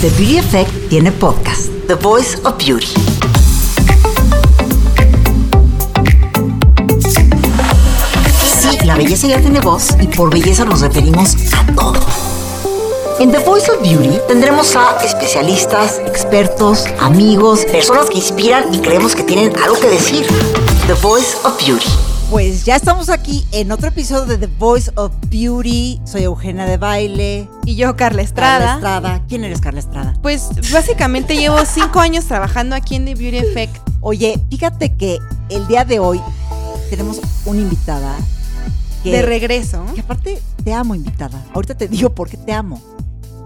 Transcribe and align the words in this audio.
The 0.00 0.10
Beauty 0.10 0.38
Effect 0.38 0.70
tiene 0.90 1.10
podcast, 1.10 1.70
The 1.86 1.94
Voice 1.94 2.36
of 2.44 2.58
Beauty. 2.58 2.86
Sí, 8.60 8.78
la 8.84 8.96
belleza 8.96 9.26
ya 9.26 9.40
tiene 9.40 9.60
voz 9.60 9.96
y 10.00 10.06
por 10.08 10.30
belleza 10.30 10.66
nos 10.66 10.82
referimos 10.82 11.34
a 11.54 11.64
todo. 11.74 11.94
En 13.18 13.32
The 13.32 13.38
Voice 13.38 13.70
of 13.70 13.80
Beauty 13.80 14.18
tendremos 14.28 14.76
a 14.76 14.98
especialistas, 15.02 15.98
expertos, 16.06 16.84
amigos, 17.00 17.64
personas 17.64 18.10
que 18.10 18.18
inspiran 18.18 18.74
y 18.74 18.80
creemos 18.80 19.14
que 19.14 19.22
tienen 19.22 19.56
algo 19.62 19.80
que 19.80 19.88
decir. 19.88 20.26
The 20.86 20.94
Voice 20.94 21.36
of 21.44 21.56
Beauty. 21.64 22.15
Pues 22.30 22.64
ya 22.64 22.74
estamos 22.74 23.08
aquí 23.08 23.46
en 23.52 23.70
otro 23.70 23.86
episodio 23.86 24.26
de 24.26 24.36
The 24.36 24.52
Voice 24.58 24.90
of 24.96 25.12
Beauty. 25.30 26.00
Soy 26.04 26.24
Eugenia 26.24 26.66
de 26.66 26.76
Baile. 26.76 27.48
Y 27.64 27.76
yo, 27.76 27.94
Carla 27.94 28.20
Estrada. 28.20 28.58
Carla 28.58 28.74
Estrada. 28.74 29.24
¿Quién 29.28 29.44
eres, 29.44 29.60
Carla 29.60 29.78
Estrada? 29.78 30.18
Pues 30.22 30.48
básicamente 30.72 31.36
llevo 31.36 31.64
cinco 31.64 32.00
años 32.00 32.24
trabajando 32.24 32.74
aquí 32.74 32.96
en 32.96 33.04
The 33.04 33.14
Beauty 33.14 33.36
Effect. 33.38 33.76
Oye, 34.00 34.42
fíjate 34.50 34.96
que 34.96 35.20
el 35.50 35.68
día 35.68 35.84
de 35.84 36.00
hoy 36.00 36.20
tenemos 36.90 37.20
una 37.44 37.60
invitada. 37.60 38.18
Que, 39.04 39.12
de 39.12 39.22
regreso. 39.22 39.86
Que 39.94 40.00
aparte 40.00 40.42
te 40.64 40.72
amo, 40.72 40.96
invitada. 40.96 41.46
Ahorita 41.54 41.76
te 41.76 41.86
digo 41.86 42.12
por 42.12 42.28
qué 42.28 42.38
te 42.38 42.52
amo. 42.52 42.82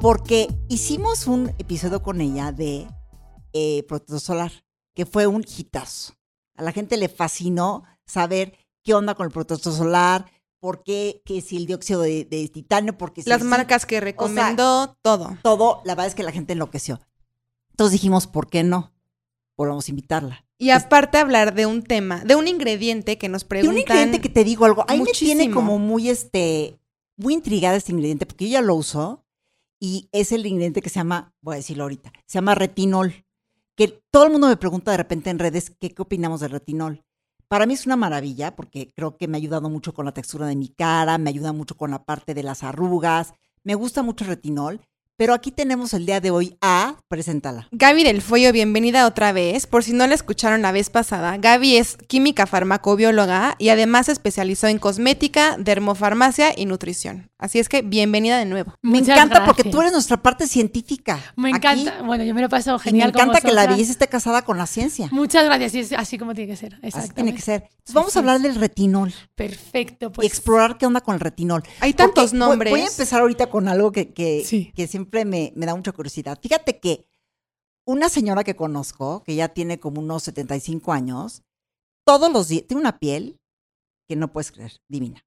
Porque 0.01 0.49
hicimos 0.71 1.27
un 1.27 1.53
episodio 1.59 2.03
con 2.03 2.23
ella 2.23 2.51
de 2.51 2.87
eh, 3.53 3.85
Protector 3.87 4.21
Solar, 4.21 4.53
que 4.95 5.05
fue 5.05 5.27
un 5.27 5.45
hitazo. 5.45 6.15
A 6.57 6.63
la 6.63 6.73
gente 6.73 6.97
le 6.97 7.11
fascinó 7.11 7.85
saber 8.07 8.55
qué 8.83 8.95
onda 8.95 9.15
con 9.15 9.27
el 9.27 9.33
protector 9.33 9.73
solar, 9.73 10.31
por 10.61 10.83
qué, 10.83 11.23
que 11.25 11.41
si 11.41 11.57
el 11.57 11.67
dióxido 11.67 12.03
de, 12.03 12.51
titanio, 12.53 12.97
porque 12.97 13.23
si 13.23 13.29
Las 13.31 13.43
marcas 13.43 13.87
que 13.87 14.01
recomendó, 14.01 14.97
todo. 15.03 15.37
Todo, 15.43 15.83
la 15.85 15.95
verdad 15.95 16.09
es 16.09 16.15
que 16.15 16.23
la 16.23 16.33
gente 16.33 16.53
enloqueció. 16.53 17.01
Entonces 17.71 17.93
dijimos, 17.93 18.27
¿por 18.27 18.49
qué 18.49 18.63
no? 18.63 18.93
Volvamos 19.57 19.89
a 19.89 19.91
invitarla. 19.91 20.45
Y 20.59 20.71
aparte 20.71 21.17
hablar 21.17 21.55
de 21.55 21.65
un 21.65 21.83
tema, 21.83 22.23
de 22.25 22.37
un 22.37 22.47
ingrediente 22.47 23.17
que 23.17 23.31
nos 23.31 23.45
preguntan. 23.45 23.75
De 23.75 23.81
un 23.81 23.81
ingrediente 23.81 24.21
que 24.21 24.29
te 24.29 24.45
digo 24.45 24.67
algo. 24.67 24.85
Ahí 24.89 25.01
me 25.01 25.11
tiene 25.13 25.51
como 25.51 25.79
muy, 25.79 26.11
este, 26.11 26.79
muy 27.17 27.33
intrigada 27.33 27.77
este 27.77 27.93
ingrediente, 27.93 28.27
porque 28.27 28.47
yo 28.47 28.53
ya 28.53 28.63
lo 28.63 28.75
uso 28.75 29.25
y 29.79 30.11
es 30.13 30.33
el 30.33 30.45
ingrediente 30.45 30.83
que 30.83 30.91
se 30.91 30.97
llama, 30.97 31.35
voy 31.41 31.55
a 31.55 31.57
decirlo 31.57 31.85
ahorita, 31.85 32.13
se 32.27 32.35
llama 32.35 32.55
retinol. 32.55 33.25
Que 33.75 33.89
todo 34.11 34.25
el 34.25 34.33
mundo 34.33 34.49
me 34.49 34.59
pregunta 34.59 34.91
de 34.91 34.99
repente 34.99 35.31
en 35.31 35.39
redes 35.39 35.71
qué, 35.71 35.95
qué 35.95 36.03
opinamos 36.03 36.41
del 36.41 36.51
retinol. 36.51 37.03
Para 37.51 37.67
mí 37.67 37.75
es 37.75 37.85
una 37.85 37.97
maravilla 37.97 38.55
porque 38.55 38.93
creo 38.95 39.17
que 39.17 39.27
me 39.27 39.37
ha 39.37 39.41
ayudado 39.41 39.69
mucho 39.69 39.93
con 39.93 40.05
la 40.05 40.13
textura 40.13 40.47
de 40.47 40.55
mi 40.55 40.69
cara, 40.69 41.19
me 41.19 41.31
ayuda 41.31 41.53
mucho 41.53 41.77
con 41.77 41.91
la 41.91 42.05
parte 42.05 42.33
de 42.33 42.45
las 42.45 42.63
arrugas, 42.63 43.35
me 43.65 43.75
gusta 43.75 44.05
mucho 44.05 44.23
el 44.23 44.31
retinol 44.31 44.81
pero 45.21 45.35
aquí 45.35 45.51
tenemos 45.51 45.93
el 45.93 46.07
día 46.07 46.19
de 46.19 46.31
hoy 46.31 46.57
a, 46.63 46.95
preséntala. 47.09 47.69
Gaby 47.73 48.05
del 48.05 48.23
Fuego, 48.23 48.55
bienvenida 48.55 49.07
otra 49.07 49.33
vez. 49.33 49.67
Por 49.67 49.85
si 49.85 49.93
no 49.93 50.07
la 50.07 50.15
escucharon 50.15 50.63
la 50.63 50.73
vez 50.73 50.89
pasada, 50.89 51.37
Gaby 51.37 51.77
es 51.77 51.99
química 52.09 52.47
farmacobióloga 52.47 53.55
y 53.59 53.69
además 53.69 54.07
se 54.07 54.13
especializó 54.13 54.67
en 54.67 54.79
cosmética, 54.79 55.57
dermofarmacia 55.59 56.55
y 56.57 56.65
nutrición. 56.65 57.29
Así 57.37 57.59
es 57.59 57.69
que 57.69 57.83
bienvenida 57.83 58.39
de 58.39 58.47
nuevo. 58.47 58.75
Me 58.81 58.99
encanta 58.99 59.45
porque 59.45 59.65
tú 59.65 59.81
eres 59.81 59.93
nuestra 59.93 60.23
parte 60.23 60.47
científica. 60.47 61.19
Me 61.37 61.51
encanta. 61.51 62.01
bueno, 62.03 62.25
yo 62.25 62.35
me 62.35 62.41
lo 62.41 62.49
paso 62.49 62.79
genial. 62.79 63.13
me 63.15 63.21
encanta 63.21 63.43
que 63.43 63.53
la 63.53 63.67
belleza 63.67 63.93
esté 63.93 64.09
casada 64.09 64.43
con 64.43 64.57
la 64.57 64.67
ciencia. 64.67 65.09
Muchas 65.13 65.45
gracias. 65.45 65.93
así 65.99 66.17
como 66.17 66.35
tiene 66.35 66.51
que 66.51 66.57
ser. 66.57 66.79
Así 66.83 67.11
tiene 67.11 67.35
que 67.35 67.43
ser. 67.43 67.65
Entonces 67.65 67.95
vamos 67.95 68.17
a 68.17 68.19
hablar 68.21 68.41
del 68.41 68.55
retinol. 68.55 69.13
Perfecto. 69.35 70.13
Pues. 70.13 70.25
Y 70.25 70.29
explorar 70.29 70.79
qué 70.79 70.87
onda 70.87 71.01
con 71.03 71.15
el 71.15 71.21
retinol. 71.21 71.63
Hay 71.81 71.93
tantos 71.93 72.33
nombres. 72.33 72.71
Voy, 72.71 72.83
a 72.83 72.87
empezar 72.87 73.21
ahorita 73.21 73.49
con 73.49 73.69
algo 73.69 73.91
que, 73.91 74.13
que, 74.13 74.73
que 74.75 74.87
siempre 74.87 75.10
me, 75.25 75.53
da 75.55 75.75
mucha 75.75 75.93
curiosidad. 75.93 76.39
Fíjate 76.41 76.81
que 76.81 77.07
una 77.87 78.09
señora 78.09 78.45
que 78.45 78.57
conozco, 78.57 79.23
que 79.25 79.35
ya 79.35 79.49
tiene 79.49 79.81
como 79.81 80.01
unos 80.01 80.23
75 80.25 80.93
años, 80.93 81.43
todos 82.05 82.33
los 82.33 82.49
días, 82.49 82.67
tiene 82.67 82.81
una 82.81 82.99
piel 82.99 83.41
que 84.09 84.17
no 84.17 84.33
puedes 84.33 84.53
creer, 84.53 84.81
divina. 84.89 85.25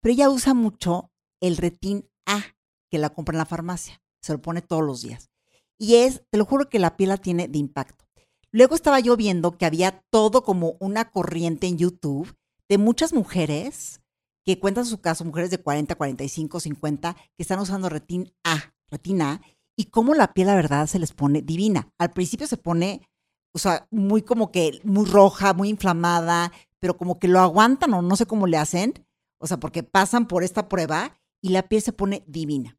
Pero 0.00 0.12
ella 0.12 0.30
usa 0.30 0.54
mucho 0.54 1.10
el 1.40 1.56
retin 1.56 2.08
A, 2.26 2.42
que 2.90 2.98
la 2.98 3.10
compra 3.10 3.34
en 3.34 3.38
la 3.38 3.46
farmacia. 3.46 4.02
Se 4.22 4.32
lo 4.32 4.40
pone 4.40 4.62
todos 4.62 4.82
los 4.82 5.02
días. 5.02 5.30
Y 5.78 5.96
es, 5.96 6.22
te 6.30 6.38
lo 6.38 6.44
juro 6.44 6.68
que 6.68 6.78
la 6.78 6.96
piel 6.96 7.10
la 7.10 7.18
tiene 7.18 7.48
de 7.48 7.58
impacto. 7.58 8.06
Luego 8.50 8.74
estaba 8.74 9.00
yo 9.00 9.16
viendo 9.16 9.58
que 9.58 9.66
había 9.66 10.02
todo 10.10 10.42
como 10.42 10.76
una 10.80 11.10
corriente 11.10 11.66
en 11.66 11.78
YouTube 11.78 12.34
de 12.68 12.78
muchas 12.78 13.12
mujeres 13.12 14.00
que 14.46 14.60
cuentan 14.60 14.86
su 14.86 15.00
caso, 15.00 15.24
mujeres 15.24 15.50
de 15.50 15.58
40, 15.58 15.96
45, 15.96 16.60
50, 16.60 17.14
que 17.14 17.42
están 17.42 17.58
usando 17.58 17.88
retin 17.88 18.32
A, 18.44 18.72
retina 18.90 19.42
y 19.76 19.86
cómo 19.86 20.14
la 20.14 20.32
piel, 20.32 20.48
la 20.48 20.54
verdad, 20.54 20.86
se 20.86 20.98
les 20.98 21.12
pone 21.12 21.42
divina. 21.42 21.92
Al 21.98 22.12
principio 22.12 22.46
se 22.46 22.56
pone, 22.56 23.08
o 23.54 23.58
sea, 23.58 23.86
muy 23.90 24.22
como 24.22 24.50
que, 24.50 24.80
muy 24.84 25.04
roja, 25.06 25.52
muy 25.52 25.68
inflamada, 25.68 26.52
pero 26.80 26.96
como 26.96 27.18
que 27.18 27.28
lo 27.28 27.40
aguantan 27.40 27.92
o 27.94 28.02
no 28.02 28.16
sé 28.16 28.26
cómo 28.26 28.46
le 28.46 28.56
hacen, 28.56 29.06
o 29.38 29.46
sea, 29.46 29.58
porque 29.58 29.82
pasan 29.82 30.26
por 30.28 30.44
esta 30.44 30.68
prueba 30.68 31.18
y 31.42 31.50
la 31.50 31.68
piel 31.68 31.82
se 31.82 31.92
pone 31.92 32.24
divina. 32.26 32.78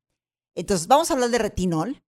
Entonces, 0.55 0.87
vamos 0.87 1.09
a 1.09 1.13
hablar 1.13 1.29
de 1.29 1.37
retinol 1.37 2.03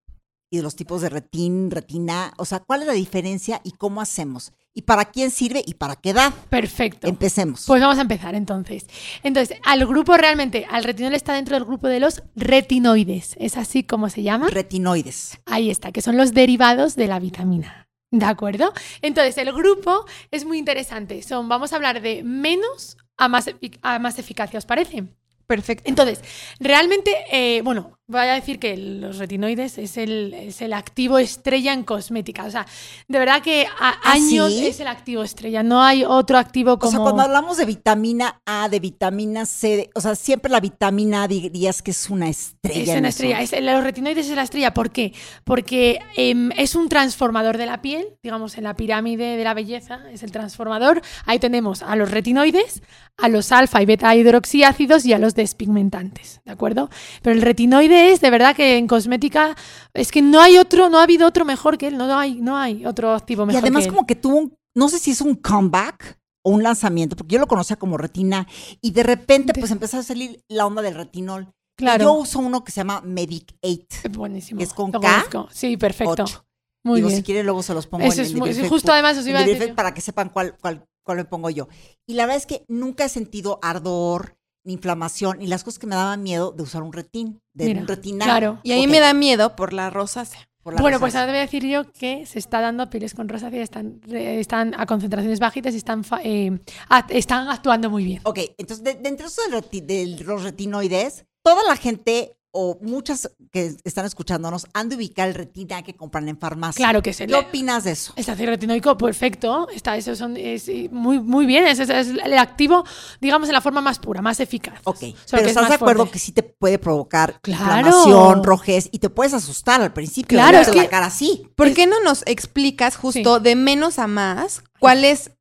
y 0.51 0.57
de 0.57 0.63
los 0.63 0.75
tipos 0.75 1.01
de 1.01 1.09
retin, 1.09 1.69
retina, 1.69 2.33
o 2.37 2.45
sea, 2.45 2.59
cuál 2.59 2.81
es 2.81 2.87
la 2.87 2.93
diferencia 2.93 3.61
y 3.63 3.71
cómo 3.73 4.01
hacemos 4.01 4.53
y 4.79 4.81
para 4.81 5.03
quién 5.03 5.29
sirve 5.29 5.61
y 5.65 5.73
para 5.73 5.97
qué 5.97 6.11
edad. 6.11 6.33
Perfecto. 6.49 7.05
Empecemos. 7.05 7.65
Pues 7.67 7.81
vamos 7.81 7.97
a 7.97 8.01
empezar 8.01 8.33
entonces. 8.33 8.85
Entonces, 9.23 9.57
al 9.65 9.85
grupo 9.85 10.15
realmente, 10.15 10.65
al 10.71 10.85
retinol 10.85 11.15
está 11.15 11.33
dentro 11.33 11.57
del 11.57 11.65
grupo 11.65 11.89
de 11.89 11.99
los 11.99 12.23
retinoides. 12.37 13.35
¿Es 13.39 13.57
así 13.57 13.83
como 13.83 14.09
se 14.09 14.23
llama? 14.23 14.47
Retinoides. 14.47 15.37
Ahí 15.45 15.69
está, 15.69 15.91
que 15.91 16.01
son 16.01 16.15
los 16.15 16.33
derivados 16.33 16.95
de 16.95 17.07
la 17.07 17.19
vitamina. 17.19 17.89
¿De 18.09 18.25
acuerdo? 18.25 18.71
Entonces, 19.01 19.37
el 19.37 19.51
grupo 19.51 20.05
es 20.31 20.45
muy 20.45 20.57
interesante. 20.57 21.21
Son, 21.23 21.49
vamos 21.49 21.73
a 21.73 21.75
hablar 21.75 22.01
de 22.01 22.23
menos 22.23 22.95
a 23.17 23.27
más, 23.27 23.53
a 23.81 23.99
más 23.99 24.17
eficacia, 24.17 24.59
¿os 24.59 24.65
parece? 24.65 25.03
Perfecto. 25.45 25.89
Entonces, 25.89 26.21
realmente, 26.61 27.11
eh, 27.33 27.61
bueno, 27.63 27.98
voy 28.09 28.21
a 28.21 28.33
decir 28.33 28.57
que 28.57 28.75
los 28.75 29.17
retinoides 29.17 29.77
es 29.77 29.95
el, 29.97 30.33
es 30.33 30.61
el 30.61 30.73
activo 30.73 31.19
estrella 31.19 31.73
en 31.73 31.83
cosmética. 31.83 32.43
O 32.45 32.51
sea, 32.51 32.65
de 33.07 33.19
verdad 33.19 33.41
que 33.41 33.67
a 33.67 33.89
¿Ah, 33.89 34.13
años 34.13 34.51
es 34.51 34.79
el 34.79 34.87
activo 34.87 35.23
estrella. 35.23 35.61
No 35.61 35.81
hay 35.83 36.03
otro 36.03 36.37
activo 36.37 36.79
como. 36.79 36.89
O 36.89 36.91
sea, 36.91 36.99
cuando 37.01 37.21
hablamos 37.21 37.57
de 37.57 37.65
vitamina 37.65 38.41
A, 38.45 38.67
de 38.67 38.79
vitamina 38.79 39.45
C, 39.45 39.91
o 39.93 40.01
sea, 40.01 40.15
siempre 40.15 40.51
la 40.51 40.59
vitamina 40.59 41.23
A 41.23 41.27
dirías 41.27 41.83
que 41.83 41.91
es 41.91 42.09
una 42.09 42.29
estrella. 42.29 42.93
Es 42.93 42.99
una 42.99 43.09
estrella. 43.09 43.41
Es, 43.41 43.51
los 43.61 43.83
retinoides 43.83 44.27
es 44.27 44.35
la 44.35 44.43
estrella. 44.43 44.73
¿Por 44.73 44.89
qué? 44.89 45.13
Porque 45.43 45.99
em, 46.17 46.51
es 46.57 46.73
un 46.73 46.89
transformador 46.89 47.57
de 47.57 47.67
la 47.67 47.81
piel, 47.81 48.07
digamos, 48.23 48.57
en 48.57 48.63
la 48.63 48.75
pirámide 48.75 49.37
de 49.37 49.43
la 49.43 49.53
belleza, 49.53 49.99
es 50.11 50.23
el 50.23 50.31
transformador. 50.31 51.03
Ahí 51.25 51.37
tenemos 51.37 51.83
a 51.83 51.95
los 51.95 52.09
retinoides, 52.09 52.81
a 53.17 53.29
los 53.29 53.51
alfa 53.51 53.83
y 53.83 53.85
beta 53.85 54.15
hidroxiácidos 54.15 55.05
y 55.05 55.13
a 55.13 55.19
los 55.19 55.35
despigmentantes, 55.35 56.41
¿de 56.43 56.51
acuerdo? 56.51 56.89
Pero 57.21 57.35
el 57.35 57.43
retinoide 57.43 57.98
es 57.99 58.21
de 58.21 58.29
verdad 58.29 58.55
que 58.55 58.77
en 58.77 58.87
cosmética 58.87 59.55
es 59.93 60.11
que 60.11 60.21
no 60.21 60.41
hay 60.41 60.57
otro, 60.57 60.89
no 60.89 60.99
ha 60.99 61.03
habido 61.03 61.27
otro 61.27 61.45
mejor 61.45 61.77
que 61.77 61.87
él, 61.87 61.97
no 61.97 62.17
hay, 62.17 62.35
no 62.41 62.57
hay 62.57 62.85
otro 62.85 63.13
activo 63.13 63.45
mejor. 63.45 63.59
Y 63.61 63.63
además 63.63 63.83
que 63.85 63.89
como 63.89 64.07
que 64.07 64.15
tuvo 64.15 64.37
un, 64.37 64.57
no 64.75 64.89
sé 64.89 64.99
si 64.99 65.11
es 65.11 65.21
un 65.21 65.35
comeback 65.35 66.19
o 66.43 66.51
un 66.51 66.63
lanzamiento, 66.63 67.15
porque 67.15 67.33
yo 67.33 67.39
lo 67.39 67.47
conocía 67.47 67.75
como 67.75 67.97
retina 67.97 68.47
y 68.81 68.91
de 68.91 69.03
repente 69.03 69.53
pues 69.53 69.71
empezó 69.71 69.97
a 69.97 70.03
salir 70.03 70.41
la 70.47 70.65
onda 70.65 70.81
del 70.81 70.95
retinol. 70.95 71.51
Claro. 71.77 72.03
Yo 72.03 72.13
uso 72.13 72.39
uno 72.39 72.63
que 72.63 72.71
se 72.71 72.77
llama 72.81 73.01
Medic 73.05 73.55
8. 73.61 74.09
Buenísimo. 74.11 74.59
Es 74.61 74.73
con 74.73 74.91
Lo 74.91 74.99
K. 74.99 75.07
conozco. 75.29 75.47
Sí, 75.53 75.77
perfecto. 75.77 76.23
8. 76.23 76.45
Muy 76.85 76.97
Digo, 76.97 77.07
bien. 77.09 77.17
si 77.19 77.23
quieren 77.23 77.45
luego 77.45 77.61
se 77.63 77.73
los 77.73 77.87
pongo 77.87 78.05
Eso 78.05 78.21
en 78.21 78.27
es 78.27 78.33
muy- 78.35 78.53
justo 78.69 78.91
además 78.91 79.17
os 79.17 79.27
iba 79.27 79.39
a 79.39 79.45
decir 79.45 79.75
para 79.75 79.93
que 79.93 80.01
sepan 80.01 80.29
cuál, 80.29 80.57
cuál, 80.61 80.85
cuál 81.05 81.17
me 81.17 81.25
pongo 81.25 81.49
yo. 81.49 81.67
Y 82.07 82.13
la 82.13 82.23
verdad 82.25 82.37
es 82.37 82.45
que 82.45 82.63
nunca 82.67 83.05
he 83.05 83.09
sentido 83.09 83.59
ardor, 83.61 84.35
ni 84.63 84.73
inflamación, 84.73 85.39
ni 85.39 85.47
las 85.47 85.63
cosas 85.63 85.79
que 85.79 85.87
me 85.87 85.95
daban 85.95 86.21
miedo 86.23 86.51
de 86.51 86.63
usar 86.63 86.83
un 86.83 86.93
retin, 86.93 87.39
de 87.53 87.65
Mira, 87.65 87.81
un 87.81 87.87
retina. 87.87 88.25
claro. 88.25 88.59
Y 88.63 88.71
ahí 88.73 88.85
Ok, 88.85 88.91
me 88.91 88.99
da 88.99 89.13
miedo 89.13 89.55
por 89.55 89.73
la 89.73 89.89
rosácea. 89.89 90.47
por 90.61 90.73
la 90.73 90.81
Bueno, 90.81 90.99
pues 90.99 91.15
ahora 91.15 91.27
te 91.27 91.31
voy 91.31 91.37
a 91.39 91.41
decir 91.43 91.65
yo 91.65 91.89
que 91.91 92.25
se 92.25 92.37
está 92.39 92.59
dando 92.59 92.83
a 92.83 92.89
pieles 92.89 93.13
con 93.13 93.29
rosácea, 93.29 93.63
están, 93.63 94.01
están 94.11 94.75
a 94.77 94.85
concentraciones 94.85 95.39
bajitas 95.39 95.73
y 95.73 95.77
están, 95.77 96.03
eh, 96.23 96.59
a- 96.89 97.05
están 97.09 97.47
actuando 97.47 97.89
muy 97.89 98.03
bien. 98.03 98.21
Ok, 98.25 98.39
entonces, 98.57 98.83
de, 98.83 98.95
de 98.95 99.09
entre 99.09 99.27
eso 99.27 99.41
del 99.49 99.63
reti- 99.63 99.85
de 99.85 100.23
los 100.25 100.43
retinoides, 100.43 101.25
toda 101.43 101.63
la 101.67 101.77
gente 101.77 102.35
o 102.51 102.77
muchas 102.81 103.31
que 103.51 103.75
están 103.83 104.05
escuchándonos 104.05 104.65
han 104.73 104.89
de 104.89 104.95
ubicar 104.95 105.27
el 105.29 105.35
retina 105.35 105.81
que 105.83 105.95
compran 105.95 106.27
en 106.29 106.37
farmacia. 106.39 106.77
Claro 106.83 107.01
que 107.03 107.11
es 107.11 107.21
el, 107.21 107.27
¿Qué 107.29 107.35
opinas 107.35 107.83
de 107.83 107.91
eso? 107.91 108.13
ácido 108.17 108.45
retinoico, 108.51 108.97
perfecto. 108.97 109.67
Está, 109.69 109.97
eso 109.97 110.15
son, 110.15 110.35
es 110.37 110.67
eh, 110.69 110.89
muy, 110.91 111.19
muy 111.19 111.45
bien. 111.45 111.67
Es, 111.67 111.79
es- 111.79 111.89
es 111.89 112.07
el 112.07 112.37
activo, 112.37 112.83
digamos, 113.21 113.49
en 113.49 113.53
la 113.53 113.61
forma 113.61 113.81
más 113.81 113.99
pura, 113.99 114.21
más 114.21 114.39
eficaz. 114.39 114.79
Ok, 114.83 114.99
Solo 114.99 115.15
pero 115.31 115.41
es 115.43 115.47
¿estás 115.49 115.61
más 115.63 115.69
de 115.69 115.75
acuerdo 115.75 115.99
fuerte. 116.03 116.13
que 116.13 116.19
sí 116.19 116.31
te 116.31 116.43
puede 116.43 116.79
provocar 116.79 117.39
Claro. 117.41 117.87
inflamación, 117.87 118.43
rojez 118.43 118.89
y 118.91 118.99
te 118.99 119.09
puedes 119.09 119.33
asustar 119.33 119.81
al 119.81 119.93
principio? 119.93 120.37
Claro, 120.37 120.57
es 120.59 120.73
la 120.75 120.83
que- 120.83 120.89
cara 120.89 121.05
así. 121.07 121.47
¿Por 121.55 121.73
qué 121.73 121.85
no 121.87 122.01
nos 122.01 122.23
explicas 122.25 122.95
justo 122.95 123.39
de 123.39 123.55
menos 123.55 123.99
a 123.99 124.07
más 124.07 124.63
cuál 124.79 125.05
es 125.05 125.31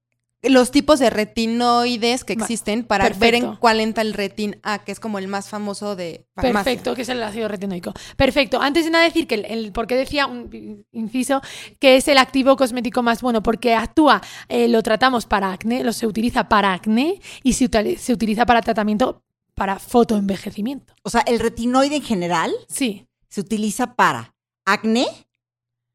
los 0.48 0.70
tipos 0.70 0.98
de 0.98 1.10
retinoides 1.10 2.24
que 2.24 2.32
existen 2.32 2.84
para 2.84 3.08
ver 3.10 3.34
en 3.34 3.56
cuál 3.56 3.80
entra 3.80 4.02
el 4.02 4.14
retin 4.14 4.58
A, 4.62 4.80
que 4.80 4.92
es 4.92 5.00
como 5.00 5.18
el 5.18 5.28
más 5.28 5.48
famoso 5.48 5.96
de 5.96 6.26
farmacia. 6.34 6.64
Perfecto, 6.64 6.94
que 6.94 7.02
es 7.02 7.08
el 7.08 7.22
ácido 7.22 7.48
retinoico. 7.48 7.92
Perfecto. 8.16 8.60
Antes 8.60 8.84
de 8.84 8.90
nada 8.90 9.04
decir 9.04 9.26
que 9.26 9.34
el, 9.34 9.72
porque 9.72 9.96
decía 9.96 10.26
un 10.26 10.84
inciso 10.92 11.40
que 11.78 11.96
es 11.96 12.08
el 12.08 12.18
activo 12.18 12.56
cosmético 12.56 13.02
más 13.02 13.22
bueno 13.22 13.42
porque 13.42 13.74
actúa, 13.74 14.20
eh, 14.48 14.68
lo 14.68 14.82
tratamos 14.82 15.26
para 15.26 15.52
acné, 15.52 15.84
lo 15.84 15.92
se 15.92 16.06
utiliza 16.06 16.48
para 16.48 16.72
acné 16.72 17.20
y 17.42 17.52
se, 17.52 17.68
se 17.98 18.12
utiliza 18.12 18.46
para 18.46 18.62
tratamiento 18.62 19.22
para 19.54 19.78
fotoenvejecimiento. 19.78 20.94
O 21.02 21.10
sea, 21.10 21.20
el 21.22 21.40
retinoide 21.40 21.96
en 21.96 22.02
general 22.02 22.52
sí. 22.68 23.06
se 23.28 23.40
utiliza 23.40 23.94
para 23.94 24.34
acné 24.64 25.06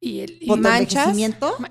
y, 0.04 0.20
el, 0.20 0.38
y 0.42 0.50
manchas. 0.52 1.16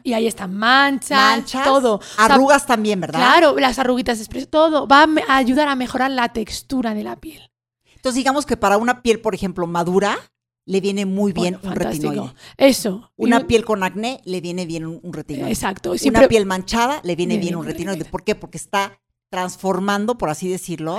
Y 0.03 0.15
ahí 0.15 0.27
están 0.27 0.57
manchas, 0.57 1.45
todo. 1.65 2.01
Arrugas 2.17 2.67
también, 2.67 3.01
¿verdad? 3.01 3.19
Claro, 3.19 3.57
las 3.59 3.79
arruguitas, 3.79 4.27
todo. 4.49 4.89
Va 4.89 5.07
a 5.29 5.37
ayudar 5.37 5.69
a 5.69 5.77
mejorar 5.77 6.11
la 6.11 6.31
textura 6.33 6.95
de 6.95 7.05
la 7.05 7.17
piel. 7.17 7.51
Entonces, 7.95 8.17
digamos 8.17 8.47
que 8.47 8.57
para 8.57 8.79
una 8.79 9.03
piel, 9.03 9.21
por 9.21 9.35
ejemplo, 9.35 9.67
madura, 9.67 10.19
le 10.65 10.81
viene 10.81 11.05
muy 11.05 11.33
bien 11.33 11.59
un 11.63 11.73
retinoide. 11.73 12.33
Eso. 12.57 13.13
Una 13.17 13.47
piel 13.47 13.65
con 13.65 13.83
acné 13.83 14.23
le 14.25 14.41
viene 14.41 14.65
bien 14.65 14.87
un, 14.87 15.13
retinoide. 15.13 15.51
Exacto. 15.51 15.95
Una 16.07 16.27
piel 16.27 16.47
manchada 16.47 17.01
le 17.05 17.15
viene 17.15 17.37
bien 17.37 17.55
un 17.55 17.67
retinoide. 17.67 18.05
¿Por 18.07 18.25
qué? 18.25 18.35
Porque 18.35 18.57
está 18.57 18.99
transformando, 19.29 20.19
por 20.19 20.31
así 20.31 20.49
decirlo, 20.49 20.99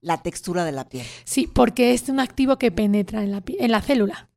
la 0.00 0.22
textura 0.22 0.64
de 0.64 0.72
la 0.72 0.88
piel. 0.88 1.06
Sí, 1.24 1.46
porque 1.46 1.94
es 1.94 2.08
un 2.08 2.20
activo 2.20 2.56
que 2.56 2.70
penetra 2.70 3.22
en 3.22 3.30
la, 3.30 3.42
en 3.46 3.70
la 3.70 3.82
célula. 3.82 4.31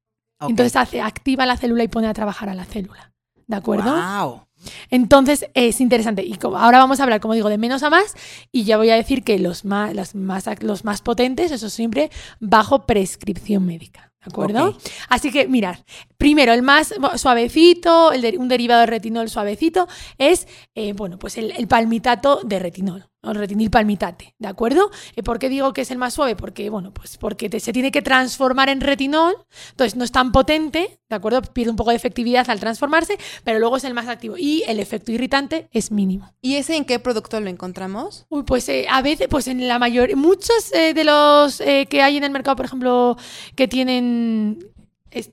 Entonces 0.50 0.75
hace, 0.75 1.01
activa 1.01 1.45
la 1.45 1.57
célula 1.57 1.83
y 1.83 1.88
pone 1.88 2.07
a 2.07 2.13
trabajar 2.13 2.50
a 2.50 2.56
la 2.56 2.65
célula. 2.65 3.12
¿De 3.47 3.56
acuerdo? 3.56 3.94
Wow. 3.94 4.42
Entonces 4.89 5.45
es 5.53 5.81
interesante. 5.81 6.24
Y 6.24 6.38
ahora 6.42 6.80
vamos 6.80 7.00
a 7.00 7.03
hablar, 7.03 7.19
como 7.19 7.33
digo, 7.33 7.50
de 7.50 7.57
menos 7.57 7.83
a 7.83 7.89
más. 7.89 8.15
Y 8.51 8.63
ya 8.63 8.77
voy 8.77 8.89
a 8.89 8.95
decir 8.95 9.24
que 9.24 9.38
los 9.39 9.65
más, 9.65 10.15
más, 10.15 10.45
los 10.62 10.83
más 10.83 11.01
potentes, 11.01 11.51
eso 11.51 11.69
siempre 11.69 12.09
bajo 12.39 12.86
prescripción 12.86 13.65
médica. 13.65 14.12
¿De 14.25 14.31
acuerdo? 14.31 14.75
Así 15.07 15.31
que 15.31 15.47
mirad, 15.47 15.77
primero 16.18 16.51
el 16.51 16.63
más 16.63 16.95
suavecito, 17.15 18.12
el 18.12 18.39
un 18.39 18.47
derivado 18.47 18.80
de 18.81 18.88
retinol 18.88 19.30
suavecito, 19.30 19.88
es 20.18 20.47
eh, 20.74 20.94
bueno, 20.94 21.19
pues 21.19 21.38
el 21.38 21.68
palmitato 21.68 22.39
de 22.44 22.57
retinol 22.57 23.07
retinil 23.33 23.72
palmitate, 23.72 24.36
¿de 24.38 24.48
acuerdo? 24.48 24.92
Eh, 25.16 25.24
¿Por 25.24 25.39
qué 25.39 25.50
digo 25.50 25.74
que 25.74 25.81
es 25.81 25.92
el 25.92 25.98
más 25.98 26.13
suave? 26.13 26.36
Porque, 26.36 26.69
bueno, 26.69 26.94
pues 26.94 27.18
porque 27.18 27.50
se 27.60 27.74
tiene 27.74 27.92
que 27.92 28.01
transformar 28.01 28.69
en 28.69 28.81
retinol, 28.81 29.36
entonces 29.72 29.95
no 29.95 30.04
es 30.04 30.12
tan 30.12 30.31
potente, 30.31 31.00
¿de 31.10 31.16
acuerdo? 31.16 31.42
Pierde 31.42 31.72
un 31.72 31.75
poco 31.75 31.89
de 31.89 31.95
efectividad 31.95 32.48
al 32.50 32.60
transformarse, 32.60 33.18
pero 33.44 33.57
luego 33.60 33.77
es 33.77 33.83
el 33.83 33.94
más 33.94 34.07
activo 34.07 34.36
y 34.38 34.63
el 34.68 34.80
efecto 34.80 35.12
irritante 35.12 35.68
es 35.72 35.92
mínimo. 35.92 36.31
¿Y 36.42 36.56
ese 36.56 36.75
en 36.75 36.86
qué 36.86 37.00
producto 37.00 37.39
lo 37.42 37.50
encontramos? 37.50 38.25
Uy, 38.30 38.44
pues 38.44 38.69
eh, 38.69 38.86
a 38.89 39.01
veces, 39.01 39.28
pues 39.28 39.48
en 39.48 39.68
la 39.68 39.80
mayoría, 39.80 40.16
muchos 40.16 40.71
eh, 40.74 40.94
de 40.94 41.04
los 41.04 41.57
que 41.57 42.01
hay 42.01 42.18
en 42.18 42.24
el 42.24 42.31
mercado, 42.31 42.56
por 42.56 42.66
ejemplo, 42.66 43.18
que 43.56 43.68
tienen 43.68 44.60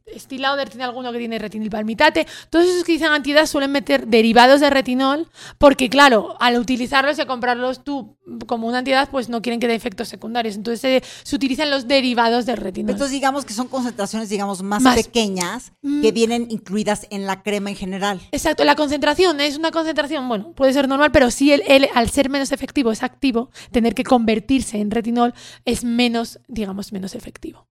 Estilauder 0.06 0.69
tiene 0.69 0.84
alguno 0.84 1.12
que 1.12 1.19
tiene 1.19 1.38
retinil 1.38 1.70
palmitate. 1.70 2.26
Todos 2.50 2.67
esos 2.67 2.84
que 2.84 2.93
dicen 2.93 3.08
antiedad 3.08 3.46
suelen 3.46 3.73
meter 3.73 4.06
derivados 4.06 4.61
de 4.61 4.70
retinol 4.70 5.29
porque, 5.58 5.88
claro, 5.88 6.37
al 6.40 6.58
utilizarlos 6.58 7.19
y 7.19 7.23
a 7.23 7.26
comprarlos 7.26 7.84
tú 7.84 8.17
como 8.46 8.69
una 8.69 8.79
antiedad, 8.79 9.08
pues 9.11 9.29
no 9.29 9.43
quieren 9.43 9.61
que 9.61 9.69
dé 9.69 9.75
efectos 9.75 10.08
secundarios. 10.08 10.56
Entonces 10.56 11.02
se 11.23 11.37
utilizan 11.37 11.70
los 11.70 11.88
derivados 11.88 12.46
de 12.46 12.56
retinol. 12.56 12.93
Entonces 12.93 13.12
digamos 13.12 13.44
que 13.44 13.55
son 13.55 13.69
concentraciones, 13.69 14.29
digamos, 14.29 14.62
más, 14.62 14.82
pequeñas 14.94 15.73
que 15.82 16.11
mm. 16.11 16.14
vienen 16.14 16.46
incluidas 16.50 17.06
en 17.11 17.26
la 17.26 17.43
crema 17.43 17.70
en 17.70 17.76
general. 17.76 18.20
Exacto, 18.32 18.64
la 18.64 18.76
concentración 18.76 19.40
es 19.40 19.56
una 19.56 19.70
concentración, 19.70 20.29
bueno, 20.29 20.52
puede 20.52 20.73
ser 20.73 20.88
normal, 20.88 21.11
pero 21.12 21.31
sí 21.31 21.52
el, 21.52 21.88
al 21.94 22.11
ser 22.11 22.29
menos 22.29 22.52
efectivo, 22.52 22.93
es 22.93 23.02
activo, 23.02 23.50
tener 23.70 23.94
que 23.94 24.05
convertirse 24.05 24.79
en 24.79 24.90
retinol 24.90 25.34
es 25.64 25.84
menos, 25.84 26.40
digamos, 26.49 26.93
menos 26.93 27.14
efectivo. 27.14 27.67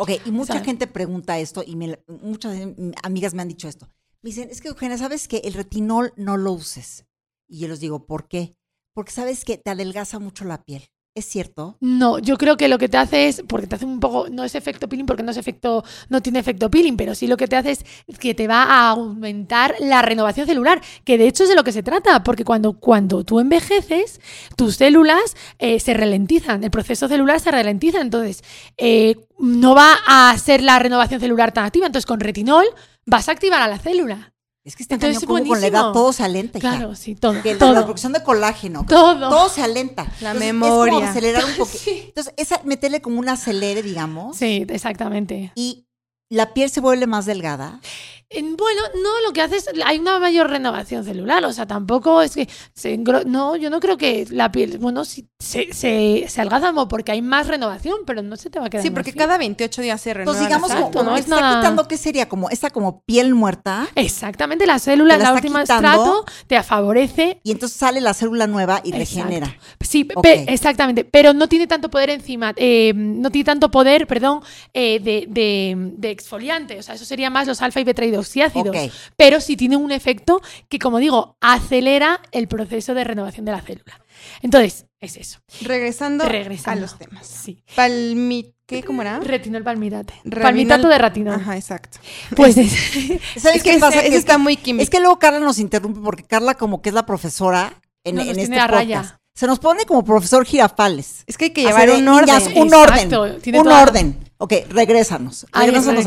Ok, 0.00 0.10
y 0.24 0.30
mucha 0.30 0.60
gente 0.60 0.86
pregunta 0.86 1.40
esto 1.40 1.64
y 1.66 1.74
muchas 2.06 2.56
amigas 3.02 3.34
me 3.34 3.42
han 3.42 3.48
dicho 3.48 3.66
esto. 3.66 3.88
Me 4.22 4.30
dicen, 4.30 4.48
es 4.48 4.60
que 4.60 4.68
Eugenia, 4.68 4.96
¿sabes 4.96 5.26
que 5.26 5.38
el 5.38 5.54
retinol 5.54 6.12
no 6.16 6.36
lo 6.36 6.52
uses? 6.52 7.04
Y 7.48 7.58
yo 7.58 7.68
les 7.68 7.80
digo, 7.80 8.06
¿por 8.06 8.28
qué? 8.28 8.56
Porque 8.94 9.10
sabes 9.10 9.44
que 9.44 9.58
te 9.58 9.70
adelgaza 9.70 10.20
mucho 10.20 10.44
la 10.44 10.62
piel. 10.62 10.84
¿Es 11.18 11.24
cierto? 11.24 11.76
No, 11.80 12.20
yo 12.20 12.38
creo 12.38 12.56
que 12.56 12.68
lo 12.68 12.78
que 12.78 12.88
te 12.88 12.96
hace 12.96 13.26
es, 13.26 13.42
porque 13.48 13.66
te 13.66 13.74
hace 13.74 13.84
un 13.84 13.98
poco, 13.98 14.28
no 14.30 14.44
es 14.44 14.54
efecto 14.54 14.88
peeling 14.88 15.04
porque 15.04 15.24
no 15.24 15.32
es 15.32 15.36
efecto, 15.36 15.82
no 16.08 16.22
tiene 16.22 16.38
efecto 16.38 16.70
peeling, 16.70 16.96
pero 16.96 17.16
sí 17.16 17.26
lo 17.26 17.36
que 17.36 17.48
te 17.48 17.56
hace 17.56 17.72
es 17.72 17.84
que 18.20 18.34
te 18.34 18.46
va 18.46 18.62
a 18.62 18.90
aumentar 18.90 19.74
la 19.80 20.00
renovación 20.00 20.46
celular, 20.46 20.80
que 21.02 21.18
de 21.18 21.26
hecho 21.26 21.42
es 21.42 21.48
de 21.48 21.56
lo 21.56 21.64
que 21.64 21.72
se 21.72 21.82
trata, 21.82 22.22
porque 22.22 22.44
cuando, 22.44 22.74
cuando 22.74 23.24
tú 23.24 23.40
envejeces, 23.40 24.20
tus 24.54 24.76
células 24.76 25.36
eh, 25.58 25.80
se 25.80 25.92
ralentizan, 25.92 26.62
el 26.62 26.70
proceso 26.70 27.08
celular 27.08 27.40
se 27.40 27.50
ralentiza, 27.50 28.00
entonces 28.00 28.44
eh, 28.76 29.16
no 29.40 29.74
va 29.74 29.96
a 30.06 30.38
ser 30.38 30.62
la 30.62 30.78
renovación 30.78 31.18
celular 31.18 31.50
tan 31.50 31.64
activa, 31.64 31.86
entonces 31.86 32.06
con 32.06 32.20
retinol 32.20 32.66
vas 33.06 33.28
a 33.28 33.32
activar 33.32 33.60
a 33.60 33.66
la 33.66 33.80
célula. 33.80 34.34
Es 34.68 34.76
que 34.76 34.82
este 34.82 34.98
cañón 34.98 35.22
como 35.22 35.42
con 35.46 35.60
la 35.62 35.66
edad 35.66 35.92
todo 35.92 36.12
se 36.12 36.22
alenta. 36.22 36.58
Claro, 36.58 36.94
sí, 36.94 37.14
todo. 37.14 37.34
todo. 37.58 37.72
La 37.72 37.84
producción 37.84 38.12
de 38.12 38.22
colágeno. 38.22 38.84
Todo. 38.86 39.30
Todo 39.30 39.48
se 39.48 39.62
alenta. 39.62 40.06
La 40.20 40.34
memoria. 40.34 40.92
Es 40.92 40.94
como 40.94 41.06
acelerar 41.06 41.44
un 41.46 41.52
poquito. 41.56 41.90
Entonces, 41.90 42.34
esa, 42.36 42.60
meterle 42.64 43.00
como 43.00 43.18
un 43.18 43.30
acelere, 43.30 43.82
digamos. 43.82 44.36
Sí, 44.36 44.66
exactamente. 44.68 45.52
Y 45.54 45.86
la 46.28 46.52
piel 46.52 46.68
se 46.68 46.82
vuelve 46.82 47.06
más 47.06 47.24
delgada. 47.24 47.80
Bueno, 48.30 48.82
no, 49.02 49.20
lo 49.26 49.32
que 49.32 49.40
hace 49.40 49.56
es, 49.56 49.70
hay 49.86 49.98
una 49.98 50.18
mayor 50.18 50.50
renovación 50.50 51.02
celular, 51.02 51.42
o 51.46 51.52
sea, 51.52 51.66
tampoco 51.66 52.20
es 52.20 52.34
que, 52.34 52.46
se 52.74 52.98
no, 52.98 53.56
yo 53.56 53.70
no 53.70 53.80
creo 53.80 53.96
que 53.96 54.26
la 54.30 54.52
piel, 54.52 54.76
bueno, 54.76 55.06
se, 55.06 55.24
se, 55.38 55.72
se 55.72 56.40
algaza 56.40 56.74
porque 56.88 57.12
hay 57.12 57.22
más 57.22 57.46
renovación, 57.46 58.00
pero 58.06 58.22
no 58.22 58.36
se 58.36 58.50
te 58.50 58.58
va 58.58 58.66
a 58.66 58.70
quedar 58.70 58.82
Sí, 58.82 58.90
porque 58.90 59.14
cada 59.14 59.38
28 59.38 59.80
días 59.80 60.00
se 60.00 60.12
renueva. 60.12 60.38
Entonces, 60.42 60.68
digamos, 60.68 60.92
como, 60.92 61.10
¿no? 61.10 61.16
está 61.16 61.36
quitando, 61.36 61.88
¿qué 61.88 61.96
sería? 61.96 62.28
Como 62.28 62.50
esta 62.50 62.68
como 62.68 63.00
piel 63.02 63.34
muerta. 63.34 63.88
Exactamente, 63.94 64.66
la 64.66 64.78
célula, 64.78 65.16
la, 65.16 65.32
última 65.32 65.62
estrato, 65.62 66.26
te 66.46 66.62
favorece. 66.62 67.40
Y 67.44 67.52
entonces 67.52 67.78
sale 67.78 68.02
la 68.02 68.12
célula 68.12 68.46
nueva 68.46 68.82
y 68.84 68.92
regenera. 68.92 69.56
Sí, 69.80 70.06
exactamente, 70.46 71.04
pero 71.04 71.32
no 71.32 71.48
tiene 71.48 71.66
tanto 71.66 71.88
poder 71.88 72.10
encima, 72.10 72.52
eh, 72.56 72.92
no 72.94 73.30
tiene 73.30 73.46
tanto 73.46 73.70
poder, 73.70 74.06
perdón, 74.06 74.42
eh, 74.74 75.00
de, 75.00 75.24
de, 75.28 75.74
de, 75.96 76.10
exfoliante, 76.10 76.78
o 76.78 76.82
sea, 76.82 76.94
eso 76.94 77.06
sería 77.06 77.30
más 77.30 77.46
los 77.46 77.62
alfa 77.62 77.80
y 77.80 77.84
beta 77.84 78.02
oxíácidos. 78.18 78.76
Pero 79.16 79.40
sí 79.40 79.56
tiene 79.56 79.76
un 79.76 79.92
efecto 79.92 80.42
que, 80.68 80.78
como 80.78 80.98
digo, 80.98 81.36
acelera 81.40 82.20
el 82.32 82.48
proceso 82.48 82.94
de 82.94 83.04
renovación 83.04 83.44
de 83.46 83.52
la 83.52 83.60
célula. 83.60 84.00
Entonces, 84.42 84.86
es 85.00 85.16
eso. 85.16 85.38
Regresando, 85.62 86.24
a 86.24 86.74
los 86.74 86.98
temas. 86.98 87.26
Sí. 87.26 87.62
Palmit 87.74 88.58
¿Qué? 88.68 88.82
¿Cómo 88.82 89.00
era? 89.00 89.18
Retinol 89.20 89.64
palmitate. 89.64 90.12
Palmitato 90.42 90.88
de 90.88 90.98
retinol. 90.98 91.36
Ajá, 91.36 91.56
exacto. 91.56 91.98
Pues, 92.36 92.54
¿sabes 93.38 93.62
qué 93.64 93.78
pasa? 93.78 94.00
Es, 94.02 94.12
está 94.12 94.36
muy 94.36 94.58
químico. 94.58 94.82
Es 94.82 94.90
que 94.90 95.00
luego 95.00 95.18
Carla 95.18 95.40
nos 95.40 95.58
interrumpe 95.58 96.00
porque 96.00 96.22
Carla 96.22 96.54
como 96.54 96.82
que 96.82 96.90
es 96.90 96.94
la 96.94 97.06
profesora 97.06 97.72
en, 98.04 98.18
en 98.18 98.38
este 98.38 98.58
podcast. 98.68 99.16
Se 99.34 99.46
nos 99.46 99.58
pone 99.58 99.86
como 99.86 100.04
profesor 100.04 100.44
girafales. 100.44 101.24
Es 101.26 101.38
que 101.38 101.46
hay 101.46 101.50
que 101.52 101.62
llevar 101.62 101.88
un 101.90 102.08
orden. 102.08 102.42
un 102.56 102.74
orden. 102.74 103.14
Un 103.54 103.68
orden. 103.68 104.27
Ok, 104.40 104.52
regrésanos. 104.68 105.46
Regrésanos 105.52 106.06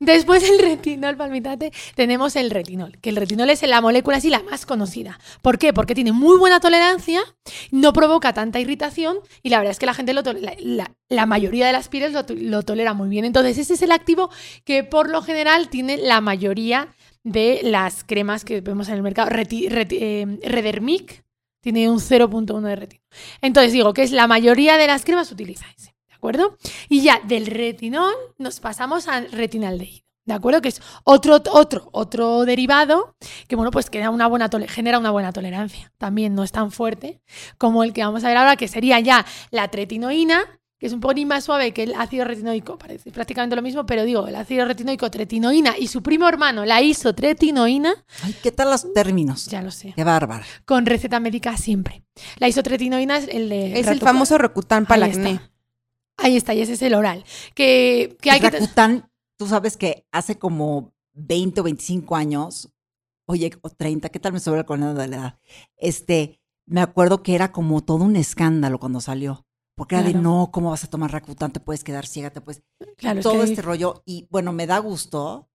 Después 0.00 0.42
del 0.42 0.58
retinol 0.58 1.16
palmitate, 1.16 1.72
tenemos 1.94 2.34
el 2.34 2.50
retinol, 2.50 2.98
que 3.00 3.10
el 3.10 3.16
retinol 3.16 3.50
es 3.50 3.62
la 3.62 3.80
molécula 3.80 4.16
así 4.16 4.30
la 4.30 4.42
más 4.42 4.66
conocida. 4.66 5.20
¿Por 5.42 5.58
qué? 5.58 5.72
Porque 5.72 5.94
tiene 5.94 6.10
muy 6.10 6.36
buena 6.38 6.58
tolerancia, 6.58 7.20
no 7.70 7.92
provoca 7.92 8.32
tanta 8.32 8.58
irritación 8.58 9.18
y 9.44 9.50
la 9.50 9.58
verdad 9.58 9.70
es 9.70 9.78
que 9.78 9.86
la 9.86 9.94
gente, 9.94 10.12
lo 10.12 10.22
la, 10.22 10.90
la, 11.08 11.26
mayoría 11.26 11.68
de 11.68 11.72
las 11.72 11.88
pieles 11.88 12.12
lo, 12.12 12.62
tolera 12.64 12.94
muy 12.94 13.08
bien. 13.08 13.24
Entonces, 13.24 13.56
ese 13.58 13.74
es 13.74 13.82
el 13.82 13.92
activo 13.92 14.28
que 14.64 14.82
por 14.82 15.08
lo 15.08 15.22
general 15.22 15.68
tiene 15.68 15.98
la 15.98 16.20
mayoría 16.20 16.88
de 17.22 17.60
las 17.62 18.02
cremas 18.02 18.44
que 18.44 18.60
vemos 18.60 18.88
en 18.88 18.94
el 18.96 19.02
mercado. 19.02 19.30
Eh, 19.30 20.38
Redermic 20.42 21.24
tiene 21.60 21.88
un 21.88 22.00
0.1 22.00 22.60
de 22.60 22.74
retinol. 22.74 23.06
Entonces, 23.40 23.72
digo 23.72 23.94
que 23.94 24.02
es 24.02 24.10
la 24.10 24.26
mayoría 24.26 24.78
de 24.78 24.88
las 24.88 25.04
cremas 25.04 25.30
utiliza 25.30 25.66
ese. 25.78 25.91
Y 26.88 27.02
ya 27.02 27.20
del 27.24 27.46
retinol 27.46 28.14
nos 28.38 28.60
pasamos 28.60 29.08
al 29.08 29.30
retinaldehído. 29.32 30.02
¿De 30.24 30.34
acuerdo? 30.34 30.60
Que 30.60 30.68
es 30.68 30.80
otro, 31.02 31.40
otro, 31.50 31.88
otro 31.90 32.44
derivado 32.44 33.16
que, 33.48 33.56
bueno, 33.56 33.72
pues 33.72 33.90
que 33.90 34.08
una 34.08 34.28
buena 34.28 34.48
genera 34.68 34.98
una 34.98 35.10
buena 35.10 35.32
tolerancia. 35.32 35.92
También 35.98 36.34
no 36.34 36.44
es 36.44 36.52
tan 36.52 36.70
fuerte 36.70 37.20
como 37.58 37.82
el 37.82 37.92
que 37.92 38.04
vamos 38.04 38.22
a 38.22 38.28
ver 38.28 38.36
ahora, 38.36 38.56
que 38.56 38.68
sería 38.68 39.00
ya 39.00 39.26
la 39.50 39.68
tretinoína, 39.68 40.44
que 40.78 40.86
es 40.86 40.92
un 40.92 41.00
poco 41.00 41.14
más 41.26 41.44
suave 41.44 41.72
que 41.72 41.84
el 41.84 41.94
ácido 41.94 42.24
retinoico, 42.24 42.78
parece 42.78 43.10
prácticamente 43.10 43.56
lo 43.56 43.62
mismo, 43.62 43.84
pero 43.84 44.04
digo, 44.04 44.28
el 44.28 44.36
ácido 44.36 44.64
retinoico, 44.64 45.10
tretinoína 45.10 45.76
y 45.78 45.88
su 45.88 46.02
primo 46.02 46.28
hermano, 46.28 46.64
la 46.64 46.82
isotretinoína. 46.82 47.94
Ay, 48.22 48.36
¿qué 48.42 48.52
tal 48.52 48.70
los 48.70 48.92
términos? 48.92 49.46
Ya 49.46 49.62
lo 49.62 49.72
sé. 49.72 49.92
Qué 49.94 50.04
bárbaro. 50.04 50.44
Con 50.64 50.86
receta 50.86 51.18
médica 51.18 51.56
siempre. 51.56 52.04
La 52.38 52.46
isotretinoína 52.46 53.16
es 53.16 53.28
el 53.28 53.48
de. 53.48 53.78
Es 53.78 53.88
el 53.88 54.00
famoso 54.00 54.38
Rocutan 54.38 54.86
para 54.86 55.06
el 55.06 55.12
acné. 55.12 55.40
Ahí 56.16 56.36
está, 56.36 56.54
y 56.54 56.60
ese 56.60 56.74
es 56.74 56.82
el 56.82 56.94
oral. 56.94 57.24
Que, 57.54 58.16
que 58.20 58.30
hay 58.30 58.40
Rakuten, 58.40 59.04
tú 59.36 59.46
sabes 59.46 59.76
que 59.76 60.06
hace 60.12 60.38
como 60.38 60.92
20 61.14 61.60
o 61.60 61.64
25 61.64 62.16
años, 62.16 62.70
oye, 63.26 63.50
o 63.62 63.70
30, 63.70 64.08
¿qué 64.08 64.20
tal 64.20 64.32
me 64.32 64.40
sobra 64.40 64.64
con 64.64 64.80
de 64.80 65.08
la 65.08 65.16
edad? 65.16 65.38
Este, 65.76 66.40
me 66.66 66.80
acuerdo 66.80 67.22
que 67.22 67.34
era 67.34 67.52
como 67.52 67.82
todo 67.82 68.04
un 68.04 68.16
escándalo 68.16 68.78
cuando 68.78 69.00
salió. 69.00 69.46
Porque 69.74 69.94
era 69.94 70.04
de 70.04 70.14
no, 70.14 70.50
¿cómo 70.52 70.70
vas 70.70 70.84
a 70.84 70.90
tomar 70.90 71.10
Rakutan? 71.10 71.52
Te 71.52 71.58
puedes 71.58 71.82
quedar 71.82 72.06
ciega, 72.06 72.30
te 72.30 72.42
puedes. 72.42 72.62
Claro, 72.96 73.22
todo 73.22 73.42
este 73.42 73.62
rollo. 73.62 74.02
Y 74.04 74.28
bueno, 74.30 74.52
me 74.52 74.66
da 74.66 74.78
gusto 74.78 75.48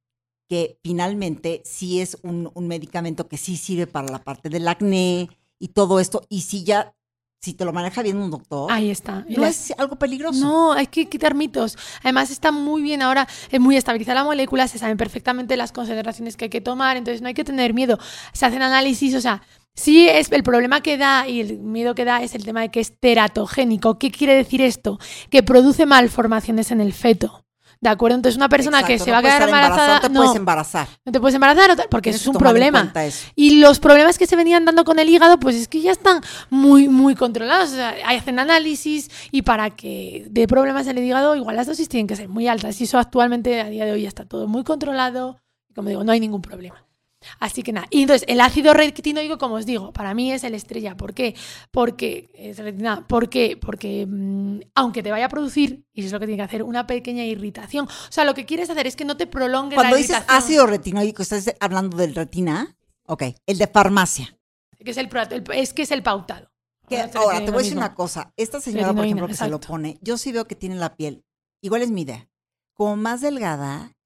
que 0.50 0.80
finalmente 0.84 1.62
sí 1.66 2.02
es 2.02 2.18
un, 2.24 2.52
un, 2.54 2.68
medicamento 2.68 3.28
que 3.28 3.38
sí 3.38 3.58
sirve 3.58 3.86
para 3.86 4.10
la 4.10 4.24
parte 4.24 4.50
del 4.50 4.68
acné 4.68 5.30
y 5.60 5.68
todo 5.70 6.00
esto. 6.00 6.24
Y 6.30 6.42
si 6.42 6.64
ya 6.64 6.96
si 7.40 7.54
te 7.54 7.66
lo 7.66 7.74
maneja 7.74 8.02
bien 8.02 8.18
un 8.18 8.32
doctor. 8.32 8.72
Ahí 8.72 8.90
está. 8.90 9.26
No 9.30 9.46
es 9.46 9.74
algo 9.78 9.96
peligroso. 9.96 10.40
No, 10.40 10.74
hay 10.74 10.88
que 10.88 11.08
quitar 11.08 11.36
mitos. 11.36 11.78
Además 12.04 12.32
está 12.32 12.52
muy 12.52 12.82
bien 12.82 13.02
ahora, 13.02 13.28
es 13.52 13.60
muy 13.60 13.78
estabilizada 13.78 14.22
la 14.22 14.26
molécula, 14.26 14.68
se 14.68 14.80
saben 14.80 14.98
perfectamente 14.98 15.56
las 15.58 15.72
concentraciones 15.72 16.36
que 16.36 16.46
hay 16.46 16.50
que 16.50 16.62
tomar, 16.62 16.98
entonces 16.98 17.22
no 17.22 17.28
hay 17.28 17.34
que 17.34 17.44
tener 17.44 17.74
miedo. 17.74 18.00
Se 18.34 18.46
hacen 18.46 18.62
análisis, 18.62 19.14
o 19.16 19.22
sea, 19.22 19.44
sí 19.76 20.10
es 20.10 20.32
el 20.32 20.44
problema 20.44 20.82
que 20.82 20.98
da 20.98 21.28
y 21.28 21.42
el 21.42 21.60
miedo 21.60 21.96
que 21.96 22.06
da 22.06 22.22
es 22.22 22.36
el 22.36 22.44
tema 22.44 22.62
de 22.62 22.70
que 22.70 22.80
es 22.80 23.00
teratogénico. 23.00 24.00
¿Qué 24.00 24.12
quiere 24.12 24.36
decir 24.36 24.62
esto? 24.62 25.00
Que 25.30 25.44
produce 25.44 25.86
malformaciones 25.86 26.72
en 26.72 26.82
el 26.82 26.94
feto. 26.94 27.47
¿De 27.80 27.90
acuerdo? 27.90 28.16
Entonces, 28.16 28.38
una 28.38 28.50
persona 28.50 28.84
que 28.84 28.98
se 28.98 29.12
va 29.12 29.20
a 29.20 29.22
quedar 29.22 29.44
embarazada. 29.44 29.96
No 29.96 30.02
te 30.02 30.10
puedes 30.10 30.36
embarazar. 30.36 30.88
No 31.06 31.12
te 31.12 31.20
puedes 31.20 31.36
embarazar 31.36 31.88
porque 31.90 32.10
eso 32.10 32.20
es 32.20 32.28
un 32.28 32.36
problema. 32.36 32.92
Y 33.36 33.60
los 33.60 33.80
problemas 33.80 34.18
que 34.18 34.26
se 34.26 34.36
venían 34.36 34.66
dando 34.66 34.84
con 34.84 35.00
el 35.00 35.10
hígado, 35.10 35.40
pues 35.40 35.56
es 35.56 35.68
que 35.68 35.82
ya 35.82 35.92
están 35.92 36.22
muy, 36.50 36.88
muy 36.88 37.16
controlados. 37.16 37.72
O 37.72 37.76
sea, 37.76 37.96
hacen 38.08 38.40
análisis 38.40 39.10
y 39.32 39.44
para 39.44 39.70
que 39.72 40.26
de 40.30 40.48
problemas 40.48 40.88
en 40.88 40.98
el 40.98 41.04
hígado, 41.04 41.36
igual 41.36 41.56
las 41.56 41.68
dosis 41.68 41.88
tienen 41.90 42.08
que 42.08 42.16
ser 42.16 42.30
muy 42.30 42.48
altas. 42.48 42.80
Y 42.82 42.86
eso 42.86 42.98
actualmente, 42.98 43.62
a 43.62 43.70
día 43.70 43.86
de 43.86 43.92
hoy, 43.92 44.04
ya 44.04 44.08
está 44.08 44.26
todo 44.26 44.48
muy 44.48 44.64
controlado. 44.64 45.40
Como 45.76 45.90
digo, 45.90 46.04
no 46.04 46.12
hay 46.12 46.20
ningún 46.20 46.42
problema. 46.42 46.87
Así 47.40 47.64
que 47.64 47.74
nada. 47.74 47.88
Y 47.90 48.02
entonces, 48.02 48.26
el 48.28 48.40
ácido 48.42 48.74
retinoico, 48.74 49.38
como 49.38 49.56
os 49.56 49.66
digo, 49.66 49.92
para 49.92 50.14
mí 50.14 50.32
es 50.32 50.44
el 50.44 50.54
estrella. 50.54 50.96
¿Por 50.96 51.14
qué? 51.14 51.36
Porque, 51.72 52.30
es 52.36 52.62
¿Por 53.08 53.30
qué? 53.30 53.58
Porque 53.60 54.06
mm, 54.08 54.60
aunque 54.76 55.04
te 55.04 55.12
vaya 55.12 55.26
a 55.26 55.30
producir, 55.30 55.86
y 55.94 56.02
eso 56.02 56.08
es 56.08 56.14
lo 56.14 56.20
que 56.20 56.28
tiene 56.28 56.38
que 56.38 56.46
hacer, 56.46 56.64
una 56.64 56.86
pequeña 56.88 57.24
irritación. 57.26 57.86
O 57.86 58.12
sea, 58.12 58.24
lo 58.24 58.34
que 58.34 58.46
quieres 58.46 58.70
hacer 58.70 58.88
es 58.88 58.96
que 58.96 59.06
no 59.06 59.18
te 59.18 59.28
prolongue 59.28 59.76
Cuando 59.76 59.96
la 59.96 60.00
irritación. 60.00 60.26
Cuando 60.26 60.36
dices 60.36 60.46
ácido 60.46 60.68
retinoico, 60.68 61.22
¿estás 61.24 61.56
hablando 61.60 61.98
del 61.98 62.14
retina? 62.16 62.78
Ok, 63.08 63.24
el 63.46 63.58
de 63.58 63.68
farmacia. 63.68 64.38
Que 64.84 64.92
es, 64.92 64.98
el, 64.98 65.10
es 65.54 65.74
que 65.74 65.82
es 65.82 65.92
el 65.92 66.04
pautado. 66.04 66.52
ahora, 67.16 67.44
te 67.44 67.52
voy 67.52 67.60
a 67.60 67.64
decir 67.64 67.78
una 67.78 67.96
cosa. 67.96 68.32
Esta 68.38 68.62
señora, 68.62 68.94
por 68.94 69.06
ejemplo, 69.06 69.28
que 69.28 69.34
se 69.34 69.50
lo 69.50 69.60
pone, 69.60 69.98
yo 70.02 70.18
sí 70.18 70.32
veo 70.32 70.46
que 70.46 70.56
tiene 70.56 70.76
la 70.76 70.96
piel, 70.96 71.26
igual 71.62 71.82
es 71.82 71.90
mi 71.90 72.04
idea, 72.04 72.30
como 72.74 72.96
más 72.96 73.22
delgada 73.22 73.98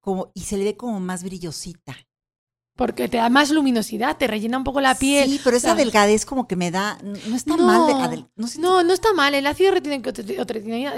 como, 0.00 0.30
y 0.34 0.42
se 0.42 0.58
le 0.58 0.64
ve 0.64 0.76
como 0.76 1.00
más 1.00 1.24
brillosita. 1.24 1.96
Porque 2.74 3.06
te 3.06 3.18
da 3.18 3.28
más 3.28 3.50
luminosidad, 3.50 4.16
te 4.16 4.26
rellena 4.26 4.56
un 4.56 4.64
poco 4.64 4.80
la 4.80 4.94
piel. 4.94 5.28
Sí, 5.28 5.40
pero 5.44 5.58
esa 5.58 5.74
delgadez 5.74 6.24
como 6.24 6.48
que 6.48 6.56
me 6.56 6.70
da. 6.70 6.98
No 7.02 7.36
está 7.36 7.56
mal. 7.56 8.28
no, 8.58 8.82
no, 8.82 8.92
está 8.92 9.12
mal. 9.12 9.34
El 9.34 9.46
ácido 9.46 9.72
retinoico 9.72 10.10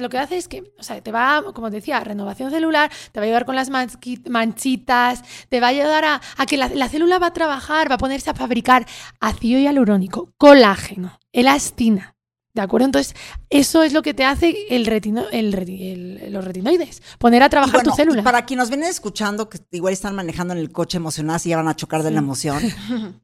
lo 0.01 0.09
que 0.09 0.19
hace 0.19 0.37
es 0.37 0.47
que, 0.47 0.73
o 0.79 0.83
sea, 0.83 1.01
te 1.01 1.11
va, 1.11 1.43
como 1.53 1.71
decía, 1.71 1.99
renovación 2.01 2.51
celular, 2.51 2.93
te 3.11 3.19
va 3.19 3.25
a 3.25 3.27
ayudar 3.27 3.45
con 3.45 3.57
las 3.57 3.71
manchitas, 3.71 5.23
te 5.49 5.61
va 5.61 5.67
a 5.67 5.71
ayudar 5.71 6.05
a, 6.05 6.47
que 6.47 6.57
la, 6.57 6.69
la, 6.69 6.89
célula 6.89 7.19
va 7.19 7.29
a 7.29 7.33
trabajar, 7.33 7.91
va 7.91 7.97
a 7.97 7.99
ponerse 7.99 8.31
a 8.31 8.35
fabricar 8.35 8.87
ácido 9.19 9.59
hialurónico, 9.59 10.33
colágeno, 10.37 11.19
elastina. 11.33 12.14
¿De 12.55 12.63
acuerdo? 12.63 12.87
Entonces, 12.87 13.17
eso 13.51 13.83
es 13.83 13.93
lo 13.93 14.03
que 14.03 14.15
te 14.15 14.25
hace 14.25 14.55
el 14.71 14.87
retino, 14.87 15.25
el, 15.33 16.33
los 16.33 16.45
retinoides, 16.45 17.03
poner 17.19 17.43
a 17.43 17.49
trabajar 17.49 17.83
tu 17.83 17.91
célula. 17.91 18.23
Para 18.23 18.47
quienes 18.47 18.63
nos 18.63 18.69
vienen 18.71 18.89
escuchando, 18.89 19.49
que 19.49 19.59
igual 19.73 19.93
están 19.93 20.15
manejando 20.15 20.55
en 20.55 20.61
el 20.61 20.71
coche 20.71 20.99
emocionados 20.99 21.45
y 21.47 21.49
ya 21.49 21.57
van 21.57 21.67
a 21.67 21.75
chocar 21.75 22.05
de 22.05 22.13
la 22.13 22.21
emoción, 22.21 22.63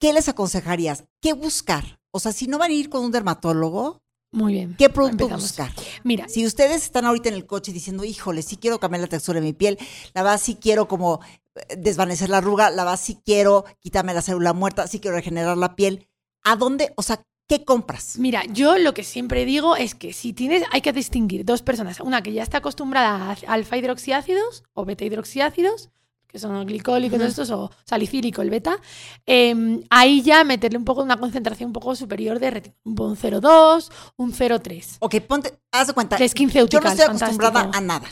¿qué 0.00 0.12
les 0.12 0.28
aconsejarías? 0.28 1.04
¿Qué 1.20 1.34
buscar? 1.34 2.00
O 2.10 2.18
sea, 2.18 2.32
si 2.32 2.48
no 2.48 2.58
van 2.58 2.72
a 2.72 2.74
ir 2.74 2.90
con 2.90 3.04
un 3.04 3.12
dermatólogo, 3.12 4.02
muy 4.30 4.52
bien. 4.54 4.74
¿Qué 4.76 4.90
producto 4.90 5.28
buscar? 5.28 5.72
Mira. 6.04 6.28
Si 6.28 6.44
ustedes 6.44 6.82
están 6.82 7.06
ahorita 7.06 7.28
en 7.28 7.36
el 7.36 7.46
coche 7.46 7.72
diciendo, 7.72 8.04
híjole, 8.04 8.42
sí 8.42 8.56
quiero 8.56 8.78
cambiar 8.78 9.02
la 9.02 9.06
textura 9.06 9.40
de 9.40 9.46
mi 9.46 9.52
piel, 9.52 9.78
la 10.12 10.22
verdad 10.22 10.40
sí 10.42 10.58
quiero 10.60 10.86
como 10.86 11.20
eh, 11.54 11.76
desvanecer 11.78 12.28
la 12.28 12.38
arruga, 12.38 12.70
la 12.70 12.84
verdad 12.84 13.00
sí 13.02 13.18
quiero 13.24 13.64
quitarme 13.78 14.12
la 14.12 14.20
célula 14.20 14.52
muerta, 14.52 14.86
sí 14.86 15.00
quiero 15.00 15.16
regenerar 15.16 15.56
la 15.56 15.76
piel, 15.76 16.08
¿a 16.42 16.56
dónde? 16.56 16.92
O 16.96 17.02
sea, 17.02 17.22
¿Qué 17.48 17.64
compras? 17.64 18.18
Mira, 18.18 18.42
yo 18.44 18.76
lo 18.76 18.92
que 18.92 19.02
siempre 19.02 19.46
digo 19.46 19.74
es 19.74 19.94
que 19.94 20.12
si 20.12 20.34
tienes, 20.34 20.64
hay 20.70 20.82
que 20.82 20.92
distinguir 20.92 21.46
dos 21.46 21.62
personas. 21.62 21.98
Una 22.00 22.22
que 22.22 22.34
ya 22.34 22.42
está 22.42 22.58
acostumbrada 22.58 23.30
a 23.32 23.52
alfa 23.52 23.78
hidroxiácidos 23.78 24.64
o 24.74 24.84
beta 24.84 25.06
hidroxiácidos, 25.06 25.88
que 26.26 26.38
son 26.38 26.66
glicólicos 26.66 27.22
estos, 27.22 27.50
o 27.50 27.70
salicílico, 27.84 28.42
el 28.42 28.50
beta. 28.50 28.78
Em, 29.24 29.82
ahí 29.88 30.20
ya 30.20 30.44
meterle 30.44 30.76
un 30.76 30.84
poco 30.84 31.02
una 31.02 31.16
concentración 31.16 31.68
un 31.68 31.72
poco 31.72 31.96
superior 31.96 32.38
de. 32.38 32.74
Un 32.84 32.94
0,2, 33.16 33.90
un 34.16 34.32
0,3. 34.34 34.96
Ok, 35.00 35.14
ponte, 35.22 35.58
haz 35.72 35.86
de 35.86 35.94
cuenta. 35.94 36.16
Es 36.16 36.34
15 36.34 36.66
Yo 36.68 36.80
no 36.82 36.90
estoy 36.90 37.06
acostumbrada 37.06 37.70
a 37.72 37.80
nada. 37.80 38.06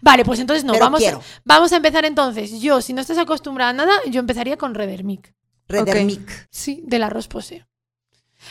Vale, 0.00 0.24
pues 0.24 0.40
entonces 0.40 0.64
no. 0.64 0.72
vamos, 0.78 1.04
a, 1.04 1.20
vamos 1.44 1.72
a 1.72 1.76
empezar 1.76 2.06
entonces. 2.06 2.58
Yo, 2.62 2.80
si 2.80 2.94
no 2.94 3.02
estás 3.02 3.18
acostumbrada 3.18 3.70
a 3.70 3.74
nada, 3.74 3.92
yo 4.10 4.18
empezaría 4.18 4.56
con 4.56 4.74
Redermic. 4.74 5.34
Redermic. 5.68 6.48
Sí, 6.50 6.82
del 6.86 7.02
arroz 7.02 7.28
poseo. 7.28 7.67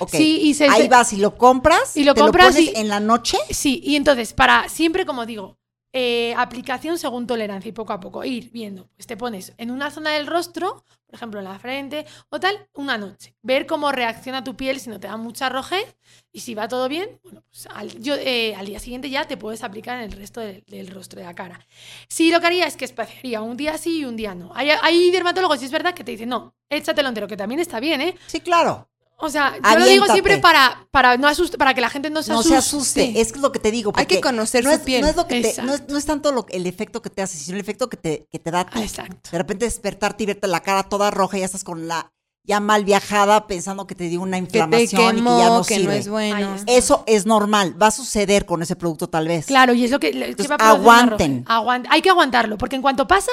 Sí, 0.09 0.41
y 0.43 0.63
ahí 0.63 0.87
vas 0.87 1.13
y 1.13 1.17
lo 1.17 1.37
compras. 1.37 1.95
Y 1.95 2.03
lo 2.03 2.13
compras 2.15 2.57
en 2.57 2.87
la 2.87 2.99
noche. 2.99 3.37
Sí, 3.49 3.81
y 3.83 3.95
entonces, 3.95 4.33
para 4.33 4.69
siempre, 4.69 5.05
como 5.05 5.25
digo, 5.25 5.57
eh, 5.93 6.35
aplicación 6.37 6.99
según 6.99 7.25
tolerancia 7.25 7.69
y 7.69 7.71
poco 7.71 7.93
a 7.93 7.99
poco 7.99 8.23
ir 8.23 8.51
viendo. 8.51 8.87
Pues 8.95 9.07
te 9.07 9.17
pones 9.17 9.53
en 9.57 9.71
una 9.71 9.89
zona 9.89 10.11
del 10.11 10.27
rostro, 10.27 10.83
por 11.05 11.15
ejemplo 11.15 11.39
en 11.39 11.45
la 11.45 11.57
frente 11.57 12.05
o 12.29 12.39
tal, 12.39 12.67
una 12.73 12.97
noche. 12.97 13.35
Ver 13.41 13.65
cómo 13.65 13.91
reacciona 13.91 14.43
tu 14.43 14.55
piel 14.55 14.79
si 14.79 14.89
no 14.89 14.99
te 14.99 15.07
da 15.07 15.17
mucha 15.17 15.49
rojez 15.49 15.95
y 16.31 16.41
si 16.41 16.53
va 16.53 16.67
todo 16.67 16.87
bien, 16.89 17.19
bueno, 17.23 17.41
pues 17.49 17.67
al, 17.73 17.99
yo, 17.99 18.15
eh, 18.15 18.53
al 18.55 18.65
día 18.65 18.79
siguiente 18.79 19.09
ya 19.09 19.25
te 19.25 19.37
puedes 19.37 19.63
aplicar 19.63 19.97
en 19.97 20.03
el 20.03 20.11
resto 20.11 20.41
del, 20.41 20.87
rostro 20.89 21.19
de 21.19 21.25
la 21.25 21.33
cara. 21.33 21.65
Sí, 22.09 22.31
lo 22.31 22.41
que 22.41 22.47
haría 22.47 22.67
es 22.67 22.77
que 22.77 22.85
espaciaría 22.85 23.41
un 23.41 23.57
día 23.57 23.77
sí 23.79 24.01
y 24.01 24.05
un 24.05 24.17
día 24.17 24.35
no. 24.35 24.51
Hay, 24.53 24.69
hay 24.69 25.09
dermatólogos, 25.09 25.61
y 25.63 25.65
es 25.65 25.71
verdad, 25.71 25.95
que 25.95 26.03
te 26.03 26.11
dicen, 26.11 26.29
no, 26.29 26.53
échatelo 26.69 27.09
entero, 27.09 27.27
que 27.27 27.37
también 27.37 27.59
está 27.59 27.79
bien, 27.79 28.01
¿eh? 28.01 28.15
Sí, 28.27 28.41
claro. 28.41 28.87
O 29.19 29.29
sea, 29.29 29.55
yo 29.57 29.79
lo 29.79 29.85
digo 29.85 30.05
siempre 30.05 30.37
para, 30.37 30.87
para, 30.91 31.17
no 31.17 31.27
asuste, 31.27 31.57
para 31.57 31.73
que 31.73 31.81
la 31.81 31.89
gente 31.89 32.11
no 32.11 32.21
se 32.21 32.31
asuste. 32.31 32.53
No 32.53 32.61
se 32.61 32.67
asuste, 32.67 33.21
es 33.21 33.35
lo 33.35 33.51
que 33.51 33.57
te 33.57 33.71
digo. 33.71 33.91
Hay 33.95 34.05
que 34.05 34.21
conocer 34.21 34.63
no 34.63 34.69
su 34.69 34.75
es, 34.75 34.81
piel. 34.83 35.01
No 35.01 35.07
es, 35.07 35.15
lo 35.15 35.27
que 35.27 35.41
te, 35.41 35.61
no, 35.63 35.73
es, 35.73 36.05
tanto 36.05 36.31
lo, 36.31 36.45
el 36.49 36.67
efecto 36.67 37.01
que 37.01 37.09
te 37.09 37.23
hace, 37.23 37.35
sino 37.37 37.55
el 37.55 37.61
efecto 37.61 37.89
que 37.89 37.97
te, 37.97 38.27
que 38.31 38.37
te 38.37 38.51
da. 38.51 38.67
Exacto. 38.75 39.29
De 39.31 39.37
repente 39.39 39.65
despertarte 39.65 40.23
y 40.23 40.27
verte 40.27 40.47
la 40.47 40.61
cara 40.61 40.83
toda 40.83 41.09
roja 41.09 41.37
y 41.37 41.39
ya 41.39 41.47
estás 41.47 41.63
con 41.63 41.87
la 41.87 42.13
ya 42.47 42.61
mal 42.61 42.85
viajada 42.85 43.45
pensando 43.45 43.85
que 43.85 43.93
te 43.93 44.05
dio 44.05 44.21
una 44.21 44.37
inflamación 44.37 44.83
y 44.83 44.87
que 44.87 44.95
ya 44.95 45.49
no 45.49 45.63
que 45.63 45.79
No 45.79 45.91
es 45.91 46.07
bueno. 46.07 46.55
Eso 46.65 47.03
es 47.05 47.25
normal, 47.25 47.79
va 47.79 47.87
a 47.87 47.91
suceder 47.91 48.45
con 48.45 48.61
ese 48.61 48.75
producto 48.77 49.07
tal 49.09 49.27
vez. 49.27 49.47
Claro, 49.47 49.73
y 49.73 49.83
es 49.83 49.91
lo 49.91 49.99
que, 49.99 50.35
aguanten. 50.57 51.45
hay 51.89 52.01
que 52.01 52.09
aguantarlo, 52.09 52.57
porque 52.57 52.77
en 52.77 52.81
cuanto 52.81 53.05
pasa, 53.05 53.31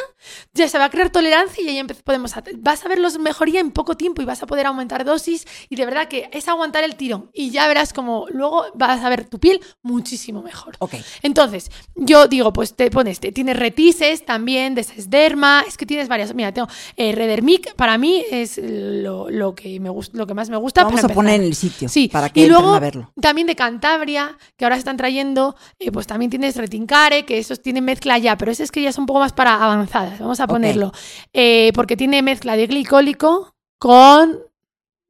ya 0.53 0.69
se 0.69 0.79
va 0.79 0.87
a 0.87 0.91
crear 0.91 1.11
tolerancia 1.11 1.63
y 1.63 1.69
ahí 1.69 1.85
podemos 2.03 2.35
vas 2.57 2.85
a 2.85 2.89
ver 2.89 2.99
los 2.99 3.19
mejoría 3.19 3.61
en 3.61 3.71
poco 3.71 3.97
tiempo 3.97 4.21
y 4.21 4.25
vas 4.25 4.43
a 4.43 4.47
poder 4.47 4.67
aumentar 4.67 5.05
dosis 5.05 5.47
y 5.69 5.77
de 5.77 5.85
verdad 5.85 6.09
que 6.09 6.29
es 6.33 6.49
aguantar 6.49 6.83
el 6.83 6.97
tirón 6.97 7.31
y 7.33 7.51
ya 7.51 7.69
verás 7.69 7.93
como 7.93 8.27
luego 8.31 8.65
vas 8.75 9.03
a 9.05 9.09
ver 9.09 9.29
tu 9.29 9.39
piel 9.39 9.61
muchísimo 9.83 10.43
mejor. 10.43 10.75
Ok. 10.81 10.95
Entonces, 11.23 11.71
yo 11.95 12.27
digo, 12.27 12.53
pues 12.53 12.75
te 12.75 12.91
pones, 12.91 13.21
te, 13.21 13.31
tienes 13.31 13.57
retices 13.57 14.25
también, 14.25 14.75
desesderma, 14.75 15.65
es 15.69 15.77
que 15.77 15.87
tienes 15.87 16.09
varias, 16.09 16.35
mira, 16.35 16.53
tengo 16.53 16.69
eh, 16.97 17.13
Redermic, 17.13 17.75
para 17.75 17.97
mí 17.97 18.25
es 18.31 18.59
lo, 19.05 19.55
que, 19.55 19.79
me, 19.81 19.91
lo 20.13 20.27
que 20.27 20.35
más 20.35 20.51
me 20.51 20.57
gusta. 20.57 20.85
Vamos 20.85 21.05
a 21.05 21.09
poner 21.09 21.41
en 21.41 21.47
el 21.47 21.55
sitio 21.55 21.89
sí. 21.89 22.09
para 22.09 22.31
que 22.31 22.41
y 22.41 22.49
luego, 22.49 22.75
a 22.75 22.81
verlo. 22.81 23.13
También 23.21 23.47
de 23.47 23.55
Cantabria, 23.55 24.37
que 24.57 24.65
ahora 24.65 24.77
se 24.77 24.81
están 24.81 24.97
trayendo, 24.97 25.57
eh, 25.79 25.93
pues 25.93 26.07
también 26.07 26.31
tienes 26.31 26.57
Retincare, 26.57 27.25
que 27.25 27.39
esos 27.39 27.63
tienen 27.63 27.85
mezcla 27.85 28.19
ya, 28.19 28.37
pero 28.37 28.51
ese 28.51 28.65
es 28.65 28.73
que 28.73 28.83
ya 28.83 28.91
es 28.91 28.99
un 28.99 29.07
poco 29.07 29.21
más 29.21 29.33
para 29.33 29.63
avanzadas, 29.63 30.19
vamos 30.19 30.41
a 30.41 30.47
ponerlo. 30.47 30.93
Eh, 31.33 31.73
porque 31.75 31.97
tiene 31.97 32.23
mezcla 32.23 32.57
de 32.57 32.67
glicólico 32.67 33.55
con 33.79 34.39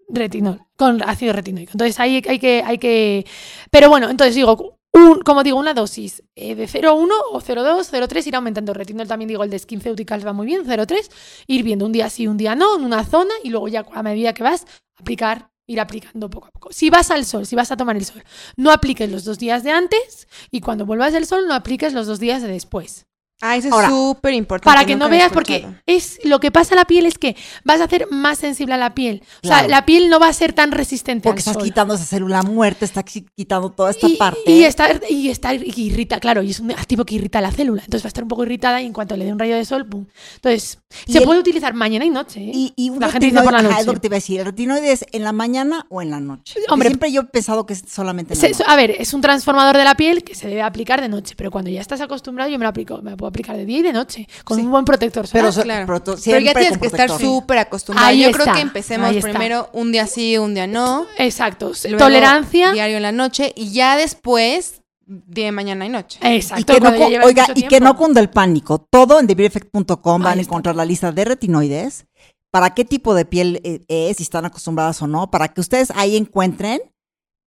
retinol, 0.09 0.61
con 0.77 1.03
ácido 1.03 1.33
retinoico. 1.33 1.73
Entonces 1.73 1.99
ahí 2.01 2.23
hay 2.27 2.39
que, 2.39 2.63
hay 2.65 2.79
que. 2.79 3.27
Pero 3.71 3.89
bueno, 3.89 4.11
entonces 4.11 4.35
digo, 4.35 4.79
como 5.25 5.43
digo, 5.43 5.59
una 5.59 5.75
dosis 5.75 6.23
eh, 6.37 6.55
de 6.55 6.69
0,1 6.69 7.09
o 7.33 7.41
0,2, 7.41 7.91
0,3, 7.91 8.27
ir 8.27 8.37
aumentando. 8.37 8.73
Retinol 8.75 9.09
también 9.09 9.29
digo, 9.29 9.43
el 9.43 9.51
de 9.51 9.59
Skin 9.59 9.81
va 9.81 10.33
muy 10.33 10.47
bien, 10.47 10.65
0,3. 10.65 11.11
Ir 11.47 11.63
viendo 11.63 11.87
un 11.87 11.93
día 11.93 12.09
sí, 12.11 12.27
un 12.27 12.37
día 12.37 12.55
no, 12.55 12.77
en 12.77 12.85
una 12.85 13.05
zona 13.05 13.35
y 13.43 13.51
luego 13.51 13.69
ya 13.69 13.87
a 13.93 14.03
medida 14.03 14.33
que 14.33 14.43
vas, 14.43 14.67
aplicar, 14.97 15.51
ir 15.67 15.81
aplicando 15.81 16.31
poco 16.31 16.49
a 16.49 16.51
poco. 16.51 16.73
Si 16.73 16.91
vas 16.91 17.11
al 17.11 17.25
sol, 17.25 17.47
si 17.47 17.57
vas 17.57 17.71
a 17.73 17.77
tomar 17.77 17.97
el 17.97 18.05
sol, 18.05 18.23
no 18.57 18.71
apliques 18.71 19.11
los 19.11 19.25
dos 19.25 19.39
días 19.39 19.65
de 19.65 19.71
antes 19.71 20.29
y 20.51 20.61
cuando 20.61 20.87
vuelvas 20.87 21.13
del 21.13 21.27
sol 21.27 21.47
no 21.49 21.55
apliques 21.55 21.93
los 21.93 22.07
dos 22.07 22.21
días 22.21 22.43
de 22.43 22.49
después. 22.49 23.07
Ah, 23.47 23.59
eso 23.59 23.69
es 23.69 23.89
súper 23.89 24.33
importante. 24.33 24.75
Para 24.75 24.87
que 24.87 24.97
no 24.97 25.11
veas, 25.11 25.31
porque 25.31 25.67
es 25.85 26.19
lo 26.25 26.41
que 26.41 26.51
pasa 26.51 26.75
a 26.75 26.77
la 26.77 26.87
piel 26.87 27.05
es 27.05 27.19
que 27.19 27.37
vas 27.63 27.79
a 27.83 27.85
hacer 27.85 28.07
más 28.11 28.39
sensible 28.39 28.73
a 28.73 28.79
la 28.79 28.95
piel. 28.95 29.23
O 29.43 29.47
sea, 29.47 29.69
la 29.69 29.85
piel 29.85 30.09
no 30.09 30.19
va 30.19 30.29
a 30.29 30.33
ser 30.33 30.55
tan 30.55 30.73
resistente 30.73 31.29
porque 31.29 31.41
estás 31.41 31.59
quitando 31.59 31.93
esa 31.93 32.07
célula 32.07 32.43
muerta, 32.43 32.87
estás 32.87 33.05
quitando 33.05 33.69
toda 33.69 33.91
esta 33.91 34.09
parte. 34.19 34.51
Y 34.51 34.65
está, 34.65 34.89
y 35.11 35.29
está 35.29 35.53
irrita, 35.53 36.21
claro, 36.21 36.43
y 36.43 36.53
es 36.53 36.61
un 36.61 36.71
activo 36.71 37.05
que 37.05 37.17
irrita 37.17 37.43
la 37.43 37.53
célula. 37.53 37.83
Entonces 37.85 38.03
va 38.03 38.07
a 38.07 38.09
estar 38.09 38.25
un 38.25 38.29
poco 38.29 38.45
irritada 38.45 38.81
y 38.81 38.87
en 38.87 38.95
cuanto 38.95 39.15
le 39.15 39.27
dé 39.27 39.33
un 39.35 39.39
rayo 39.39 39.57
de 39.57 39.65
sol, 39.67 39.87
¡pum! 39.87 40.07
Entonces, 40.37 40.79
se 41.07 41.21
puede 41.21 41.41
utilizar 41.41 41.75
mañana 41.75 42.07
y 42.07 42.11
noche. 42.11 42.41
¿eh? 42.41 42.73
Y, 42.77 42.91
la 42.99 43.11
gente 43.11 43.27
dice 43.27 43.43
por 43.43 43.53
la 43.53 43.61
noche. 43.61 43.85
lo 43.85 43.93
que 43.93 44.01
te 44.01 44.07
iba 44.07 44.15
a 44.15 44.21
decir, 44.21 44.41
¿el 44.41 44.47
retinoide 44.47 44.91
es 44.91 45.05
en 45.13 45.23
la 45.23 45.33
mañana 45.33 45.85
o 45.91 46.01
en 46.01 46.11
la 46.11 46.21
noche? 46.21 46.61
Hombre, 46.71 46.89
siempre 46.89 47.13
yo 47.13 47.21
he 47.21 47.25
pensado 47.25 47.67
que 47.67 47.75
es 47.75 47.85
solamente 47.87 48.33
en 48.33 48.41
la 48.41 48.49
noche. 48.49 48.65
A 48.67 48.77
ver, 48.77 48.93
es 48.93 49.13
un 49.13 49.21
transformador 49.21 49.77
de 49.77 49.85
la 49.85 49.97
piel 49.97 50.25
que 50.25 50.35
se 50.35 50.49
debe 50.49 50.63
aplicar 50.63 51.03
de 51.03 51.11
noche, 51.11 51.35
pero 51.37 51.51
cuando 51.51 51.71
ya 51.71 51.83
estás 51.83 52.01
acostumbrado 52.01 52.51
yo 52.51 52.59
me 52.59 52.63
lo 52.63 52.71
aplico, 52.71 53.03
me 53.03 53.11
lo 53.11 53.19
puedo 53.19 53.34
aplicar 53.35 53.57
de 53.57 53.67
día 53.67 53.79
y 53.81 53.83
de 53.83 53.93
noche 53.93 54.29
con 54.45 54.61
un 54.61 54.71
buen 54.71 54.85
protector 54.85 55.27
solar. 55.27 55.53
Pero, 55.53 55.63
claro. 55.65 56.05
pero, 56.05 56.41
ya 56.41 56.55
tienes 56.55 56.79
que 56.79 56.87
estar 56.87 57.11
súper 57.11 57.59
acostumbrado. 57.59 58.15
Yo 58.15 58.31
creo 58.31 58.55
que 58.55 58.61
empecemos 58.61 59.15
primero 59.17 59.69
un 59.73 59.93
día 59.93 60.07
sí, 60.07 60.39
un 60.39 60.55
día 60.55 60.67
no. 60.67 61.07
Exacto. 61.19 61.73
Tolerancia. 61.99 62.73
Diario 62.73 62.97
en 62.97 63.03
la 63.03 63.13
noche 63.13 63.53
y 63.57 63.73
ya 63.73 63.97
después 63.97 64.83
de 65.07 65.53
mañana 65.53 65.85
y 65.85 65.89
noche. 65.89 66.19
Exacto. 66.23 66.73
Y 66.73 66.77
que 66.77 66.81
no, 66.81 67.25
oiga, 67.25 67.47
y 67.55 67.63
que 67.65 67.81
no 67.81 67.97
cunde 67.97 68.21
el 68.21 68.31
pánico. 68.31 68.79
Todo 68.79 69.21
en 69.21 69.27
TheBeautyEffect.com 69.27 70.23
van 70.23 70.39
a 70.39 70.43
encontrar 70.43 70.77
la 70.77 70.85
lista 70.85 71.13
de 71.13 71.25
retinoides, 71.25 72.07
para 72.51 72.73
qué 72.73 72.85
tipo 72.85 73.15
de 73.15 73.25
piel 73.25 73.61
eh, 73.65 73.85
es, 73.89 74.19
si 74.19 74.23
están 74.23 74.45
acostumbradas 74.45 75.03
o 75.03 75.07
no, 75.07 75.31
para 75.31 75.49
que 75.49 75.61
ustedes 75.61 75.91
ahí 75.97 76.17
encuentren 76.17 76.81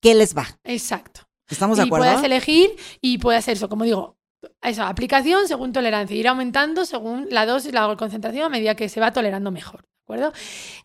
qué 0.02 0.16
les 0.16 0.36
va. 0.36 0.48
Exacto. 0.64 1.22
¿Estamos 1.48 1.78
de 1.78 1.84
acuerdo? 1.84 2.06
Y 2.06 2.10
puedes 2.10 2.26
elegir 2.26 2.76
y 3.02 3.20
puedes 3.20 3.40
hacer 3.40 3.56
eso, 3.56 3.70
como 3.70 3.84
digo, 3.84 4.18
esa 4.62 4.88
aplicación 4.88 5.48
según 5.48 5.74
tolerancia, 5.74 6.16
ir 6.16 6.28
aumentando 6.28 6.86
según 6.86 7.28
la 7.30 7.46
dosis, 7.46 7.74
la 7.74 7.96
concentración 7.96 8.46
a 8.46 8.50
medida 8.50 8.76
que 8.76 8.90
se 8.90 9.00
va 9.00 9.12
tolerando 9.12 9.52
mejor. 9.52 9.82
¿De 9.82 10.14
acuerdo? 10.14 10.34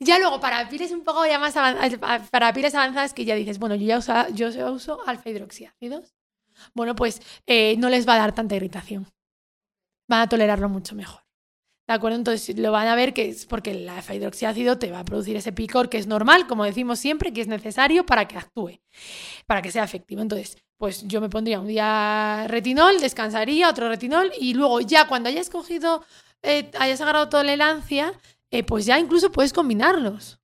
Ya 0.00 0.19
luego, 0.19 0.40
para 0.40 0.69
pieles 0.69 0.93
un 0.93 1.05
poco 1.05 1.26
ya 1.26 1.38
más 1.38 1.57
avanzadas, 1.57 2.29
para 2.31 2.52
pieles 2.52 2.75
avanzadas 2.75 3.12
que 3.12 3.25
ya 3.25 3.35
dices, 3.35 3.59
bueno, 3.59 3.75
yo 3.75 3.87
ya 3.87 4.29
yo 4.31 4.73
uso 4.73 5.00
alfa 5.07 5.29
hidroxiácidos, 5.29 6.14
bueno, 6.75 6.95
pues 6.95 7.21
eh, 7.47 7.76
no 7.79 7.88
les 7.88 8.09
va 8.09 8.14
a 8.14 8.19
dar 8.19 8.35
tanta 8.35 8.57
irritación. 8.57 9.07
Van 10.09 10.23
a 10.23 10.29
tolerarlo 10.29 10.69
mucho 10.69 10.95
mejor. 10.95 11.23
¿De 11.90 11.94
acuerdo? 11.94 12.18
Entonces 12.18 12.56
lo 12.56 12.70
van 12.70 12.87
a 12.87 12.94
ver 12.94 13.12
que 13.12 13.30
es 13.30 13.47
porque 13.47 13.73
el 13.73 13.88
alfa 13.88 14.14
hidroxiácido 14.14 14.78
te 14.78 14.92
va 14.92 15.00
a 15.00 15.04
producir 15.04 15.35
ese 15.35 15.50
picor 15.50 15.88
que 15.88 15.99
es 15.99 16.06
normal, 16.06 16.47
como 16.47 16.62
decimos 16.62 17.00
siempre, 17.00 17.32
que 17.32 17.40
es 17.40 17.49
necesario 17.49 18.06
para 18.06 18.28
que 18.28 18.38
actúe, 18.38 18.78
para 19.44 19.61
que 19.61 19.73
sea 19.73 19.82
efectivo. 19.82 20.23
Entonces, 20.23 20.56
pues 20.76 21.02
yo 21.09 21.20
me 21.20 21.28
pondría 21.28 21.59
un 21.59 21.66
día 21.66 22.47
retinol, 22.47 23.00
descansaría, 23.00 23.68
otro 23.68 23.88
retinol, 23.88 24.30
y 24.38 24.54
luego 24.54 24.80
ya 24.80 25.09
cuando 25.09 25.30
hayas 25.30 25.50
cogido, 25.50 26.04
eh, 26.42 26.70
hayas 26.78 27.00
agarrado 27.00 27.28
tolerancia, 27.28 28.12
eh, 28.52 28.62
pues 28.62 28.87
ya 28.87 28.97
incluso 28.97 29.32
puedes 29.32 29.52
combinarlos. 29.52 30.38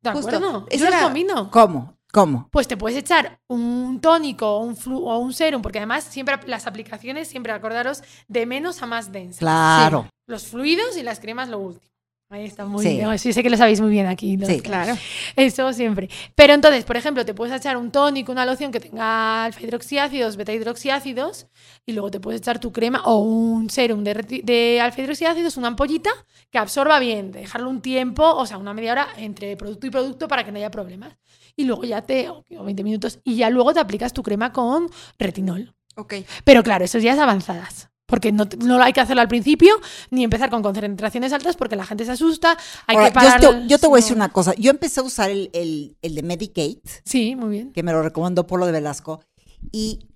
¿De 0.00 0.10
acuerdo? 0.10 0.66
Eso 0.68 0.90
los 0.90 0.94
combino. 0.96 1.48
¿Cómo? 1.52 1.96
¿Cómo? 2.12 2.48
Pues 2.50 2.66
te 2.66 2.76
puedes 2.76 2.98
echar 2.98 3.38
un 3.48 4.00
tónico 4.00 4.56
o 4.56 4.64
un, 4.64 4.76
o 4.86 5.18
un 5.18 5.32
serum, 5.34 5.60
porque 5.60 5.78
además 5.78 6.04
siempre 6.04 6.38
las 6.46 6.66
aplicaciones, 6.66 7.28
siempre 7.28 7.52
acordaros, 7.52 8.02
de 8.28 8.46
menos 8.46 8.82
a 8.82 8.86
más 8.86 9.12
densa. 9.12 9.40
Claro. 9.40 10.08
Los 10.26 10.46
fluidos 10.46 10.96
y 10.96 11.02
las 11.02 11.20
cremas 11.20 11.48
lo 11.48 11.58
último. 11.58 11.88
Ahí 12.30 12.44
está 12.44 12.66
muy 12.66 12.84
bien. 12.84 13.18
Sí, 13.18 13.32
sé 13.32 13.42
que 13.42 13.48
lo 13.48 13.56
sabéis 13.56 13.80
muy 13.80 13.88
bien 13.88 14.06
aquí. 14.06 14.38
Sí, 14.44 14.60
claro. 14.60 14.94
Eso 15.34 15.72
siempre. 15.72 16.10
Pero 16.34 16.52
entonces, 16.52 16.84
por 16.84 16.98
ejemplo, 16.98 17.24
te 17.24 17.32
puedes 17.32 17.54
echar 17.54 17.78
un 17.78 17.90
tónico, 17.90 18.30
una 18.32 18.44
loción 18.44 18.70
que 18.70 18.80
tenga 18.80 19.44
alfa 19.44 19.62
hidroxiácidos, 19.62 20.36
beta 20.36 20.52
hidroxiácidos, 20.52 21.46
y 21.86 21.92
luego 21.92 22.10
te 22.10 22.20
puedes 22.20 22.42
echar 22.42 22.58
tu 22.58 22.70
crema 22.70 23.00
o 23.06 23.16
un 23.22 23.70
serum 23.70 24.04
de, 24.04 24.42
de 24.44 24.78
alfa 24.78 25.00
hidroxiácidos, 25.00 25.56
una 25.56 25.68
ampollita 25.68 26.10
que 26.50 26.58
absorba 26.58 26.98
bien, 26.98 27.32
dejarlo 27.32 27.70
un 27.70 27.80
tiempo, 27.80 28.30
o 28.30 28.44
sea, 28.44 28.58
una 28.58 28.74
media 28.74 28.92
hora 28.92 29.08
entre 29.16 29.56
producto 29.56 29.86
y 29.86 29.90
producto 29.90 30.28
para 30.28 30.44
que 30.44 30.52
no 30.52 30.58
haya 30.58 30.70
problemas. 30.70 31.16
Y 31.58 31.64
luego 31.64 31.82
ya 31.82 32.02
te, 32.02 32.28
o 32.30 32.44
20 32.48 32.84
minutos, 32.84 33.18
y 33.24 33.34
ya 33.34 33.50
luego 33.50 33.74
te 33.74 33.80
aplicas 33.80 34.12
tu 34.12 34.22
crema 34.22 34.52
con 34.52 34.88
retinol. 35.18 35.74
Ok. 35.96 36.14
Pero 36.44 36.62
claro, 36.62 36.84
esos 36.84 37.02
días 37.02 37.18
avanzadas. 37.18 37.90
Porque 38.06 38.30
no, 38.30 38.48
no 38.64 38.80
hay 38.80 38.92
que 38.92 39.00
hacerlo 39.00 39.22
al 39.22 39.28
principio, 39.28 39.74
ni 40.10 40.22
empezar 40.22 40.50
con 40.50 40.62
concentraciones 40.62 41.32
altas 41.32 41.56
porque 41.56 41.74
la 41.74 41.84
gente 41.84 42.04
se 42.04 42.12
asusta. 42.12 42.56
Hay 42.86 42.96
que 42.96 43.10
parar. 43.10 43.40
Yo, 43.42 43.58
yo, 43.66 43.78
te 43.78 43.88
voy 43.88 43.98
a 43.98 44.02
decir 44.02 44.16
una 44.16 44.28
cosa. 44.28 44.54
Yo 44.54 44.70
empecé 44.70 45.00
a 45.00 45.02
usar 45.02 45.30
el, 45.30 45.50
el, 45.52 45.96
el 46.00 46.14
de 46.14 46.22
Medicate. 46.22 46.80
Sí, 47.04 47.34
muy 47.34 47.50
bien. 47.50 47.72
Que 47.72 47.82
me 47.82 47.90
lo 47.90 48.02
recomendó 48.02 48.46
Polo 48.46 48.64
de 48.64 48.72
Velasco. 48.72 49.24
Y 49.72 50.06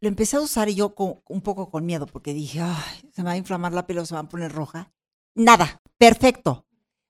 lo 0.00 0.06
empecé 0.06 0.36
a 0.36 0.40
usar 0.40 0.68
y 0.68 0.76
yo 0.76 0.94
con, 0.94 1.20
un 1.28 1.40
poco 1.40 1.68
con 1.68 1.84
miedo 1.84 2.06
porque 2.06 2.32
dije, 2.32 2.60
Ay, 2.60 3.10
se 3.12 3.22
me 3.22 3.26
va 3.26 3.32
a 3.32 3.36
inflamar 3.36 3.72
la 3.72 3.88
piel 3.88 3.98
o 3.98 4.06
se 4.06 4.14
va 4.14 4.20
a 4.20 4.28
poner 4.28 4.52
roja. 4.52 4.92
Nada, 5.34 5.82
perfecto. 5.98 6.64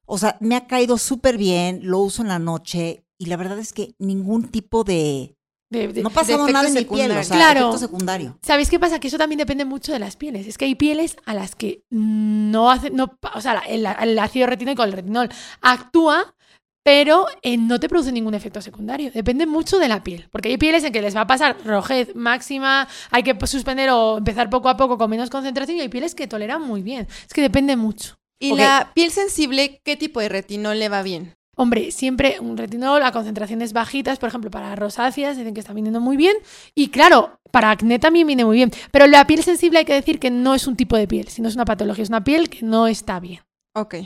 O 0.07 0.17
sea, 0.17 0.39
me 0.41 0.57
ha 0.57 0.67
caído 0.67 0.97
súper 0.97 1.37
bien, 1.37 1.81
lo 1.83 1.99
uso 1.99 2.23
en 2.23 2.29
la 2.29 2.39
noche 2.39 3.05
y 3.23 3.27
la 3.27 3.37
verdad 3.37 3.61
es 3.61 3.73
que 3.73 3.95
ningún 4.01 4.49
tipo 4.49 4.83
de, 4.83 5.37
no 5.71 6.09
ha 6.09 6.11
pasado 6.11 6.49
nada 6.49 6.67
en 6.67 6.75
mi 6.75 6.85
piel, 6.85 7.13
o 7.13 7.23
sea, 7.23 7.37
claro. 7.37 7.79
secundario. 7.79 8.37
¿Sabéis 8.43 8.69
qué 8.69 8.81
pasa? 8.81 8.99
Que 8.99 9.07
eso 9.07 9.17
también 9.17 9.39
depende 9.39 9.65
mucho 9.65 9.93
de 9.93 10.01
las 10.01 10.17
pieles. 10.17 10.49
Es 10.49 10.59
que 10.59 10.65
hay 10.65 10.75
pieles 10.75 11.17
a 11.25 11.33
las 11.33 11.55
que 11.55 11.85
no 11.89 12.69
hace, 12.69 12.91
no, 12.91 13.17
o 13.33 13.41
sea, 13.41 13.61
el, 13.69 14.19
ácido 14.19 14.49
retinóico, 14.49 14.83
el 14.83 14.91
retinol, 14.91 15.29
actúa, 15.61 16.35
pero 16.83 17.27
eh, 17.43 17.57
no 17.59 17.79
te 17.79 17.89
produce 17.89 18.11
ningún 18.11 18.35
efecto 18.35 18.61
secundario. 18.61 19.13
Depende 19.13 19.47
mucho 19.47 19.79
de 19.79 19.87
la 19.87 20.03
piel. 20.03 20.27
Porque 20.33 20.49
hay 20.49 20.59
pieles 20.59 20.83
en 20.83 20.93
que 20.93 21.01
les 21.01 21.15
va 21.15 21.21
a 21.21 21.27
pasar 21.29 21.57
rojez 21.65 22.17
máxima, 22.17 22.89
hay 23.13 23.23
que 23.23 23.39
suspender 23.47 23.89
o 23.91 24.19
empezar 24.19 24.51
poco 24.51 24.69
a 24.69 24.77
poco 24.77 24.99
con 24.99 25.09
menos 25.09 25.31
concentración, 25.31 25.79
y 25.79 25.83
hay 25.83 25.89
pieles 25.89 26.17
que 26.17 26.27
toleran 26.27 26.61
muy 26.61 26.83
bien. 26.83 27.07
Es 27.25 27.33
que 27.33 27.41
depende 27.41 27.77
mucho. 27.77 28.17
¿Y 28.41 28.57
la 28.57 28.91
piel 28.97 29.13
sensible, 29.13 29.81
qué 29.85 29.97
tipo 29.97 30.19
de 30.19 30.29
retinol 30.29 30.81
le 30.81 30.89
va 30.89 31.03
bien? 31.03 31.37
Hombre, 31.55 31.91
siempre 31.91 32.41
un 32.41 32.57
retinol 32.57 33.03
a 33.03 33.13
concentraciones 33.13 33.75
bajitas, 33.75 34.19
por 34.19 34.29
ejemplo, 34.31 34.51
para 34.51 34.75
rosáceas 34.75 35.37
dicen 35.37 35.53
que 35.53 35.61
está 35.61 35.75
viniendo 35.75 36.01
muy 36.01 36.17
bien. 36.17 36.37
Y 36.75 36.89
claro, 36.89 37.39
para 37.51 37.71
acné 37.71 37.99
también 37.99 38.27
viene 38.27 38.45
muy 38.45 38.57
bien. 38.57 38.71
Pero 38.91 39.07
la 39.07 39.27
piel 39.27 39.43
sensible 39.43 39.81
hay 39.81 39.85
que 39.85 39.93
decir 39.93 40.19
que 40.19 40.31
no 40.31 40.55
es 40.55 40.67
un 40.67 40.77
tipo 40.77 40.97
de 40.97 41.07
piel, 41.07 41.29
sino 41.29 41.49
es 41.49 41.55
una 41.55 41.67
patología, 41.67 42.03
es 42.03 42.09
una 42.09 42.25
piel 42.25 42.49
que 42.49 42.65
no 42.65 42.87
está 42.87 43.21
bien. 43.21 43.43
Ok. 43.77 43.97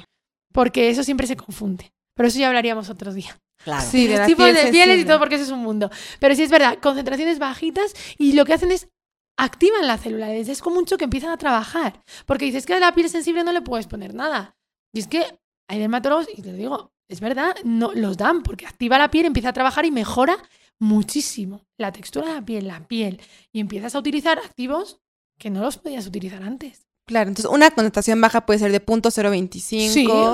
Porque 0.52 0.90
eso 0.90 1.04
siempre 1.04 1.28
se 1.28 1.37
confunde. 1.37 1.92
Pero 2.16 2.28
eso 2.28 2.38
ya 2.38 2.48
hablaríamos 2.48 2.90
otro 2.90 3.12
día. 3.12 3.38
Claro. 3.62 3.87
Sí, 3.88 4.06
de 4.06 4.18
los 4.18 4.26
tipos 4.26 4.46
de 4.46 4.70
pieles 4.70 5.00
y 5.00 5.04
todo, 5.04 5.18
porque 5.18 5.37
eso 5.37 5.44
es 5.44 5.50
un 5.50 5.61
mundo. 5.61 5.90
Pero 6.18 6.35
sí 6.35 6.42
es 6.42 6.50
verdad, 6.50 6.78
concentraciones 6.80 7.38
bajitas 7.38 7.94
y 8.18 8.32
lo 8.32 8.44
que 8.44 8.54
hacen 8.54 8.72
es 8.72 8.88
activan 9.38 9.87
la 9.87 9.98
célula. 9.98 10.32
Es 10.32 10.62
como 10.62 10.76
mucho 10.76 10.98
que 10.98 11.04
empiezan 11.04 11.30
a 11.30 11.37
trabajar. 11.37 12.02
Porque 12.26 12.46
dices 12.46 12.66
que 12.66 12.74
a 12.74 12.80
la 12.80 12.94
piel 12.94 13.09
sensible 13.09 13.44
no 13.44 13.52
le 13.52 13.62
puedes 13.62 13.87
poner 13.87 14.14
nada. 14.14 14.56
Y 14.92 15.00
es 15.00 15.06
que 15.06 15.38
hay 15.68 15.78
dermatólogos, 15.78 16.28
y 16.35 16.42
te 16.42 16.52
digo, 16.52 16.90
es 17.08 17.20
verdad, 17.20 17.56
no 17.64 17.92
los 17.94 18.16
dan 18.16 18.42
porque 18.42 18.66
activa 18.66 18.98
la 18.98 19.10
piel, 19.10 19.26
empieza 19.26 19.50
a 19.50 19.52
trabajar 19.52 19.84
y 19.84 19.90
mejora 19.90 20.36
muchísimo 20.78 21.66
la 21.78 21.92
textura 21.92 22.28
de 22.28 22.34
la 22.34 22.44
piel, 22.44 22.66
la 22.66 22.86
piel. 22.86 23.20
Y 23.52 23.60
empiezas 23.60 23.94
a 23.94 23.98
utilizar 23.98 24.38
activos 24.38 25.00
que 25.38 25.50
no 25.50 25.60
los 25.60 25.78
podías 25.78 26.06
utilizar 26.06 26.42
antes. 26.42 26.86
Claro, 27.06 27.28
entonces 27.28 27.50
una 27.50 27.70
connotación 27.70 28.20
baja 28.20 28.44
puede 28.46 28.58
ser 28.58 28.72
de 28.72 28.84
.025. 28.84 29.50
Sí, 29.60 29.88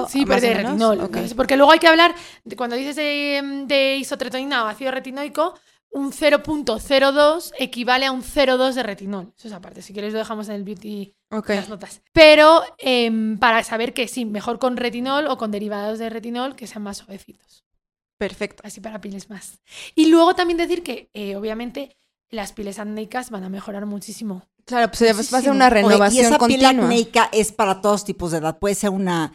sí, 0.08 0.24
pero 0.24 0.40
de 0.40 0.54
retinol. 0.54 1.10
Porque 1.36 1.56
luego 1.56 1.72
hay 1.72 1.78
que 1.78 1.88
hablar, 1.88 2.14
de, 2.44 2.56
cuando 2.56 2.76
dices 2.76 2.96
de, 2.96 3.64
de 3.66 3.96
isotretinoína 3.96 4.64
o 4.64 4.68
ácido 4.68 4.90
retinoico, 4.90 5.54
un 5.90 6.12
0.02 6.12 7.52
equivale 7.58 8.06
a 8.06 8.12
un 8.12 8.22
0.2 8.22 8.72
de 8.72 8.82
retinol. 8.82 9.34
Eso 9.36 9.48
es 9.48 9.54
aparte, 9.54 9.82
si 9.82 9.92
quieres 9.92 10.14
lo 10.14 10.20
dejamos 10.20 10.48
en 10.48 10.54
el 10.54 10.64
beauty 10.64 11.14
las 11.48 11.68
notas. 11.68 12.02
Pero 12.12 12.62
em, 12.78 13.38
para 13.38 13.64
saber 13.64 13.94
que 13.94 14.08
sí, 14.08 14.24
mejor 14.24 14.58
con 14.58 14.76
retinol 14.76 15.26
o 15.26 15.38
con 15.38 15.50
derivados 15.50 15.98
de 15.98 16.10
retinol 16.10 16.54
que 16.56 16.66
sean 16.66 16.82
más 16.82 16.98
suavecitos. 16.98 17.64
Perfecto. 18.18 18.62
Así 18.64 18.80
para 18.80 19.00
pieles 19.00 19.30
más. 19.30 19.60
Y 19.94 20.06
luego 20.06 20.34
también 20.34 20.56
decir 20.56 20.82
que, 20.82 21.10
eh, 21.12 21.34
obviamente, 21.34 21.96
las 22.32 22.52
pieles 22.52 22.80
acnéicas 22.80 23.30
van 23.30 23.44
a 23.44 23.48
mejorar 23.48 23.86
muchísimo 23.86 24.42
Claro, 24.64 24.90
pues 24.92 25.34
va 25.34 25.38
a 25.38 25.42
ser 25.42 25.50
una 25.50 25.68
renovación 25.70 26.24
y 26.24 26.26
esa 26.26 26.38
piel 26.38 26.64
acnéica 26.64 27.28
es 27.32 27.50
para 27.50 27.80
todos 27.80 28.04
tipos 28.04 28.30
de 28.30 28.38
edad. 28.38 28.58
Puede 28.58 28.76
ser 28.76 28.90
una 28.90 29.32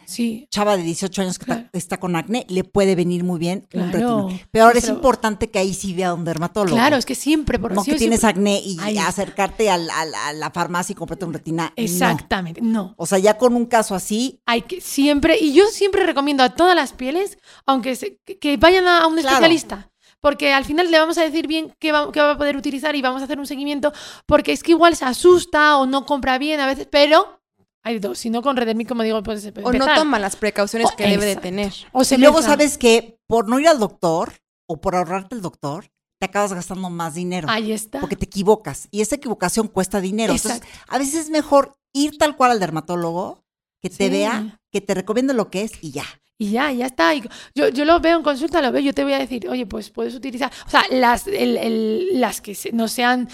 chava 0.48 0.76
de 0.76 0.82
18 0.82 1.22
años 1.22 1.38
que 1.38 1.66
está 1.74 1.98
con 1.98 2.16
acné, 2.16 2.46
le 2.48 2.64
puede 2.64 2.94
venir 2.94 3.24
muy 3.24 3.38
bien 3.38 3.68
un 3.74 3.92
retinol. 3.92 4.40
Pero 4.50 4.64
ahora 4.64 4.78
es 4.78 4.88
importante 4.88 5.50
que 5.50 5.58
ahí 5.58 5.74
sí 5.74 5.92
vea 5.92 6.08
a 6.08 6.14
un 6.14 6.24
dermatólogo. 6.24 6.74
Claro, 6.74 6.96
es 6.96 7.04
que 7.04 7.14
siempre, 7.14 7.58
por 7.58 7.74
No 7.74 7.84
que 7.84 7.96
tienes 7.96 8.24
acné 8.24 8.60
y 8.64 8.78
acercarte 8.98 9.70
a 9.70 9.76
la, 9.76 10.50
farmacia 10.54 10.94
y 10.94 10.96
comprarte 10.96 11.26
un 11.26 11.34
retina. 11.34 11.72
Exactamente, 11.76 12.62
no. 12.62 12.94
O 12.96 13.04
sea, 13.04 13.18
ya 13.18 13.36
con 13.36 13.54
un 13.54 13.66
caso 13.66 13.94
así. 13.94 14.40
Hay 14.46 14.62
que 14.62 14.80
siempre, 14.80 15.38
y 15.38 15.52
yo 15.52 15.66
siempre 15.66 16.06
recomiendo 16.06 16.42
a 16.42 16.54
todas 16.54 16.74
las 16.74 16.94
pieles, 16.94 17.38
aunque 17.66 17.98
que 18.40 18.56
vayan 18.56 18.88
a 18.88 19.06
un 19.06 19.18
especialista 19.18 19.90
porque 20.20 20.52
al 20.52 20.64
final 20.64 20.90
le 20.90 20.98
vamos 20.98 21.18
a 21.18 21.22
decir 21.22 21.46
bien 21.46 21.74
qué 21.78 21.92
va, 21.92 22.06
va, 22.06 22.32
a 22.32 22.38
poder 22.38 22.56
utilizar 22.56 22.94
y 22.96 23.02
vamos 23.02 23.22
a 23.22 23.24
hacer 23.24 23.38
un 23.38 23.46
seguimiento, 23.46 23.92
porque 24.26 24.52
es 24.52 24.62
que 24.62 24.72
igual 24.72 24.96
se 24.96 25.04
asusta 25.04 25.76
o 25.78 25.86
no 25.86 26.06
compra 26.06 26.38
bien 26.38 26.60
a 26.60 26.66
veces, 26.66 26.88
pero 26.90 27.40
hay 27.82 27.98
dos, 28.00 28.18
si 28.18 28.30
no 28.30 28.42
con 28.42 28.56
Redemi, 28.56 28.84
como 28.84 29.02
digo, 29.02 29.22
pues 29.22 29.50
O 29.62 29.72
no 29.72 29.94
toma 29.94 30.18
las 30.18 30.36
precauciones 30.36 30.90
que 30.92 31.06
debe 31.06 31.24
de 31.24 31.36
tener. 31.36 31.72
O 31.92 32.02
y 32.02 32.16
luego 32.16 32.42
sabes 32.42 32.76
que 32.76 33.18
por 33.26 33.48
no 33.48 33.58
ir 33.60 33.68
al 33.68 33.78
doctor 33.78 34.32
o 34.66 34.80
por 34.80 34.94
ahorrarte 34.94 35.34
el 35.34 35.40
doctor, 35.40 35.90
te 36.18 36.26
acabas 36.26 36.52
gastando 36.52 36.90
más 36.90 37.14
dinero. 37.14 37.48
Ahí 37.48 37.72
está. 37.72 38.00
Porque 38.00 38.16
te 38.16 38.26
equivocas 38.26 38.88
y 38.90 39.00
esa 39.00 39.14
equivocación 39.14 39.68
cuesta 39.68 40.00
dinero. 40.00 40.34
Entonces, 40.34 40.62
a 40.88 40.98
veces 40.98 41.14
es 41.14 41.30
mejor 41.30 41.78
ir 41.92 42.18
tal 42.18 42.36
cual 42.36 42.50
al 42.50 42.60
dermatólogo, 42.60 43.44
que 43.80 43.88
te 43.88 44.10
vea, 44.10 44.60
que 44.70 44.80
te 44.80 44.94
recomiende 44.94 45.32
lo 45.32 45.50
que 45.50 45.62
es 45.62 45.72
y 45.82 45.92
ya. 45.92 46.04
Y 46.40 46.52
ya, 46.52 46.70
ya 46.70 46.86
está. 46.86 47.12
yo, 47.14 47.68
yo 47.68 47.84
lo 47.84 47.98
veo 47.98 48.16
en 48.16 48.22
consulta, 48.22 48.62
lo 48.62 48.70
veo, 48.70 48.80
yo 48.80 48.94
te 48.94 49.02
voy 49.02 49.12
a 49.12 49.18
decir, 49.18 49.48
oye, 49.48 49.66
pues 49.66 49.90
puedes 49.90 50.14
utilizar, 50.14 50.52
o 50.66 50.70
sea, 50.70 50.84
las, 50.90 51.26
el, 51.26 52.20
las 52.20 52.40
que 52.40 52.56
no 52.72 52.86
sean 52.86 53.28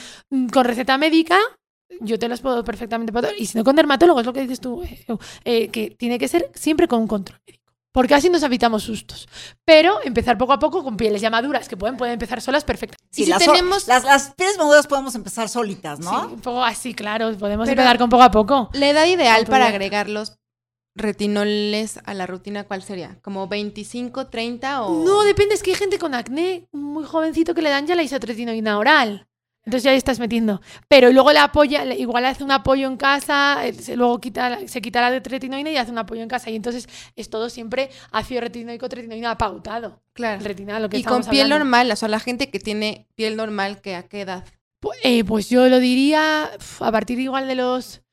con 0.50 0.64
receta 0.64 0.96
médica, 0.96 1.38
yo 2.00 2.18
te 2.18 2.28
las 2.28 2.40
puedo 2.40 2.64
perfectamente 2.64 3.12
Y 3.38 3.46
si 3.46 3.58
no 3.58 3.62
con 3.62 3.76
dermatólogo, 3.76 4.20
es 4.20 4.26
lo 4.26 4.32
que 4.32 4.40
dices 4.40 4.60
tú, 4.60 4.82
eh, 4.82 5.04
eh, 5.44 5.68
que 5.68 5.90
tiene 5.90 6.18
que 6.18 6.28
ser 6.28 6.50
siempre 6.54 6.88
con 6.88 7.00
un 7.00 7.06
control 7.06 7.38
médico. 7.46 7.62
Porque 7.92 8.14
así 8.14 8.28
nos 8.28 8.42
evitamos 8.42 8.82
sustos. 8.82 9.28
Pero 9.64 10.00
empezar 10.02 10.36
poco 10.36 10.52
a 10.52 10.58
poco 10.58 10.82
con 10.82 10.96
pieles 10.96 11.20
ya 11.20 11.30
maduras, 11.30 11.68
que 11.68 11.76
pueden, 11.76 11.96
pueden 11.96 12.14
empezar 12.14 12.40
solas 12.40 12.64
perfectamente. 12.64 13.06
Sí, 13.12 13.24
si 13.24 13.30
las, 13.30 13.38
tenemos... 13.38 13.86
las, 13.86 14.32
pieles 14.34 14.58
maduras 14.58 14.88
podemos 14.88 15.14
empezar 15.14 15.48
solitas, 15.48 16.00
¿no? 16.00 16.10
Sí, 16.10 16.34
un 16.34 16.40
poco 16.40 16.64
así, 16.64 16.92
claro. 16.94 17.36
Podemos 17.38 17.68
empezar 17.68 17.96
con 17.98 18.10
poco 18.10 18.24
a 18.24 18.32
poco. 18.32 18.70
La 18.72 18.88
edad 18.88 19.06
ideal 19.06 19.46
para 19.46 19.68
agregarlos 19.68 20.32
retinoles 20.94 21.98
a 22.04 22.14
la 22.14 22.26
rutina, 22.26 22.64
¿cuál 22.64 22.82
sería? 22.82 23.18
¿Como 23.22 23.48
25, 23.48 24.28
30 24.28 24.82
o...? 24.82 25.04
No, 25.04 25.22
depende, 25.24 25.54
es 25.54 25.62
que 25.62 25.70
hay 25.70 25.76
gente 25.76 25.98
con 25.98 26.14
acné 26.14 26.68
muy 26.72 27.04
jovencito 27.04 27.54
que 27.54 27.62
le 27.62 27.70
dan 27.70 27.86
ya 27.86 27.94
la 27.94 28.02
isotretinoína 28.02 28.78
oral. 28.78 29.26
Entonces 29.66 29.84
ya 29.84 29.94
estás 29.94 30.20
metiendo. 30.20 30.60
Pero 30.88 31.10
luego 31.10 31.32
la 31.32 31.44
apoya, 31.44 31.84
igual 31.94 32.26
hace 32.26 32.44
un 32.44 32.50
apoyo 32.50 32.86
en 32.86 32.96
casa, 32.96 33.66
eh, 33.66 33.74
luego 33.96 34.20
quita, 34.20 34.58
se 34.68 34.82
quita 34.82 35.00
la 35.00 35.10
de 35.10 35.20
retinoína 35.20 35.70
y 35.70 35.76
hace 35.76 35.90
un 35.90 35.98
apoyo 35.98 36.22
en 36.22 36.28
casa. 36.28 36.50
Y 36.50 36.56
entonces 36.56 36.86
es 37.16 37.30
todo 37.30 37.48
siempre 37.48 37.88
ácido 38.12 38.42
retinoico, 38.42 38.86
retinoína 38.88 39.38
pautado. 39.38 40.02
Claro. 40.12 40.44
Retina, 40.44 40.78
lo 40.80 40.90
que 40.90 40.98
y 40.98 41.02
con 41.02 41.24
piel 41.24 41.48
normal, 41.48 41.90
o 41.90 41.96
sea, 41.96 42.08
la 42.08 42.20
gente 42.20 42.50
que 42.50 42.60
tiene 42.60 43.08
piel 43.14 43.36
normal, 43.36 43.80
¿que 43.80 43.94
¿a 43.94 44.02
qué 44.02 44.20
edad? 44.20 44.44
Pues, 44.80 44.98
eh, 45.02 45.24
pues 45.24 45.48
yo 45.48 45.66
lo 45.68 45.80
diría 45.80 46.50
a 46.80 46.92
partir 46.92 47.18
igual 47.18 47.48
de 47.48 47.54
los 47.54 48.03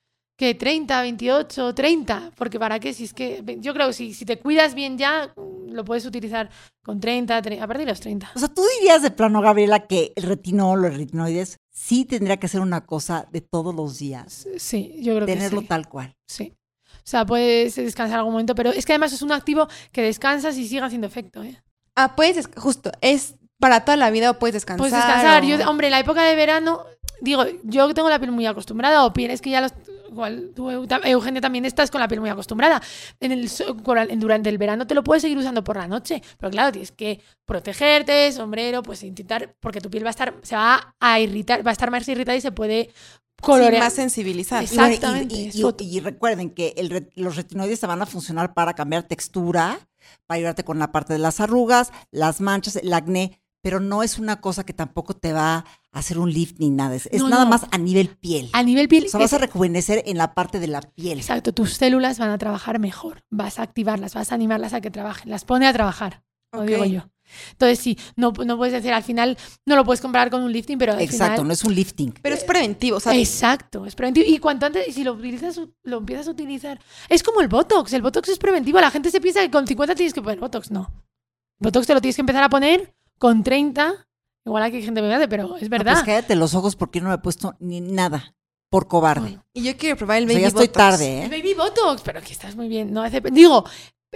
que 0.41 0.55
30, 0.55 1.03
28, 1.03 1.75
30, 1.75 2.31
porque 2.35 2.57
para 2.57 2.79
qué, 2.79 2.95
si 2.95 3.03
es 3.03 3.13
que 3.13 3.43
yo 3.59 3.75
creo 3.75 3.85
que 3.89 3.93
si, 3.93 4.15
si 4.15 4.25
te 4.25 4.39
cuidas 4.39 4.73
bien 4.73 4.97
ya, 4.97 5.31
lo 5.67 5.85
puedes 5.85 6.03
utilizar 6.07 6.49
con 6.81 6.99
30, 6.99 7.37
a 7.37 7.41
partir 7.43 7.85
de 7.85 7.85
los 7.85 7.99
30. 7.99 8.31
O 8.33 8.39
sea, 8.39 8.47
tú 8.47 8.63
dirías 8.79 9.03
de 9.03 9.11
plano, 9.11 9.39
Gabriela, 9.39 9.85
que 9.85 10.13
el 10.15 10.23
retinol 10.23 10.83
o 10.83 10.87
el 10.87 10.95
retinoides 10.95 11.59
sí 11.71 12.05
tendría 12.05 12.37
que 12.37 12.47
ser 12.47 12.61
una 12.61 12.87
cosa 12.87 13.27
de 13.31 13.41
todos 13.41 13.75
los 13.75 13.99
días. 13.99 14.47
Sí, 14.57 14.95
yo 15.03 15.13
creo 15.13 15.27
que 15.27 15.33
sí. 15.33 15.37
Tenerlo 15.37 15.61
tal 15.61 15.87
cual. 15.87 16.15
Sí. 16.25 16.55
O 16.87 17.03
sea, 17.03 17.23
puedes 17.23 17.75
descansar 17.75 18.17
algún 18.17 18.33
momento, 18.33 18.55
pero 18.55 18.71
es 18.71 18.83
que 18.83 18.93
además 18.93 19.13
es 19.13 19.21
un 19.21 19.33
activo 19.33 19.67
que 19.91 20.01
descansas 20.01 20.57
y 20.57 20.67
sigue 20.67 20.81
haciendo 20.81 21.05
efecto, 21.05 21.43
¿eh? 21.43 21.61
Ah, 21.95 22.15
puedes, 22.15 22.49
justo, 22.57 22.91
es 23.01 23.35
para 23.59 23.85
toda 23.85 23.95
la 23.95 24.09
vida 24.09 24.31
o 24.31 24.39
puedes 24.39 24.55
descansar. 24.55 24.79
Puedes 24.79 24.95
descansar. 24.95 25.43
Yo, 25.45 25.69
hombre, 25.69 25.85
en 25.85 25.91
la 25.91 25.99
época 25.99 26.23
de 26.23 26.35
verano, 26.35 26.83
digo, 27.21 27.45
yo 27.61 27.93
tengo 27.93 28.09
la 28.09 28.17
piel 28.17 28.31
muy 28.31 28.47
acostumbrada 28.47 29.05
o 29.05 29.13
pieles 29.13 29.39
que 29.39 29.51
ya 29.51 29.61
los 29.61 29.71
igual 30.11 30.51
tú, 30.55 30.69
Eugenia, 30.69 31.41
también 31.41 31.65
estás 31.65 31.89
con 31.89 32.01
la 32.01 32.07
piel 32.07 32.19
muy 32.19 32.29
acostumbrada. 32.29 32.81
En 33.19 33.31
el, 33.31 33.49
durante 34.17 34.49
el 34.49 34.57
verano 34.57 34.85
te 34.85 34.93
lo 34.93 35.03
puedes 35.03 35.21
seguir 35.21 35.37
usando 35.37 35.63
por 35.63 35.77
la 35.77 35.87
noche, 35.87 36.21
pero 36.37 36.51
claro, 36.51 36.71
tienes 36.71 36.91
que 36.91 37.21
protegerte, 37.45 38.31
sombrero, 38.31 38.83
pues 38.83 39.03
intentar, 39.03 39.55
porque 39.59 39.81
tu 39.81 39.89
piel 39.89 40.03
va 40.03 40.09
a 40.09 40.11
estar, 40.11 40.35
se 40.43 40.55
va 40.55 40.95
a 40.99 41.19
irritar, 41.19 41.65
va 41.65 41.71
a 41.71 41.73
estar 41.73 41.89
más 41.89 42.07
irritada 42.07 42.37
y 42.37 42.41
se 42.41 42.51
puede 42.51 42.89
colorear. 43.41 43.83
más 43.83 43.93
sensibilizar. 43.93 44.63
Exactamente. 44.63 45.51
Y, 45.53 45.99
recuerden 45.99 46.51
que 46.51 46.75
los 47.15 47.35
retinoides 47.35 47.79
te 47.79 47.87
van 47.87 48.01
a 48.01 48.05
funcionar 48.05 48.53
para 48.53 48.73
cambiar 48.73 49.03
textura, 49.03 49.79
para 50.27 50.37
ayudarte 50.37 50.63
con 50.63 50.79
la 50.79 50.91
parte 50.91 51.13
de 51.13 51.19
las 51.19 51.39
arrugas, 51.39 51.91
las 52.11 52.41
manchas, 52.41 52.75
el 52.75 52.93
acné, 52.93 53.40
pero 53.61 53.79
no 53.79 54.03
es 54.03 54.17
una 54.17 54.41
cosa 54.41 54.65
que 54.65 54.73
tampoco 54.73 55.13
te 55.13 55.33
va 55.33 55.65
a 55.91 55.99
hacer 55.99 56.17
un 56.17 56.31
lift 56.31 56.59
ni 56.59 56.69
nada. 56.69 56.95
Es, 56.95 57.09
nada 57.23 57.45
más 57.45 57.67
a 57.71 57.77
nivel 57.77 58.09
piel. 58.09 58.49
A 58.53 58.63
nivel 58.63 58.87
piel. 58.87 59.05
O 59.05 59.09
sea, 59.09 59.19
vas 59.19 59.33
a 59.33 59.37
rejuvenecer 59.37 60.03
en 60.05 60.17
la 60.17 60.33
parte 60.33 60.59
de 60.59 60.67
la 60.67 60.81
piel. 60.81 61.19
Exacto, 61.19 61.53
tus 61.53 61.73
células 61.73 62.19
van 62.19 62.31
a 62.31 62.37
trabajar 62.37 62.79
mejor. 62.79 63.23
Vas 63.29 63.59
a 63.59 63.63
activarlas, 63.63 64.13
vas 64.13 64.31
a 64.31 64.35
animarlas 64.35 64.73
a 64.73 64.81
que 64.81 64.91
trabajen. 64.91 65.29
Las 65.29 65.45
pone 65.45 65.67
a 65.67 65.73
trabajar, 65.73 66.23
lo 66.51 66.63
digo 66.63 66.85
yo. 66.85 67.03
Entonces, 67.51 67.79
sí, 67.79 67.97
no, 68.15 68.33
no 68.45 68.57
puedes 68.57 68.73
decir 68.73 68.91
al 68.91 69.03
final, 69.03 69.37
no 69.65 69.75
lo 69.75 69.85
puedes 69.85 70.01
comprar 70.01 70.29
con 70.29 70.43
un 70.43 70.51
lifting, 70.51 70.77
pero 70.77 70.93
al 70.93 71.01
Exacto, 71.01 71.43
no 71.43 71.53
es 71.53 71.63
un 71.63 71.73
lifting. 71.73 72.13
Pero 72.21 72.35
es 72.35 72.43
preventivo, 72.43 72.97
Exacto, 73.11 73.85
es 73.85 73.95
preventivo. 73.95 74.25
Y 74.27 74.39
cuanto 74.39 74.65
antes, 74.65 74.93
si 74.93 75.03
lo 75.03 75.13
utilizas, 75.13 75.61
lo 75.83 75.97
empiezas 75.97 76.27
a 76.27 76.31
utilizar. 76.31 76.79
Es 77.07 77.23
como 77.23 77.41
el 77.41 77.47
Botox. 77.47 77.93
El 77.93 78.01
Botox 78.01 78.29
es 78.29 78.37
preventivo. 78.37 78.81
La 78.81 78.91
gente 78.91 79.11
se 79.11 79.21
piensa 79.21 79.41
que 79.41 79.51
con 79.51 79.65
50 79.65 79.95
tienes 79.95 80.13
que 80.13 80.21
poner 80.21 80.39
Botox. 80.39 80.71
No. 80.71 80.91
Botox 81.59 81.87
te 81.87 81.93
lo 81.93 82.01
tienes 82.01 82.15
que 82.15 82.21
empezar 82.21 82.43
a 82.43 82.49
poner 82.49 82.93
con 83.21 83.43
30 83.43 84.07
Igual 84.43 84.63
aquí 84.63 84.77
hay 84.77 84.83
gente 84.83 85.01
me 85.03 85.27
pero 85.27 85.55
es 85.57 85.69
verdad. 85.69 85.93
pues 85.93 86.03
cállate 86.03 86.35
los 86.35 86.55
ojos 86.55 86.75
porque 86.75 86.99
no 86.99 87.09
me 87.09 87.15
he 87.15 87.19
puesto 87.19 87.55
ni 87.59 87.79
nada. 87.79 88.33
Por 88.71 88.87
cobarde. 88.87 89.37
Y 89.53 89.63
yo 89.63 89.77
quiero 89.77 89.97
probar 89.97 90.17
el 90.17 90.25
baby 90.25 90.37
o 90.37 90.39
ya 90.39 90.47
estoy 90.47 90.69
tarde, 90.69 91.19
¿eh? 91.19 91.23
El 91.25 91.29
baby 91.29 91.53
botox, 91.53 92.01
pero 92.01 92.19
aquí 92.19 92.31
estás 92.31 92.55
muy 92.55 92.69
bien. 92.69 92.91
No 92.93 93.03
hace... 93.03 93.19
Digo, 93.19 93.65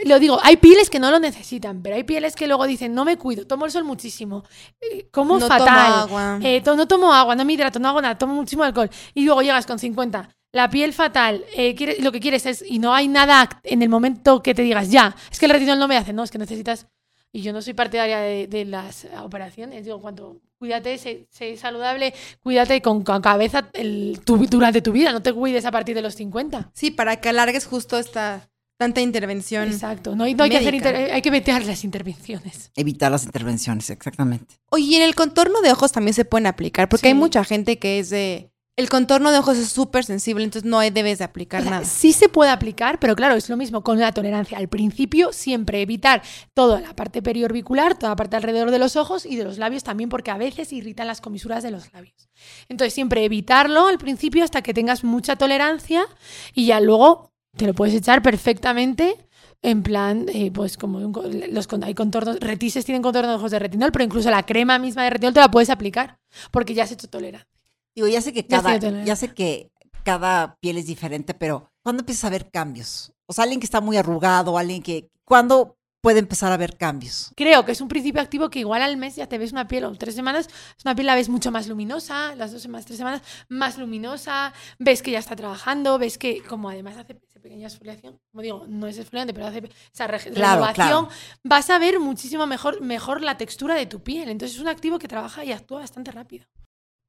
lo 0.06 0.18
digo, 0.18 0.40
hay 0.42 0.58
pieles 0.58 0.90
que 0.90 0.98
no 0.98 1.12
lo 1.12 1.20
necesitan, 1.20 1.82
pero 1.84 1.96
hay 1.96 2.06
pieles 2.06 2.36
que 2.36 2.48
luego 2.48 2.66
dicen, 2.66 2.94
no 2.94 3.04
me 3.04 3.18
cuido, 3.18 3.46
tomo 3.46 3.66
el 3.66 3.72
sol 3.72 3.84
muchísimo, 3.84 4.44
eh, 4.80 5.10
como 5.12 5.38
no 5.40 5.48
fatal, 5.48 6.08
tomo 6.08 6.20
agua. 6.20 6.40
Eh, 6.42 6.64
no 6.66 6.88
tomo 6.88 7.14
agua, 7.14 7.36
no 7.36 7.46
me 7.46 7.54
hidrato, 7.54 7.80
no 7.80 7.90
hago 7.90 8.02
nada, 8.02 8.18
tomo 8.18 8.34
muchísimo 8.34 8.64
alcohol. 8.64 8.90
Y 9.14 9.26
luego 9.26 9.42
llegas 9.42 9.66
con 9.66 9.78
50, 9.78 10.30
la 10.54 10.70
piel 10.70 10.94
fatal, 10.94 11.44
eh, 11.54 11.98
lo 12.00 12.14
que 12.14 12.22
quieres 12.22 12.46
es, 12.46 12.64
y 12.66 12.80
no 12.80 12.94
hay 12.94 13.10
nada 13.10 13.62
en 13.64 13.82
el 13.82 13.90
momento 13.90 14.42
que 14.42 14.56
te 14.56 14.62
digas, 14.62 14.90
ya, 14.90 15.16
es 15.30 15.38
que 15.38 15.46
el 15.46 15.52
retinol 15.52 15.80
no 15.80 15.90
me 15.90 15.98
hace, 15.98 16.14
no, 16.14 16.24
es 16.24 16.32
que 16.32 16.38
necesitas 16.38 16.88
y 17.36 17.42
yo 17.42 17.52
no 17.52 17.62
soy 17.62 17.74
partidaria 17.74 18.20
de, 18.20 18.48
de 18.48 18.64
las 18.64 19.06
operaciones. 19.22 19.84
Digo, 19.84 20.00
cuando 20.00 20.40
cuídate, 20.58 20.98
sé, 20.98 21.58
saludable, 21.58 22.14
cuídate 22.42 22.82
con, 22.82 23.04
cabeza 23.04 23.70
el, 23.74 24.22
durante 24.26 24.82
tu 24.82 24.94
vida, 24.94 25.12
no 25.12 25.22
te 25.22 25.34
cuides 25.34 25.66
a 25.66 25.72
partir 25.72 25.96
de 25.96 26.02
los 26.02 26.16
50. 26.16 26.72
Sí, 26.74 26.92
para 26.92 27.18
que 27.18 27.28
alargues 27.28 27.66
justo 27.66 28.00
esta 28.00 28.50
tanta 28.78 29.02
intervención. 29.02 29.68
Exacto, 29.68 30.16
no, 30.16 30.24
hay, 30.24 30.34
que 30.34 30.44
hacer 30.44 31.12
hay 31.12 31.22
que 31.22 31.28
evitar 31.28 31.66
las 31.66 31.84
intervenciones. 31.84 32.72
Evitar 32.74 33.12
las 33.12 33.26
intervenciones, 33.26 33.90
exactamente. 33.90 34.56
Oye, 34.70 34.86
y 34.86 34.96
en 34.96 35.02
el 35.02 35.14
contorno 35.14 35.60
de 35.60 35.74
ojos 35.74 35.92
también 35.92 36.14
se 36.14 36.24
pueden 36.24 36.48
aplicar, 36.48 36.88
porque 36.88 37.10
hay 37.10 37.16
mucha 37.16 37.44
gente 37.44 37.80
que 37.80 38.00
es 38.00 38.12
de 38.12 38.50
el 38.78 38.90
contorno 38.90 39.32
de 39.32 39.40
ojos 39.40 39.58
es 39.58 39.70
súper 39.70 40.04
sensible, 40.04 40.44
entonces 40.44 40.70
no 40.70 40.80
debes 40.80 41.20
de 41.20 41.24
aplicar 41.24 41.64
nada. 41.64 41.86
Sí 41.86 42.12
se 42.12 42.28
puede 42.28 42.52
aplicar, 42.52 43.00
pero 43.00 43.16
claro, 43.16 43.36
es 43.36 43.50
lo 43.50 43.56
mismo 43.56 43.84
con 43.84 44.00
la 44.00 44.12
tolerancia. 44.12 44.58
Al 44.58 44.68
principio, 44.68 45.32
siempre 45.32 45.82
evitar 45.82 46.22
toda 46.54 46.82
la 46.82 46.94
parte 46.94 47.22
periorbicular, 47.22 47.98
toda 47.98 48.10
la 48.10 48.16
parte 48.18 48.36
alrededor 48.36 48.72
de 48.72 48.80
los 48.80 48.98
ojos 48.98 49.26
y 49.26 49.38
de 49.38 49.46
los 49.46 49.58
labios 49.58 49.84
también, 49.84 50.10
porque 50.10 50.32
a 50.32 50.38
veces 50.38 50.74
irritan 50.74 51.08
las 51.08 51.22
comisuras 51.22 51.64
de 51.64 51.72
los 51.72 51.94
labios. 51.94 52.30
Entonces, 52.68 52.94
siempre 52.94 53.24
evitarlo 53.24 53.88
al 53.88 53.98
principio 53.98 54.44
hasta 54.44 54.62
que 54.62 54.74
tengas 54.74 55.06
mucha 55.06 55.38
tolerancia 55.38 56.06
y 56.54 56.66
ya 56.66 56.82
luego 56.82 57.32
te 57.56 57.68
lo 57.68 57.74
puedes 57.74 57.96
echar 57.96 58.22
perfectamente 58.22 59.16
en 59.62 59.84
plan, 59.84 60.26
eh, 60.34 60.52
pues 60.52 60.78
como 60.78 61.00
los, 61.00 61.68
hay 61.82 61.96
contornos, 61.96 62.40
retises 62.42 62.84
tienen 62.84 63.02
contorno 63.02 63.30
de 63.30 63.36
ojos 63.38 63.52
de 63.52 63.60
retinol, 63.60 63.94
pero 63.94 64.04
incluso 64.04 64.30
la 64.30 64.44
crema 64.44 64.78
misma 64.80 65.06
de 65.06 65.12
retinol 65.12 65.34
te 65.34 65.40
la 65.40 65.50
puedes 65.50 65.70
aplicar 65.70 66.20
porque 66.52 66.74
ya 66.74 66.84
has 66.84 66.92
hecho 66.92 67.08
tolerancia. 67.08 67.55
Digo, 67.96 68.08
ya 68.08 68.22
sé 68.22 68.34
que 68.34 68.46
cada, 68.46 68.78
ya, 68.78 69.16
sé 69.16 69.34
que 69.34 69.72
cada 70.04 70.58
piel 70.60 70.78
es 70.78 70.86
diferente, 70.86 71.34
pero 71.34 71.72
¿cuándo 71.82 72.02
empiezas 72.02 72.26
a 72.26 72.30
ver 72.30 72.52
cambios? 72.52 73.14
O 73.26 73.34
sea, 73.34 73.44
alguien 73.44 73.62
que 73.62 73.66
está 73.66 73.80
muy 73.80 73.96
arrugado, 73.96 74.58
alguien 74.58 74.84
que, 74.84 75.10
¿cuándo 75.24 75.78
puede 76.02 76.20
empezar 76.20 76.52
a 76.52 76.58
ver 76.58 76.78
cambios? 76.78 77.32
Creo 77.36 77.66
que 77.66 77.72
es 77.72 77.82
un 77.82 77.88
principio 77.88 78.22
activo 78.22 78.50
que 78.50 78.60
igual 78.60 78.84
al 78.84 78.98
mes 78.98 79.16
ya 79.16 79.28
te 79.28 79.38
ves 79.38 79.54
una 79.54 79.68
piel, 79.68 79.86
o 79.86 79.96
tres 79.96 80.14
semanas, 80.14 80.48
es 80.78 80.86
una 80.86 80.94
piel 80.94 81.08
la 81.08 81.16
ves 81.16 81.30
mucho 81.30 81.52
más 81.52 81.68
luminosa, 81.68 82.36
las 82.36 82.52
dos 82.52 82.62
semanas, 82.62 82.86
tres 82.86 82.98
semanas, 82.98 83.22
más 83.48 83.78
luminosa, 83.78 84.54
ves 84.78 85.02
que 85.02 85.12
ya 85.12 85.20
está 85.20 85.36
trabajando, 85.36 85.98
ves 85.98 86.18
que 86.18 86.44
como 86.44 86.70
además 86.70 86.98
hace 86.98 87.18
esa 87.28 87.40
pequeña 87.40 87.68
exfoliación, 87.68 88.20
como 88.30 88.42
digo, 88.44 88.66
no 88.68 88.88
es 88.88 89.00
exfoliante, 89.00 89.34
pero 89.34 89.48
hace 89.48 89.64
esa 89.94 90.06
renovación, 90.06 91.08
vas 91.44 91.70
a 91.70 91.80
ver 91.80 92.00
muchísimo 92.00 92.46
mejor, 92.46 92.82
mejor 92.82 93.22
la 93.22 93.38
textura 93.38 93.74
de 93.74 93.86
tu 93.86 94.04
piel. 94.04 94.30
Entonces 94.30 94.58
es 94.58 94.62
un 94.62 94.68
activo 94.68 95.00
que 95.00 95.08
trabaja 95.08 95.44
y 95.46 95.54
actúa 95.54 95.80
bastante 95.80 96.12
rápido. 96.12 96.46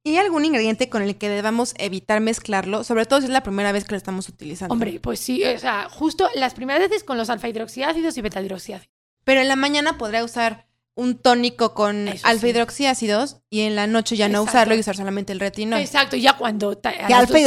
¿Y 0.07 0.11
hay 0.11 0.17
algún 0.19 0.45
ingrediente 0.45 0.87
con 0.87 1.01
el 1.01 1.17
que 1.17 1.27
debamos 1.27 1.73
evitar 1.77 2.21
mezclarlo? 2.21 2.85
Sobre 2.85 3.05
todo 3.05 3.19
si 3.19 3.25
es 3.25 3.31
la 3.31 3.43
primera 3.43 3.73
vez 3.73 3.83
que 3.83 3.91
lo 3.91 3.97
estamos 3.97 4.29
utilizando. 4.29 4.71
Hombre, 4.71 5.01
pues 5.01 5.19
sí, 5.19 5.43
o 5.43 5.59
sea, 5.59 5.89
justo 5.89 6.29
las 6.33 6.53
primeras 6.53 6.87
veces 6.87 7.03
con 7.03 7.17
los 7.17 7.29
alfa 7.29 7.49
hidroxiácidos 7.49 8.17
y 8.17 8.21
beta 8.21 8.41
hidroxiácidos. 8.41 8.89
Pero 9.25 9.41
en 9.41 9.49
la 9.49 9.57
mañana 9.57 9.97
podría 9.97 10.23
usar 10.23 10.65
un 10.95 11.17
tónico 11.17 11.73
con 11.73 12.07
alfa 12.23 12.47
hidroxiácidos 12.47 13.41
y 13.49 13.61
en 13.61 13.75
la 13.75 13.85
noche 13.85 14.15
ya 14.15 14.29
no 14.29 14.43
usarlo 14.43 14.75
y 14.75 14.79
usar 14.79 14.95
solamente 14.95 15.33
el 15.33 15.41
retinol. 15.41 15.81
Exacto, 15.81 16.15
ya 16.15 16.37
cuando... 16.37 16.79
Que 16.79 17.13
alfa 17.13 17.37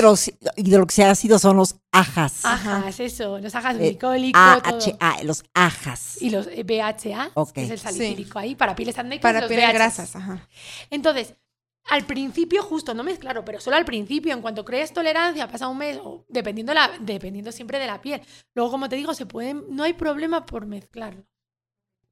hidroxiácidos 0.57 1.41
son 1.41 1.57
los 1.57 1.77
ajas. 1.93 2.45
Ajas, 2.45 3.01
eso, 3.01 3.39
los 3.39 3.55
ajas 3.55 3.77
eh, 3.81 3.99
AHA, 4.35 5.23
los 5.25 5.45
ajas. 5.55 6.21
Y 6.21 6.29
los 6.29 6.45
BHA, 6.47 7.33
que 7.55 7.65
es 7.65 7.71
el 7.71 7.79
salicílico 7.79 8.39
ahí, 8.39 8.55
para 8.55 8.77
pieles 8.77 8.99
acnéicas. 8.99 9.23
Para 9.33 9.49
pieles 9.49 9.73
grasas, 9.73 10.15
ajá. 10.15 10.47
Entonces, 10.91 11.37
al 11.89 12.05
principio, 12.07 12.63
justo, 12.63 12.95
no 12.95 13.05
claro, 13.19 13.45
pero 13.45 13.61
solo 13.61 13.77
al 13.77 13.85
principio, 13.85 14.33
en 14.33 14.41
cuanto 14.41 14.65
crees 14.65 14.93
tolerancia, 14.93 15.49
pasa 15.49 15.69
un 15.69 15.79
mes, 15.79 15.99
o 16.03 16.25
dependiendo, 16.29 16.73
la, 16.73 16.91
dependiendo 17.01 17.51
siempre 17.51 17.79
de 17.79 17.87
la 17.87 18.01
piel. 18.01 18.21
Luego, 18.55 18.71
como 18.71 18.89
te 18.89 18.97
digo, 18.97 19.13
se 19.15 19.27
pueden, 19.27 19.65
no 19.69 19.83
hay 19.83 19.93
problema 19.95 20.47
por 20.47 20.67
mezclarlo. 20.67 21.25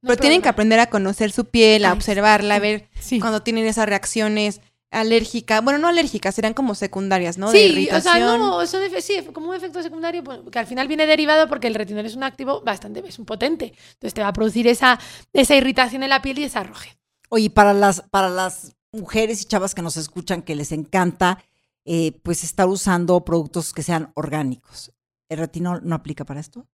pero 0.01 0.17
tienen 0.17 0.43
que 0.43 0.49
aprender 0.49 0.81
a 0.81 0.87
conocer 0.87 1.31
su 1.31 1.45
piel, 1.45 1.85
a 1.85 1.93
observarla, 1.93 2.57
a 2.57 2.59
ver 2.59 2.89
cuando 3.21 3.43
tienen 3.43 3.67
esas 3.67 3.89
reacciones. 3.89 4.61
alérgica, 4.91 5.61
bueno, 5.61 5.79
no 5.79 5.87
alérgica, 5.87 6.33
serían 6.33 6.55
como 6.55 6.75
secundarias, 6.75 7.37
¿no? 7.37 7.53
Sí, 7.53 7.89
o 7.93 8.01
sea, 8.01 8.19
no, 8.19 8.67
son 8.67 8.81
sí, 9.01 9.23
como 9.35 9.51
un 9.51 9.55
efecto 9.55 9.83
secundario 9.83 10.25
pues, 10.25 10.41
que 10.51 10.59
al 10.59 10.67
final 10.67 10.89
viene 10.89 11.07
derivado 11.07 11.47
porque 11.47 11.67
el 11.67 11.75
retinol 11.75 12.07
es 12.07 12.17
un 12.17 12.25
activo 12.25 12.63
bastante, 12.63 13.05
es 13.07 13.19
un 13.19 13.27
potente. 13.27 13.75
Entonces 13.93 14.15
te 14.15 14.23
va 14.23 14.29
a 14.29 14.33
producir 14.33 14.67
esa, 14.67 14.99
esa 15.35 15.55
irritación 15.55 16.03
en 16.03 16.09
la 16.09 16.23
piel 16.23 16.39
y 16.39 16.45
esa 16.45 16.63
roje. 16.63 16.97
Oye, 17.29 17.51
para 17.51 17.75
las, 17.75 18.01
para 18.11 18.31
las 18.31 18.78
mujeres 18.93 19.43
y 19.43 19.45
chavas 19.45 19.75
que 19.75 19.83
nos 19.83 19.97
escuchan 19.97 20.43
que 20.43 20.55
les 20.55 20.73
encanta, 20.73 21.43
eh, 21.85 22.13
pues 22.23 22.45
estar 22.45 22.69
usando 22.69 23.25
productos 23.25 23.73
que 23.73 23.83
sean 23.83 24.13
orgánicos. 24.15 24.93
¿El 25.29 25.39
retinol 25.39 25.81
no 25.85 25.95
aplica 25.95 26.25
para 26.25 26.41
esto? 26.41 26.67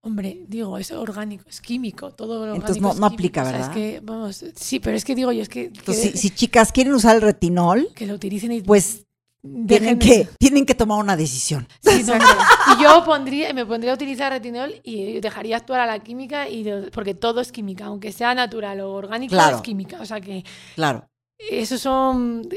Hombre, 0.00 0.44
digo, 0.46 0.78
es 0.78 0.92
orgánico, 0.92 1.44
es 1.48 1.60
químico, 1.60 2.12
todo 2.12 2.46
lo 2.46 2.54
Entonces 2.54 2.80
no, 2.80 2.94
no 2.94 3.06
aplica, 3.06 3.42
¿verdad? 3.42 3.62
es 3.62 3.68
que, 3.68 4.00
vamos, 4.00 4.44
sí, 4.54 4.78
pero 4.78 4.96
es 4.96 5.04
que 5.04 5.14
digo 5.14 5.32
yo, 5.32 5.42
es 5.42 5.48
que... 5.48 5.64
Entonces, 5.64 6.20
si, 6.20 6.30
chicas 6.30 6.70
quieren 6.70 6.94
usar 6.94 7.16
el 7.16 7.22
retinol... 7.22 7.88
Que 7.94 8.06
lo 8.06 8.14
utilicen 8.14 8.52
y... 8.52 8.62
Pues 8.62 9.04
tienen 9.66 9.98
que, 9.98 10.28
tienen 10.38 10.66
que 10.66 10.74
tomar 10.74 10.98
una 11.00 11.16
decisión. 11.16 11.66
Sí, 11.80 12.04
y 12.04 12.82
yo 12.82 13.04
pondría, 13.04 13.52
me 13.52 13.66
pondría 13.66 13.92
a 13.92 13.94
utilizar 13.94 14.32
retinol 14.32 14.80
y 14.82 15.20
dejaría 15.20 15.56
actuar 15.56 15.80
a 15.80 15.86
la 15.86 15.98
química, 16.00 16.48
y 16.48 16.64
porque 16.92 17.14
todo 17.14 17.40
es 17.40 17.52
química, 17.52 17.86
aunque 17.86 18.12
sea 18.12 18.34
natural 18.34 18.80
o 18.80 18.92
orgánico, 18.92 19.36
es 19.36 19.60
química. 19.62 20.00
O 20.00 20.06
sea 20.06 20.20
que... 20.20 20.44
Claro. 20.74 21.08
Esos 21.38 21.80
son. 21.80 22.48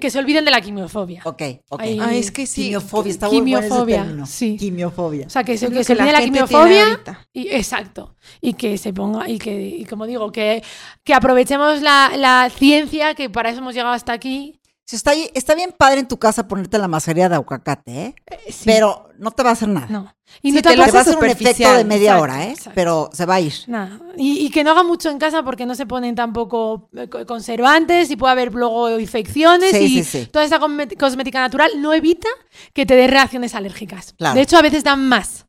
Que 0.00 0.10
se 0.10 0.18
olviden 0.18 0.44
de 0.44 0.50
la 0.50 0.60
quimiofobia. 0.60 1.20
Ok, 1.24 1.42
ok. 1.68 1.82
ah, 2.00 2.14
es 2.14 2.30
que 2.30 2.46
sí. 2.46 2.64
Quimiofobia, 2.64 3.10
está 3.10 3.28
quimiofobia, 3.28 4.04
bueno 4.04 4.26
sí. 4.26 4.56
Quimiofobia. 4.56 5.26
O 5.26 5.30
sea, 5.30 5.44
que, 5.44 5.58
se, 5.58 5.70
que, 5.70 5.84
se 5.84 5.92
olvide 5.92 6.12
la, 6.12 6.22
quimiofobia. 6.22 7.00
Y, 7.32 7.48
exacto. 7.48 8.16
Y 8.40 8.54
que 8.54 8.78
se 8.78 8.92
ponga. 8.92 9.28
Y 9.28 9.38
que, 9.38 9.60
y 9.60 9.84
como 9.84 10.06
digo, 10.06 10.32
que, 10.32 10.62
que 11.04 11.12
aprovechemos 11.12 11.82
la, 11.82 12.12
la 12.16 12.50
ciencia, 12.50 13.14
que 13.14 13.28
para 13.28 13.50
eso 13.50 13.58
hemos 13.58 13.74
llegado 13.74 13.94
hasta 13.94 14.12
aquí 14.12 14.59
está, 14.96 15.12
está 15.34 15.54
bien 15.54 15.74
padre 15.76 16.00
en 16.00 16.08
tu 16.08 16.18
casa 16.18 16.48
ponerte 16.48 16.78
la 16.78 16.88
mascarilla 16.88 17.28
de 17.28 17.34
aguacate, 17.36 17.92
¿eh? 17.92 18.14
eh 18.26 18.54
pero 18.64 19.10
no 19.18 19.30
te 19.30 19.42
va 19.42 19.50
a 19.50 19.52
hacer 19.52 19.68
nada. 19.68 19.86
No. 19.88 20.14
Y 20.42 20.52
no 20.52 20.62
te, 20.62 20.76
va 20.76 20.84
a 20.84 20.86
hacer 20.86 21.16
un 21.16 21.24
efecto 21.24 21.74
de 21.74 21.84
media 21.84 22.18
hora, 22.18 22.46
¿eh? 22.46 22.54
Pero 22.74 23.10
se 23.12 23.26
va 23.26 23.34
a 23.34 23.40
ir. 23.40 23.52
Nada. 23.66 23.98
Y, 24.16 24.50
que 24.50 24.64
no 24.64 24.70
haga 24.70 24.82
mucho 24.82 25.10
en 25.10 25.18
casa 25.18 25.42
porque 25.42 25.66
no 25.66 25.74
se 25.74 25.86
ponen 25.86 26.14
tampoco 26.14 26.88
eh, 26.96 27.08
conservantes 27.26 28.10
y 28.10 28.16
puede 28.16 28.32
haber 28.32 28.52
luego 28.52 28.98
infecciones 28.98 29.74
y 29.74 30.26
toda 30.26 30.44
esa 30.44 30.58
cosmética 30.58 31.40
natural 31.40 31.70
no 31.78 31.92
evita 31.92 32.28
que 32.72 32.86
te 32.86 32.94
dé 32.94 33.06
reacciones 33.06 33.54
alérgicas. 33.54 34.14
De 34.18 34.40
hecho, 34.40 34.56
a 34.56 34.62
veces 34.62 34.84
dan 34.84 35.08
más. 35.08 35.46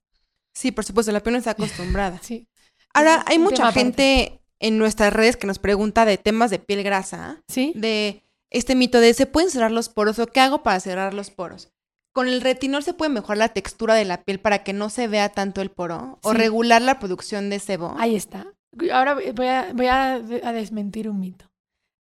Sí, 0.54 0.72
por 0.72 0.84
supuesto, 0.84 1.12
la 1.12 1.22
piel 1.22 1.34
no 1.34 1.40
está 1.40 1.52
acostumbrada. 1.52 2.20
sí. 2.22 2.48
Ahora, 2.94 3.24
hay 3.28 3.40
mucha 3.40 3.72
gente 3.72 4.42
en 4.60 4.78
nuestras 4.78 5.14
redes 5.14 5.38
que 5.38 5.48
nos 5.48 5.60
pregunta 5.60 6.06
de 6.06 6.18
temas 6.18 6.52
de 6.52 6.60
piel 6.60 6.84
grasa. 6.84 7.42
Sí. 7.48 7.74
De 7.76 8.24
este 8.52 8.76
mito 8.76 9.00
de 9.00 9.14
¿se 9.14 9.26
pueden 9.26 9.50
cerrar 9.50 9.72
los 9.72 9.90
poros 9.90 10.20
o 10.20 10.28
qué 10.28 10.42
hago 10.42 10.62
para 10.62 10.80
cerrar 10.80 11.14
los 11.14 11.32
poros? 11.32 11.72
¿Con 12.14 12.28
el 12.28 12.42
retinol 12.42 12.84
se 12.84 12.94
puede 12.94 13.10
mejorar 13.10 13.38
la 13.38 13.50
textura 13.50 13.96
de 13.96 14.04
la 14.04 14.24
piel 14.24 14.40
para 14.40 14.64
que 14.64 14.74
no 14.74 14.90
se 14.90 15.08
vea 15.08 15.30
tanto 15.30 15.62
el 15.62 15.72
poro? 15.72 16.20
¿O 16.24 16.34
regular 16.34 16.82
la 16.82 17.00
producción 17.00 17.50
de 17.50 17.60
sebo? 17.60 17.96
Ahí 17.98 18.16
está. 18.16 18.54
Ahora 18.94 19.16
voy 19.16 19.48
a, 19.48 19.72
voy 19.74 19.88
a, 19.88 20.20
desmentir 20.20 21.10
un 21.10 21.20
mito. 21.20 21.50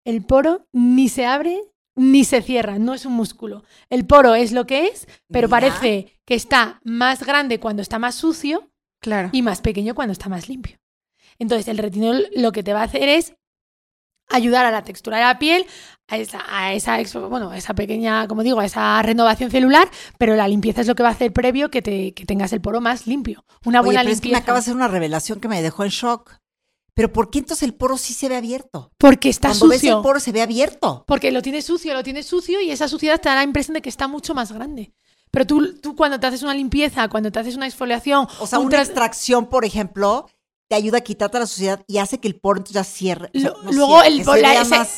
El 0.05 0.25
poro 0.25 0.67
ni 0.73 1.07
se 1.07 1.25
abre 1.25 1.61
ni 1.95 2.25
se 2.25 2.41
cierra, 2.41 2.79
no 2.79 2.93
es 2.93 3.05
un 3.05 3.13
músculo. 3.13 3.63
El 3.89 4.05
poro 4.05 4.35
es 4.35 4.51
lo 4.51 4.65
que 4.65 4.87
es, 4.87 5.07
pero 5.31 5.47
parece 5.47 6.19
que 6.25 6.33
está 6.33 6.81
más 6.83 7.23
grande 7.23 7.59
cuando 7.59 7.81
está 7.81 7.99
más 7.99 8.15
sucio 8.15 8.71
claro. 8.99 9.29
y 9.31 9.43
más 9.43 9.61
pequeño 9.61 9.93
cuando 9.93 10.11
está 10.11 10.27
más 10.27 10.49
limpio. 10.49 10.79
Entonces, 11.37 11.67
el 11.67 11.77
retinol 11.77 12.27
lo 12.35 12.51
que 12.51 12.63
te 12.63 12.73
va 12.73 12.81
a 12.81 12.85
hacer 12.85 13.07
es 13.09 13.35
ayudar 14.29 14.65
a 14.65 14.71
la 14.71 14.83
textura 14.83 15.17
de 15.17 15.23
la 15.23 15.39
piel, 15.39 15.65
a 16.07 16.17
esa, 16.17 16.43
a 16.49 16.73
esa, 16.73 16.97
bueno, 17.27 17.53
esa 17.53 17.73
pequeña, 17.73 18.27
como 18.27 18.43
digo, 18.43 18.59
a 18.59 18.65
esa 18.65 19.01
renovación 19.01 19.51
celular, 19.51 19.89
pero 20.17 20.35
la 20.35 20.47
limpieza 20.47 20.81
es 20.81 20.87
lo 20.87 20.95
que 20.95 21.03
va 21.03 21.09
a 21.09 21.13
hacer 21.13 21.31
previo 21.31 21.71
que, 21.71 21.81
te, 21.81 22.13
que 22.13 22.25
tengas 22.25 22.53
el 22.53 22.61
poro 22.61 22.81
más 22.81 23.07
limpio. 23.07 23.45
Una 23.65 23.81
buena 23.81 24.01
pero 24.01 24.09
limpieza. 24.09 24.17
Es 24.17 24.21
que 24.21 24.31
me 24.31 24.37
acaba 24.37 24.57
de 24.57 24.63
hacer 24.63 24.75
una 24.75 24.87
revelación 24.87 25.39
que 25.39 25.47
me 25.47 25.61
dejó 25.61 25.83
en 25.83 25.89
shock. 25.89 26.37
Pero 26.95 27.11
¿por 27.11 27.31
qué 27.31 27.39
entonces 27.39 27.63
el 27.63 27.73
poro 27.73 27.97
sí 27.97 28.13
se 28.13 28.29
ve 28.29 28.35
abierto? 28.35 28.91
Porque 28.99 29.29
está 29.29 29.49
Cuando 29.49 29.65
sucio. 29.65 29.89
Ves 29.89 29.97
el 29.97 30.03
poro 30.03 30.19
se 30.19 30.31
ve 30.31 30.41
abierto. 30.43 31.03
Porque 31.07 31.31
lo 31.31 31.41
tienes 31.41 31.65
sucio, 31.65 31.93
lo 31.93 32.03
tienes 32.03 32.27
sucio 32.27 32.61
y 32.61 32.69
esa 32.69 32.87
suciedad 32.87 33.19
te 33.19 33.29
da 33.29 33.35
la 33.35 33.43
impresión 33.43 33.73
de 33.73 33.81
que 33.81 33.89
está 33.89 34.07
mucho 34.07 34.35
más 34.35 34.51
grande. 34.51 34.93
Pero 35.31 35.47
tú, 35.47 35.79
tú 35.79 35.95
cuando 35.95 36.19
te 36.19 36.27
haces 36.27 36.43
una 36.43 36.53
limpieza, 36.53 37.09
cuando 37.09 37.31
te 37.31 37.39
haces 37.39 37.55
una 37.55 37.65
exfoliación... 37.65 38.27
O 38.39 38.45
sea, 38.45 38.59
una 38.59 38.79
extracción, 38.79 39.47
por 39.47 39.65
ejemplo, 39.65 40.27
te 40.73 40.77
ayuda 40.77 40.97
a 40.97 41.01
quitarte 41.01 41.37
la 41.37 41.45
suciedad 41.45 41.83
y 41.87 41.99
hace 41.99 42.19
que 42.19 42.27
el 42.27 42.35
poro 42.35 42.57
entonces 42.57 42.73
ya 42.73 42.83
cierre. 42.83 43.29
luego 43.33 44.01
el 44.01 44.23
poro, 44.23 44.41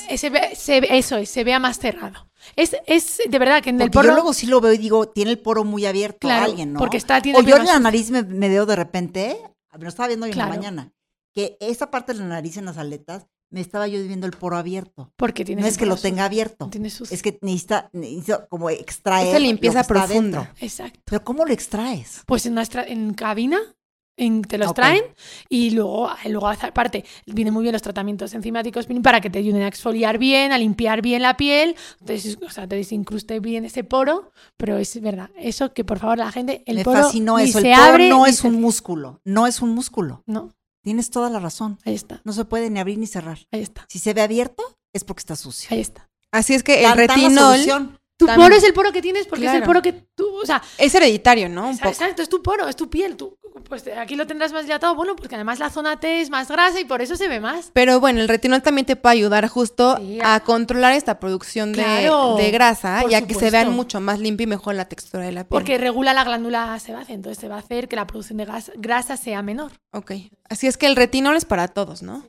eso 0.09 1.25
se 1.25 1.43
vea 1.43 1.59
más 1.59 1.79
cerrado. 1.79 2.29
Es, 2.55 2.77
es 2.87 3.19
de 3.27 3.39
verdad 3.39 3.61
que 3.61 3.71
en 3.71 3.81
el 3.81 3.91
poro. 3.91 4.07
Yo 4.07 4.13
luego 4.13 4.33
sí 4.33 4.47
lo 4.47 4.61
veo 4.61 4.71
y 4.71 4.77
digo, 4.77 5.09
tiene 5.09 5.31
el 5.31 5.39
poro 5.39 5.65
muy 5.65 5.85
abierto 5.85 6.19
claro, 6.19 6.45
alguien, 6.45 6.71
¿no? 6.71 6.79
Porque 6.79 6.95
está, 6.95 7.21
tiene 7.21 7.39
o 7.39 7.41
yo 7.41 7.57
en 7.57 7.65
la 7.65 7.79
nariz 7.79 8.09
me, 8.09 8.21
veo 8.21 8.65
de 8.65 8.75
repente, 8.77 9.37
me 9.73 9.83
lo 9.83 9.89
estaba 9.89 10.07
viendo 10.07 10.27
hoy 10.27 10.31
en 10.31 10.37
la 10.37 10.47
mañana, 10.47 10.93
que 11.33 11.57
esa 11.59 11.91
parte 11.91 12.13
de 12.13 12.19
la 12.19 12.25
nariz 12.25 12.55
en 12.55 12.65
las 12.65 12.77
aletas 12.77 13.27
me 13.49 13.59
estaba 13.59 13.85
yo 13.87 14.01
viendo 14.01 14.27
el 14.27 14.33
poro 14.33 14.55
abierto. 14.55 15.11
Porque 15.17 15.43
tiene 15.43 15.61
No 15.61 15.67
es 15.67 15.77
que 15.77 15.85
lo 15.85 15.97
tenga 15.97 16.23
abierto. 16.23 16.69
es 17.09 17.21
que 17.21 17.37
necesita, 17.41 17.91
como 18.47 18.69
extraer. 18.69 19.27
Esa 19.27 19.39
limpieza 19.39 19.83
profunda. 19.83 20.53
Exacto. 20.61 21.01
Pero 21.03 21.23
¿cómo 21.25 21.43
lo 21.43 21.51
extraes? 21.51 22.21
Pues 22.25 22.45
en, 22.45 22.53
nuestra, 22.53 22.85
en 22.85 23.13
cabina 23.13 23.59
te 24.15 24.57
los 24.57 24.73
traen 24.73 25.03
y 25.49 25.71
luego, 25.71 26.09
luego 26.25 26.47
aparte 26.47 27.03
vienen 27.25 27.53
muy 27.53 27.63
bien 27.63 27.73
los 27.73 27.81
tratamientos 27.81 28.33
enzimáticos 28.33 28.87
para 29.03 29.21
que 29.21 29.29
te 29.29 29.39
ayuden 29.39 29.63
a 29.63 29.67
exfoliar 29.67 30.17
bien, 30.17 30.51
a 30.51 30.57
limpiar 30.57 31.01
bien 31.01 31.21
la 31.21 31.37
piel, 31.37 31.75
entonces, 31.99 32.37
o 32.45 32.49
sea, 32.49 32.67
te 32.67 32.75
desincruste 32.75 33.39
bien 33.39 33.65
ese 33.65 33.83
poro, 33.83 34.31
pero 34.57 34.77
es 34.77 34.99
verdad, 35.01 35.29
eso 35.37 35.73
que 35.73 35.83
por 35.83 35.99
favor 35.99 36.17
la 36.17 36.31
gente, 36.31 36.63
el 36.65 36.83
poro 36.83 37.03
fascinó 37.03 37.39
eso, 37.39 37.59
se 37.59 37.71
el 37.71 37.75
poro 37.75 37.85
abre 37.85 38.09
no 38.09 38.25
es 38.25 38.43
un 38.43 38.61
músculo, 38.61 39.21
no 39.25 39.47
es 39.47 39.61
un 39.61 39.71
músculo. 39.71 40.23
No. 40.25 40.53
Tienes 40.81 41.09
toda 41.09 41.31
la 41.31 41.39
razón. 41.39 41.79
Ahí 41.83 41.95
está. 41.95 42.21
No 42.25 42.31
se 42.31 42.45
puede 42.45 42.69
ni 42.69 42.79
abrir 42.79 42.99
ni 42.99 43.07
cerrar. 43.07 43.39
Ahí 43.51 43.61
está. 43.61 43.87
Si 43.89 43.97
se 43.97 44.13
ve 44.13 44.21
abierto 44.21 44.63
es 44.93 45.03
porque 45.03 45.21
está 45.21 45.35
sucio. 45.35 45.67
Ahí 45.71 45.79
está. 45.79 46.09
Así 46.31 46.53
es 46.53 46.61
que 46.61 46.85
el 46.85 46.93
retinol 46.93 47.97
tu 48.17 48.27
poro 48.27 48.55
es 48.55 48.63
el 48.63 48.73
poro 48.73 48.91
que 48.91 49.01
tienes 49.01 49.27
porque 49.27 49.45
es 49.45 49.53
el 49.53 49.63
poro 49.63 49.81
que 49.81 49.93
tú, 49.93 50.25
o 50.41 50.45
sea... 50.45 50.61
Es 50.77 50.95
hereditario, 50.95 51.49
¿no? 51.49 51.69
exacto, 51.69 52.21
es 52.21 52.29
tu 52.29 52.41
poro, 52.41 52.67
es 52.67 52.75
tu 52.75 52.89
piel. 52.89 53.17
Tú, 53.17 53.37
pues 53.67 53.85
aquí 53.97 54.15
lo 54.15 54.27
tendrás 54.27 54.53
más 54.53 54.63
dilatado, 54.63 54.95
bueno, 54.95 55.15
porque 55.15 55.35
además 55.35 55.59
la 55.59 55.69
zona 55.69 55.99
T 55.99 56.21
es 56.21 56.29
más 56.29 56.49
grasa 56.49 56.79
y 56.79 56.85
por 56.85 57.01
eso 57.01 57.15
se 57.15 57.27
ve 57.27 57.39
más. 57.39 57.71
Pero 57.73 57.99
bueno, 57.99 58.21
el 58.21 58.27
retinol 58.27 58.61
también 58.61 58.85
te 58.85 58.95
puede 58.95 59.13
ayudar 59.13 59.47
justo 59.47 59.97
a... 60.23 60.39
controlar 60.41 60.93
esta 60.93 61.19
producción 61.19 61.73
de, 61.73 62.51
grasa 62.51 63.03
y 63.09 63.15
a 63.15 63.25
que 63.25 63.33
se 63.33 63.51
vean 63.51 63.71
mucho 63.73 63.99
más 63.99 64.19
limpio 64.19 64.45
y 64.45 64.47
mejor 64.47 64.75
la 64.75 64.85
textura 64.85 65.23
de 65.23 65.31
la 65.31 65.43
piel. 65.43 65.49
Porque 65.49 65.77
regula 65.77 66.13
la 66.13 66.23
glándula 66.23 66.77
sebácea, 66.79 67.15
entonces 67.15 67.39
se 67.39 67.47
va 67.47 67.55
a 67.55 67.59
hacer 67.59 67.87
que 67.87 67.95
la 67.95 68.07
producción 68.07 68.37
de 68.37 68.47
grasa 68.77 69.17
sea 69.17 69.41
menor. 69.41 69.73
Ok, 69.91 70.11
así 70.49 70.67
es 70.67 70.77
que 70.77 70.87
el 70.87 70.95
retinol 70.95 71.35
es 71.35 71.45
para 71.45 71.67
todos, 71.67 72.01
¿no? 72.01 72.23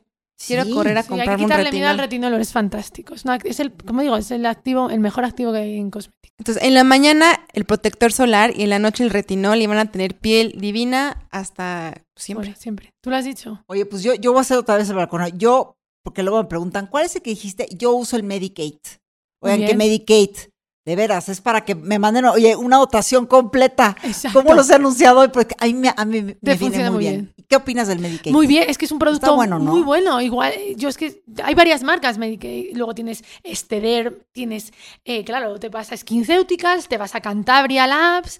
Quiero 0.45 0.69
correr 0.69 0.97
a 0.97 1.03
sí, 1.03 1.09
comprar 1.09 1.29
hay 1.29 1.35
que 1.35 1.43
quitarle 1.43 1.63
un 1.63 1.71
retinol. 1.71 1.89
al 1.89 1.97
retinol, 1.97 2.33
es 2.35 2.51
fantástico. 2.51 3.15
Es, 3.15 3.59
el, 3.59 3.71
como 3.71 4.01
digo, 4.01 4.17
es 4.17 4.29
el 4.29 4.45
activo, 4.45 4.89
el 4.89 4.99
mejor 4.99 5.25
activo 5.25 5.51
que 5.51 5.59
hay 5.59 5.77
en 5.77 5.89
cosmética. 5.89 6.35
Entonces, 6.37 6.63
en 6.63 6.75
la 6.75 6.83
mañana 6.83 7.45
el 7.53 7.65
protector 7.65 8.11
solar 8.11 8.53
y 8.55 8.63
en 8.63 8.69
la 8.69 8.77
noche 8.77 9.03
el 9.03 9.09
retinol 9.09 9.59
y 9.59 9.65
van 9.65 9.79
a 9.79 9.91
tener 9.91 10.15
piel 10.15 10.53
divina 10.57 11.27
hasta 11.31 12.03
siempre. 12.15 12.55
siempre. 12.55 12.93
¿Tú 13.01 13.09
lo 13.09 13.15
has 13.15 13.25
dicho? 13.25 13.63
Oye, 13.67 13.85
pues 13.87 14.03
yo, 14.03 14.13
yo 14.13 14.31
voy 14.31 14.39
a 14.39 14.41
hacer 14.41 14.57
otra 14.57 14.77
vez 14.77 14.87
el 14.89 14.95
balcón. 14.95 15.25
Yo, 15.39 15.75
porque 16.03 16.21
luego 16.21 16.41
me 16.41 16.47
preguntan, 16.47 16.85
¿cuál 16.85 17.05
es 17.05 17.15
el 17.15 17.23
que 17.23 17.31
dijiste? 17.31 17.67
Yo 17.71 17.93
uso 17.93 18.15
el 18.15 18.23
Medicate. 18.23 19.01
Oigan, 19.39 19.65
¿qué 19.65 19.75
Medicate? 19.75 20.51
De 20.87 20.95
veras, 20.95 21.27
es 21.27 21.41
para 21.41 21.65
que 21.65 21.75
me 21.75 21.99
manden, 21.99 22.23
oye, 22.23 22.55
una 22.55 22.77
dotación 22.77 23.25
completa. 23.25 23.97
Exacto. 24.03 24.39
¿Cómo 24.39 24.55
los 24.55 24.69
he 24.69 24.75
anunciado 24.75 25.19
hoy? 25.19 25.27
Porque 25.27 25.53
a 25.59 25.65
mí, 25.65 25.89
a 25.93 26.05
mí 26.05 26.21
me 26.39 26.55
viene 26.55 26.89
muy 26.89 26.99
bien. 26.99 27.33
¿Qué 27.49 27.57
opinas 27.57 27.89
del 27.89 27.99
Medicaid? 27.99 28.31
Muy 28.31 28.47
bien, 28.47 28.69
es 28.69 28.77
que 28.77 28.85
es 28.85 28.91
un 28.93 28.97
producto 28.97 29.35
bueno, 29.35 29.59
muy 29.59 29.81
bueno. 29.81 30.21
Igual, 30.21 30.53
yo 30.77 30.87
es 30.87 30.95
que 30.95 31.23
hay 31.43 31.55
varias 31.55 31.83
marcas 31.83 32.17
Medicaid. 32.17 32.73
Luego 32.77 32.95
tienes 32.95 33.25
Esteder, 33.43 34.25
tienes, 34.31 34.71
eh, 35.03 35.25
claro, 35.25 35.59
te 35.59 35.67
vas 35.67 35.91
a 35.91 35.97
SkinCeuticals, 35.97 36.87
te 36.87 36.97
vas 36.97 37.15
a 37.15 37.19
Cantabria 37.19 37.85
Labs. 37.85 38.39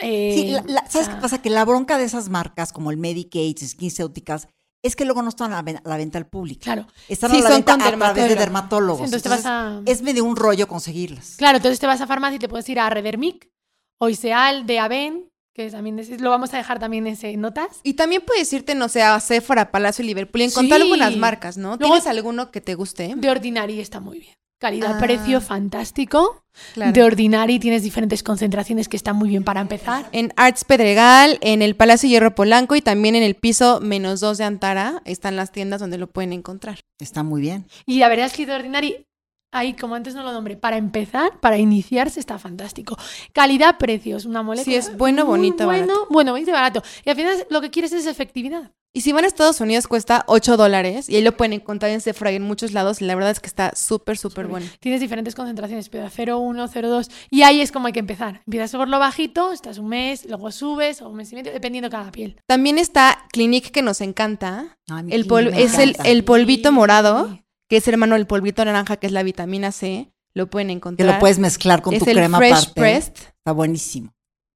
Eh, 0.00 0.32
sí, 0.32 0.74
¿sabes 0.88 1.08
qué 1.08 1.16
pasa? 1.16 1.42
Que 1.42 1.50
la 1.50 1.64
bronca 1.64 1.98
de 1.98 2.04
esas 2.04 2.28
marcas 2.28 2.72
como 2.72 2.92
el 2.92 2.98
Medicaid, 2.98 3.58
SkinCeuticals, 3.58 4.46
es 4.84 4.96
que 4.96 5.06
luego 5.06 5.22
no 5.22 5.30
están 5.30 5.52
a 5.54 5.62
la, 5.62 5.96
venta 5.96 6.18
al 6.18 6.26
público. 6.26 6.60
Claro. 6.62 6.86
Están 7.08 7.32
a 7.32 7.38
la 7.38 7.48
venta 7.48 7.74
a 7.74 7.78
través 7.78 8.28
de 8.28 8.36
dermatólogos. 8.36 9.10
entonces, 9.10 9.44
es 9.86 10.02
medio 10.02 10.24
un 10.24 10.36
rollo 10.36 10.68
conseguirlas. 10.68 11.36
Claro, 11.38 11.56
entonces 11.56 11.80
te 11.80 11.86
vas 11.86 12.02
a 12.02 12.06
farmacia 12.06 12.36
y 12.36 12.38
te 12.38 12.48
puedes 12.48 12.68
ir 12.68 12.78
a 12.78 12.90
Redermic, 12.90 13.50
Oiseal, 13.98 14.66
de 14.66 14.78
Aven, 14.78 15.30
que 15.54 15.70
también 15.70 15.98
lo 16.20 16.28
vamos 16.28 16.52
a 16.52 16.58
dejar 16.58 16.78
también 16.78 17.06
en 17.06 17.40
notas. 17.40 17.80
Y 17.82 17.94
también 17.94 18.22
puedes 18.26 18.52
irte, 18.52 18.74
no 18.74 18.90
sé, 18.90 19.02
a 19.02 19.18
Sephora, 19.20 19.70
Palacio 19.70 20.04
y 20.04 20.08
Liverpool 20.08 20.42
y 20.42 20.44
encontrar 20.44 20.82
algunas 20.82 21.16
marcas, 21.16 21.56
¿no? 21.56 21.78
¿Tienes 21.78 22.06
alguno 22.06 22.50
que 22.50 22.60
te 22.60 22.74
guste? 22.74 23.14
De 23.16 23.30
Ordinary 23.30 23.80
está 23.80 24.00
muy 24.00 24.18
bien. 24.18 24.36
Calidad-precio 24.58 25.38
ah. 25.38 25.40
fantástico. 25.40 26.44
De 26.76 27.02
Ordinary 27.02 27.58
tienes 27.58 27.82
diferentes 27.82 28.22
concentraciones 28.22 28.88
que 28.88 28.96
están 28.96 29.16
muy 29.16 29.28
bien 29.28 29.42
para 29.42 29.60
empezar. 29.60 30.08
En 30.12 30.32
Arts 30.36 30.64
Pedregal, 30.64 31.38
en 31.40 31.62
el 31.62 31.74
Palacio 31.74 32.08
Hierro 32.08 32.34
Polanco 32.34 32.76
y 32.76 32.80
también 32.80 33.16
en 33.16 33.24
el 33.24 33.34
piso 33.34 33.80
menos 33.80 34.20
dos 34.20 34.38
de 34.38 34.44
Antara 34.44 35.02
están 35.04 35.34
las 35.34 35.50
tiendas 35.50 35.80
donde 35.80 35.98
lo 35.98 36.06
pueden 36.06 36.32
encontrar. 36.32 36.78
Está 37.00 37.24
muy 37.24 37.40
bien. 37.40 37.66
Y 37.86 37.98
la 37.98 38.08
verdad 38.08 38.26
es 38.26 38.34
que 38.34 38.46
de 38.46 38.54
Ordinary 38.54 39.06
ahí, 39.54 39.74
como 39.74 39.94
antes 39.94 40.14
no 40.14 40.22
lo 40.22 40.32
nombré, 40.32 40.56
para 40.56 40.76
empezar, 40.76 41.40
para 41.40 41.56
iniciarse 41.58 42.20
está 42.20 42.38
fantástico. 42.38 42.96
Calidad, 43.32 43.78
precios, 43.78 44.24
una 44.26 44.42
molécula. 44.42 44.64
Sí, 44.64 44.74
es 44.76 44.96
bueno, 44.96 45.24
bonito, 45.24 45.64
bueno, 45.64 45.86
barato. 45.86 46.06
Bueno, 46.10 46.32
bonito 46.32 46.50
y 46.50 46.54
barato. 46.54 46.82
Y 47.04 47.10
al 47.10 47.16
final 47.16 47.46
lo 47.50 47.60
que 47.60 47.70
quieres 47.70 47.92
es 47.92 48.06
efectividad. 48.06 48.72
Y 48.96 49.00
si 49.00 49.10
van 49.10 49.24
a 49.24 49.26
Estados 49.26 49.60
Unidos 49.60 49.88
cuesta 49.88 50.22
8 50.28 50.56
dólares 50.56 51.08
y 51.08 51.16
ahí 51.16 51.22
lo 51.22 51.36
pueden 51.36 51.52
encontrar 51.52 51.90
en 51.90 52.00
Sephora 52.00 52.30
y 52.30 52.36
en 52.36 52.42
muchos 52.44 52.70
lados 52.72 53.02
y 53.02 53.04
la 53.06 53.16
verdad 53.16 53.32
es 53.32 53.40
que 53.40 53.48
está 53.48 53.72
súper, 53.74 54.16
súper 54.16 54.46
bueno. 54.46 54.66
Tienes 54.78 55.00
diferentes 55.00 55.34
concentraciones, 55.34 55.88
pero 55.88 56.06
0,1, 56.06 56.68
0,2 56.72 57.10
y 57.28 57.42
ahí 57.42 57.60
es 57.60 57.72
como 57.72 57.88
hay 57.88 57.92
que 57.92 57.98
empezar. 57.98 58.42
Empiezas 58.46 58.70
por 58.70 58.88
lo 58.88 59.00
bajito, 59.00 59.50
estás 59.50 59.78
un 59.78 59.88
mes, 59.88 60.26
luego 60.26 60.52
subes 60.52 61.02
o 61.02 61.08
un 61.08 61.16
mes 61.16 61.32
y 61.32 61.34
medio, 61.34 61.52
dependiendo 61.52 61.90
cada 61.90 62.12
piel. 62.12 62.36
También 62.46 62.78
está 62.78 63.26
Clinique 63.32 63.72
que 63.72 63.82
nos 63.82 64.00
encanta. 64.00 64.76
Ay, 64.88 64.98
El 65.10 65.26
Clinique 65.26 65.28
pol- 65.28 65.50
me 65.50 65.62
es 65.64 65.76
el, 65.80 65.88
encanta. 65.90 66.08
el 66.10 66.22
polvito 66.24 66.68
Sí. 66.68 66.74
morado, 66.76 67.40
que 67.68 67.76
es 67.78 67.88
hermano 67.88 68.14
del 68.14 68.26
polvito 68.26 68.64
naranja, 68.64 68.96
que 68.96 69.06
es 69.06 69.12
la 69.12 69.22
vitamina 69.22 69.72
C. 69.72 70.10
Lo 70.34 70.50
pueden 70.50 70.68
Que 70.68 70.72
encontrar. 70.74 71.14
lo 71.14 71.18
puedes 71.20 71.38
mezclar 71.38 71.80
con 71.80 71.94
es 71.94 72.02
tu 72.02 72.10
el 72.10 72.16
crema 72.16 72.38
Fresh 72.38 72.52
aparte. 72.52 72.80
Pressed. 72.80 73.12
Está 73.38 73.52
buenísimo. 73.52 74.12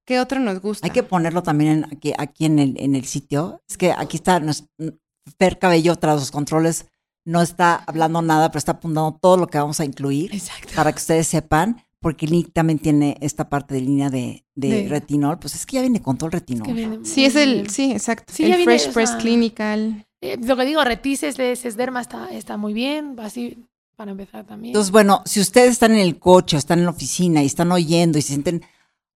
¿Qué 0.06 0.18
otro 0.20 0.40
nos 0.40 0.60
gusta? 0.60 0.86
Hay 0.86 0.90
que 0.92 1.02
ponerlo 1.02 1.42
también 1.42 1.70
en- 1.70 1.84
aquí, 1.84 2.12
aquí 2.18 2.46
en, 2.46 2.58
el, 2.58 2.74
en 2.80 2.94
el 2.96 3.04
sitio. 3.04 3.60
Es 3.68 3.76
que 3.76 3.92
aquí 3.92 4.16
está 4.16 4.40
nos- 4.40 4.64
Fer 5.38 5.58
Cabello 5.58 5.94
tras 5.96 6.18
los 6.18 6.30
controles. 6.30 6.86
No 7.26 7.42
está 7.42 7.74
hablando 7.86 8.22
nada, 8.22 8.50
pero 8.50 8.58
está 8.58 8.72
apuntando 8.72 9.18
todo 9.20 9.36
lo 9.36 9.46
que 9.48 9.58
vamos 9.58 9.78
a 9.80 9.84
incluir 9.84 10.34
Exacto. 10.34 10.72
para 10.74 10.90
que 10.92 10.98
ustedes 10.98 11.26
sepan, 11.28 11.84
porque 12.00 12.26
Nick 12.26 12.52
también 12.54 12.78
tiene 12.78 13.18
esta 13.20 13.50
parte 13.50 13.74
de 13.74 13.82
línea 13.82 14.08
de, 14.08 14.46
de 14.54 14.88
retinol. 14.88 15.38
Pues 15.38 15.54
es 15.54 15.66
que 15.66 15.74
ya 15.76 15.82
viene 15.82 16.00
con 16.00 16.16
todo 16.16 16.26
el 16.28 16.32
retinol. 16.32 16.66
Que 16.66 16.72
viene 16.72 16.98
Sí, 17.04 17.26
es 17.26 17.36
el, 17.36 17.68
sí, 17.68 17.92
exacto. 17.92 18.32
Sí, 18.32 18.44
el 18.44 18.48
viene, 18.56 18.64
Fresh 18.64 18.88
o 18.88 18.92
Press 18.94 19.10
sea, 19.10 19.18
Clinical. 19.18 20.06
Eh, 20.20 20.36
lo 20.40 20.56
que 20.56 20.64
digo, 20.64 20.82
retices 20.82 21.36
de 21.36 21.54
Sesderma 21.54 22.00
está, 22.00 22.28
está 22.30 22.56
muy 22.56 22.72
bien, 22.72 23.16
así 23.20 23.64
para 23.96 24.12
empezar 24.12 24.44
también. 24.44 24.70
Entonces, 24.70 24.92
bueno, 24.92 25.22
si 25.24 25.40
ustedes 25.40 25.72
están 25.72 25.92
en 25.92 25.98
el 25.98 26.18
coche 26.18 26.56
o 26.56 26.58
están 26.58 26.78
en 26.78 26.84
la 26.84 26.92
oficina 26.92 27.42
y 27.42 27.46
están 27.46 27.72
oyendo 27.72 28.18
y 28.18 28.22
se 28.22 28.28
sienten 28.28 28.62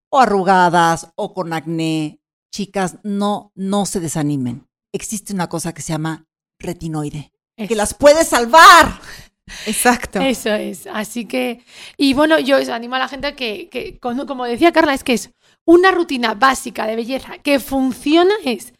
o 0.09 0.19
arrugadas 0.19 1.11
o 1.15 1.33
con 1.33 1.53
acné, 1.53 2.19
chicas, 2.51 2.97
no, 3.03 3.51
no 3.55 3.85
se 3.85 3.99
desanimen. 3.99 4.67
Existe 4.91 5.33
una 5.33 5.47
cosa 5.47 5.73
que 5.73 5.81
se 5.81 5.93
llama 5.93 6.25
retinoide, 6.59 7.31
que 7.55 7.75
las 7.75 7.93
puede 7.93 8.25
salvar. 8.25 8.99
Exacto. 9.65 10.19
Eso 10.19 10.53
es. 10.53 10.87
Así 10.87 11.25
que, 11.25 11.63
y 11.97 12.13
bueno, 12.13 12.39
yo 12.39 12.57
animo 12.73 12.95
a 12.95 12.99
la 12.99 13.07
gente 13.07 13.27
a 13.27 13.35
que, 13.35 13.69
que 13.69 13.99
como 13.99 14.45
decía 14.45 14.71
Carla, 14.71 14.93
es 14.93 15.03
que 15.03 15.13
es 15.13 15.31
una 15.65 15.91
rutina 15.91 16.33
básica 16.33 16.85
de 16.87 16.95
belleza 16.95 17.37
que 17.37 17.59
funciona, 17.59 18.33
es 18.43 18.73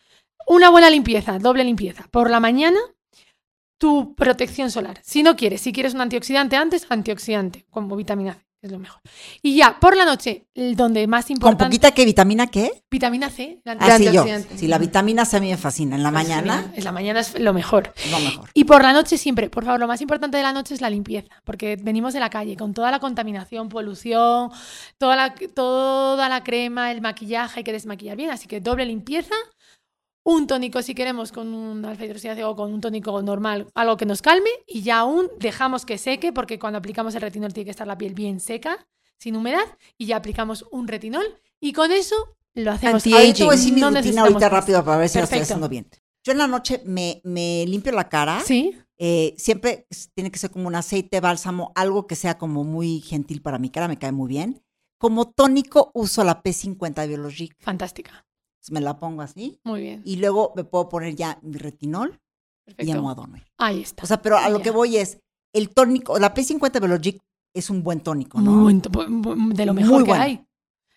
una 0.48 0.70
buena 0.70 0.90
limpieza, 0.90 1.40
doble 1.40 1.64
limpieza. 1.64 2.06
Por 2.12 2.30
la 2.30 2.40
mañana, 2.40 2.80
tu 3.78 4.14
protección 4.16 4.70
solar. 4.72 5.00
Si 5.04 5.24
no 5.24 5.36
quieres, 5.36 5.62
si 5.62 5.74
quieres 5.74 5.94
un 5.94 6.02
antioxidante 6.02 6.56
antes, 6.56 6.86
antioxidante, 6.90 7.66
como 7.72 7.96
vitamina 7.96 8.34
C, 8.36 8.40
es 8.62 8.72
lo 8.72 8.78
mejor. 8.78 9.02
Y 9.42 9.56
ya, 9.56 9.80
por 9.80 9.98
la 9.98 10.06
noche, 10.06 10.46
donde 10.54 11.08
más 11.08 11.26
Con 11.26 11.34
importante... 11.34 11.66
poquita 11.66 11.92
que 11.92 12.06
vitamina 12.06 12.46
qué? 12.46 12.84
Vitamina 12.92 13.32
C. 13.32 13.60
la 13.64 13.72
Así 13.72 14.04
yo. 14.04 14.22
antioxidante. 14.22 14.56
Si 14.60 14.68
la 14.68 14.78
vitamina 14.78 15.26
C 15.26 15.38
a 15.38 15.40
mí 15.40 15.50
me 15.50 15.58
fascina. 15.58 15.96
En 15.96 16.04
la 16.04 16.12
Pues 16.12 16.28
mañana. 16.28 16.72
En 16.76 16.84
la 16.84 16.92
mañana 16.92 17.22
es 17.22 17.40
lo 17.40 17.54
mejor. 17.54 17.92
lo 18.12 18.20
mejor. 18.20 18.50
Y 18.54 18.66
por 18.66 18.84
la 18.84 18.94
noche 18.94 19.18
siempre, 19.18 19.50
por 19.50 19.66
favor, 19.66 19.80
lo 19.80 19.88
más 19.88 20.00
importante 20.02 20.38
de 20.38 20.44
la 20.44 20.54
noche 20.54 20.76
es 20.76 20.82
la 20.82 20.92
limpieza, 20.92 21.42
porque 21.44 21.76
venimos 21.82 22.14
de 22.14 22.20
la 22.20 22.30
calle 22.30 22.56
con 22.56 22.76
toda 22.76 22.92
la 22.92 23.00
contaminación, 23.00 23.68
polución, 23.68 24.52
toda 25.00 25.16
la, 25.16 25.34
toda 25.34 26.30
la 26.30 26.44
crema, 26.44 26.92
el 26.92 27.02
maquillaje, 27.02 27.62
hay 27.62 27.64
que 27.64 27.72
desmaquillar 27.74 28.16
bien, 28.16 28.30
así 28.30 28.48
que 28.48 28.62
doble 28.62 28.86
limpieza, 28.86 29.34
un 30.24 30.48
tónico 30.48 30.82
si 30.82 30.94
queremos 30.94 31.32
con 31.32 31.54
un 31.54 31.84
alfa 31.86 32.06
o 32.46 32.56
con 32.56 32.74
un 32.74 32.82
tónico 32.82 33.22
normal, 33.22 33.68
algo 33.74 33.98
que 33.98 34.06
nos 34.06 34.22
calme 34.22 34.50
y 34.68 34.82
ya 34.84 35.00
aún 35.00 35.30
dejamos 35.40 35.86
que 35.86 35.98
seque, 35.98 36.32
porque 36.32 36.60
cuando 36.60 36.78
aplicamos 36.80 37.16
el 37.16 37.22
retinol 37.22 37.54
tiene 37.54 37.66
que 37.66 37.72
estar 37.72 37.88
la 37.88 37.98
piel 37.98 38.14
bien 38.14 38.40
seca, 38.40 38.88
sin 39.18 39.36
humedad, 39.36 39.66
y 39.98 40.06
ya 40.08 40.18
aplicamos 40.18 40.66
un 40.72 40.88
retinol 40.88 41.26
y 41.60 41.74
con 41.74 41.92
eso 41.92 42.16
lo 42.54 42.72
hacemos. 42.72 42.96
Anti-aging. 43.06 43.16
Ahorita 43.28 43.46
voy 43.46 43.54
a 43.54 43.58
decir 43.58 43.74
mi 43.74 43.82
No 43.82 43.90
rutina 43.92 44.22
ahorita 44.24 44.40
más. 44.40 44.52
rápido 44.52 44.84
para 44.86 44.98
ver 44.98 45.10
si 45.10 45.18
lo 45.18 45.24
estoy 45.24 45.40
Perfecto. 45.40 45.54
haciendo 45.54 45.70
bien. 45.70 45.88
Yo 46.24 46.32
en 46.34 46.38
la 46.38 46.48
noche 46.48 46.82
me, 46.86 47.20
me 47.24 47.66
limpio 47.68 47.92
la 47.92 48.08
cara. 48.10 48.42
Sí, 48.46 48.76
Eh, 49.04 49.34
siempre 49.40 49.88
tiene 50.14 50.30
que 50.30 50.38
ser 50.38 50.52
como 50.52 50.68
un 50.68 50.76
aceite, 50.76 51.20
bálsamo, 51.22 51.72
algo 51.74 52.06
que 52.06 52.16
sea 52.16 52.38
como 52.38 52.64
muy 52.64 53.00
gentil 53.02 53.42
para 53.42 53.58
mi 53.58 53.72
cara, 53.72 53.88
me 53.88 53.98
cae 53.98 54.12
muy 54.12 54.28
bien. 54.30 54.62
Como 55.00 55.32
tónico 55.32 55.90
uso 55.96 56.24
la 56.24 56.44
P50 56.44 57.08
Biologic. 57.08 57.56
fantástica. 57.60 58.28
Me 58.70 58.80
la 58.82 59.00
pongo 59.00 59.22
así. 59.22 59.60
Muy 59.64 59.82
bien. 59.82 60.02
Y 60.06 60.18
luego 60.18 60.54
me 60.56 60.64
puedo 60.64 60.88
poner 60.90 61.16
ya 61.16 61.40
mi 61.42 61.58
retinol 61.58 62.20
y 62.68 62.74
Perfecto. 62.74 62.88
ya 62.88 62.96
me 62.96 63.02
voy 63.02 63.12
a 63.12 63.16
dormir. 63.16 63.44
Ahí 63.58 63.82
está. 63.82 64.04
O 64.04 64.08
sea, 64.08 64.22
pero 64.22 64.38
a 64.38 64.50
lo 64.50 64.58
Ya. 64.60 64.64
que 64.64 64.72
voy 64.72 64.98
es, 64.98 65.20
el 65.54 65.70
tónico, 65.70 66.20
la 66.20 66.34
P50 66.34 66.80
Biologic 66.80 67.20
es 67.54 67.70
un 67.70 67.84
buen 67.84 68.00
tónico, 68.02 68.40
¿no? 68.40 68.52
Muy- 68.52 68.74
de 69.54 69.66
lo 69.66 69.74
Muy 69.74 69.84
mejor 69.84 70.04
que 70.04 70.10
bueno. 70.10 70.24
hay. 70.24 70.46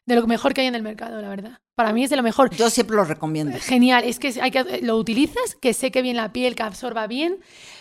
De 0.07 0.15
lo 0.17 0.27
mejor 0.27 0.53
que 0.53 0.61
hay 0.61 0.67
en 0.67 0.75
el 0.75 0.83
mercado, 0.83 1.21
la 1.23 1.29
verdad. 1.31 1.59
Para 1.75 1.93
mí 1.95 2.05
es 2.05 2.11
de 2.11 2.17
lo 2.17 2.23
mejor. 2.23 2.55
Yo 2.55 2.69
siempre 2.69 2.95
lo 2.95 3.05
recomiendo. 3.05 3.57
Genial, 3.59 4.05
es 4.05 4.19
que 4.19 4.35
hay 4.41 4.51
que 4.51 4.81
lo 4.83 4.99
utilizas, 4.99 5.57
que 5.61 5.73
seque 5.73 6.03
bien 6.03 6.17
la 6.17 6.31
piel, 6.33 6.55
que 6.55 6.63
absorba 6.63 7.07
bien, 7.07 7.39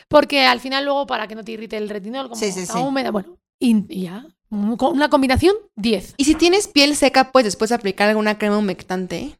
porque 0.07 0.45
al 0.45 0.61
final 0.61 0.85
luego 0.85 1.05
para 1.05 1.27
que 1.27 1.35
no 1.35 1.43
te 1.43 1.51
irrite 1.51 1.75
el 1.77 1.89
retinol, 1.89 2.29
como 2.29 2.39
Sí, 2.39 2.51
sí, 2.53 2.61
está 2.61 2.75
sí. 2.75 2.79
húmeda, 2.79 3.11
bueno, 3.11 3.37
y, 3.59 3.85
y 3.93 4.03
ya, 4.03 4.25
con 4.49 4.93
una 4.93 5.09
combinación 5.09 5.53
10. 5.75 6.15
Y 6.17 6.23
si 6.23 6.35
tienes 6.35 6.67
piel 6.69 6.95
seca, 6.95 7.31
puedes 7.33 7.45
después 7.45 7.71
aplicar 7.73 8.07
alguna 8.09 8.37
crema 8.37 8.57
humectante. 8.57 9.37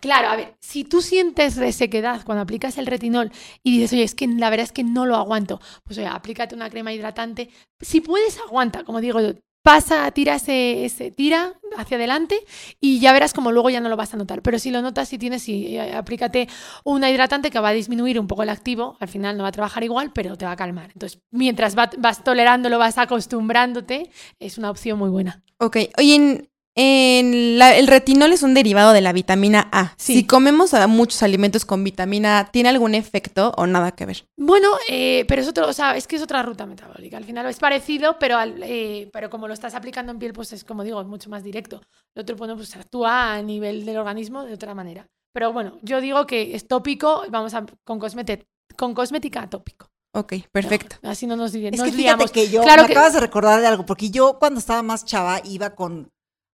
Claro, 0.00 0.28
a 0.28 0.36
ver, 0.36 0.56
si 0.60 0.84
tú 0.84 1.00
sientes 1.00 1.56
resequedad 1.56 2.22
cuando 2.24 2.42
aplicas 2.42 2.76
el 2.76 2.86
retinol 2.86 3.30
y 3.62 3.72
dices, 3.78 3.92
oye, 3.92 4.02
es 4.02 4.14
que 4.14 4.26
la 4.26 4.50
verdad 4.50 4.64
es 4.64 4.72
que 4.72 4.84
no 4.84 5.06
lo 5.06 5.16
aguanto, 5.16 5.60
pues 5.84 5.96
oye, 5.98 6.06
aplícate 6.08 6.54
una 6.54 6.68
crema 6.70 6.92
hidratante. 6.92 7.48
Si 7.80 8.00
puedes, 8.00 8.38
aguanta, 8.40 8.84
como 8.84 9.00
digo. 9.00 9.20
Pasa, 9.62 10.08
tira 10.12 10.36
ese, 10.36 11.10
tira 11.16 11.54
hacia 11.76 11.96
adelante 11.96 12.38
y 12.80 13.00
ya 13.00 13.12
verás 13.12 13.32
como 13.32 13.50
luego 13.50 13.68
ya 13.68 13.80
no 13.80 13.88
lo 13.88 13.96
vas 13.96 14.14
a 14.14 14.16
notar. 14.16 14.40
Pero 14.40 14.60
si 14.60 14.70
lo 14.70 14.80
notas, 14.80 15.08
si 15.08 15.18
tienes, 15.18 15.42
sí, 15.42 15.76
eh, 15.76 15.92
aplícate 15.92 16.46
una 16.84 17.10
hidratante 17.10 17.50
que 17.50 17.58
va 17.58 17.70
a 17.70 17.72
disminuir 17.72 18.20
un 18.20 18.28
poco 18.28 18.44
el 18.44 18.48
activo. 18.50 18.96
Al 19.00 19.08
final 19.08 19.36
no 19.36 19.42
va 19.42 19.48
a 19.48 19.52
trabajar 19.52 19.82
igual, 19.82 20.12
pero 20.12 20.38
te 20.38 20.44
va 20.44 20.52
a 20.52 20.56
calmar. 20.56 20.90
Entonces, 20.92 21.20
mientras 21.32 21.76
va- 21.76 21.90
vas 21.98 22.22
tolerándolo, 22.22 22.78
vas 22.78 22.96
acostumbrándote, 22.96 24.08
es 24.38 24.56
una 24.56 24.70
opción 24.70 25.00
muy 25.00 25.10
buena. 25.10 25.42
Ok, 25.58 25.78
oye, 25.98 26.48
en, 26.76 27.34
en 27.34 27.58
la- 27.58 27.74
el 27.76 27.86
retinol 27.86 28.32
es 28.32 28.42
un 28.42 28.54
derivado 28.54 28.92
de 28.92 29.00
la 29.00 29.12
vitamina 29.12 29.68
A. 29.72 29.94
Sí. 29.96 30.14
Si 30.14 30.26
comemos 30.26 30.74
a 30.74 30.86
muchos 30.86 31.22
alimentos 31.22 31.64
con 31.64 31.82
vitamina 31.82 32.38
A, 32.38 32.50
¿tiene 32.50 32.68
algún 32.68 32.94
efecto 32.94 33.52
o 33.56 33.66
nada 33.66 33.92
que 33.92 34.06
ver? 34.06 34.26
Bueno, 34.36 34.68
eh, 34.88 35.24
pero 35.26 35.42
es 35.42 35.48
otro, 35.48 35.66
o 35.68 35.72
sea, 35.72 35.96
es 35.96 36.06
que 36.06 36.16
es 36.16 36.22
otra 36.22 36.42
ruta 36.42 36.66
metabólica. 36.66 37.16
Al 37.16 37.24
final 37.24 37.46
es 37.46 37.58
parecido, 37.58 38.18
pero 38.18 38.36
al- 38.38 38.62
eh, 38.62 39.08
pero 39.12 39.30
como 39.30 39.48
lo 39.48 39.54
estás 39.54 39.74
aplicando 39.74 40.12
en 40.12 40.18
piel, 40.18 40.32
pues 40.32 40.52
es 40.52 40.64
como 40.64 40.84
digo, 40.84 41.00
es 41.00 41.06
mucho 41.06 41.30
más 41.30 41.42
directo. 41.42 41.82
Lo 42.14 42.22
otro 42.22 42.36
bueno, 42.36 42.54
pues 42.56 42.76
actúa 42.76 43.34
a 43.34 43.42
nivel 43.42 43.84
del 43.86 43.96
organismo 43.96 44.44
de 44.44 44.54
otra 44.54 44.74
manera. 44.74 45.06
Pero 45.32 45.52
bueno, 45.52 45.78
yo 45.82 46.00
digo 46.00 46.26
que 46.26 46.54
es 46.54 46.66
tópico, 46.68 47.24
vamos 47.30 47.54
a 47.54 47.64
con 47.84 47.98
cosmete- 48.00 48.46
con 48.76 48.94
cosmética 48.94 49.48
tópico. 49.48 49.88
Ok, 50.14 50.34
perfecto. 50.50 50.96
Así 51.02 51.26
no 51.26 51.36
nos, 51.36 51.52
di- 51.52 51.66
Es 51.66 51.72
nos 51.76 51.84
que 51.86 51.92
fíjate 51.92 52.02
liamos. 52.02 52.30
que 52.32 52.48
yo, 52.48 52.62
Claro 52.62 52.82
me 52.82 52.88
que- 52.88 52.94
acabas 52.94 53.12
de 53.12 53.20
recordar 53.20 53.60
de 53.60 53.66
algo, 53.66 53.84
porque 53.84 54.10
yo 54.10 54.38
cuando 54.38 54.60
estaba 54.60 54.82
más 54.82 55.04
chava 55.04 55.40
iba 55.44 55.74
con, 55.74 56.08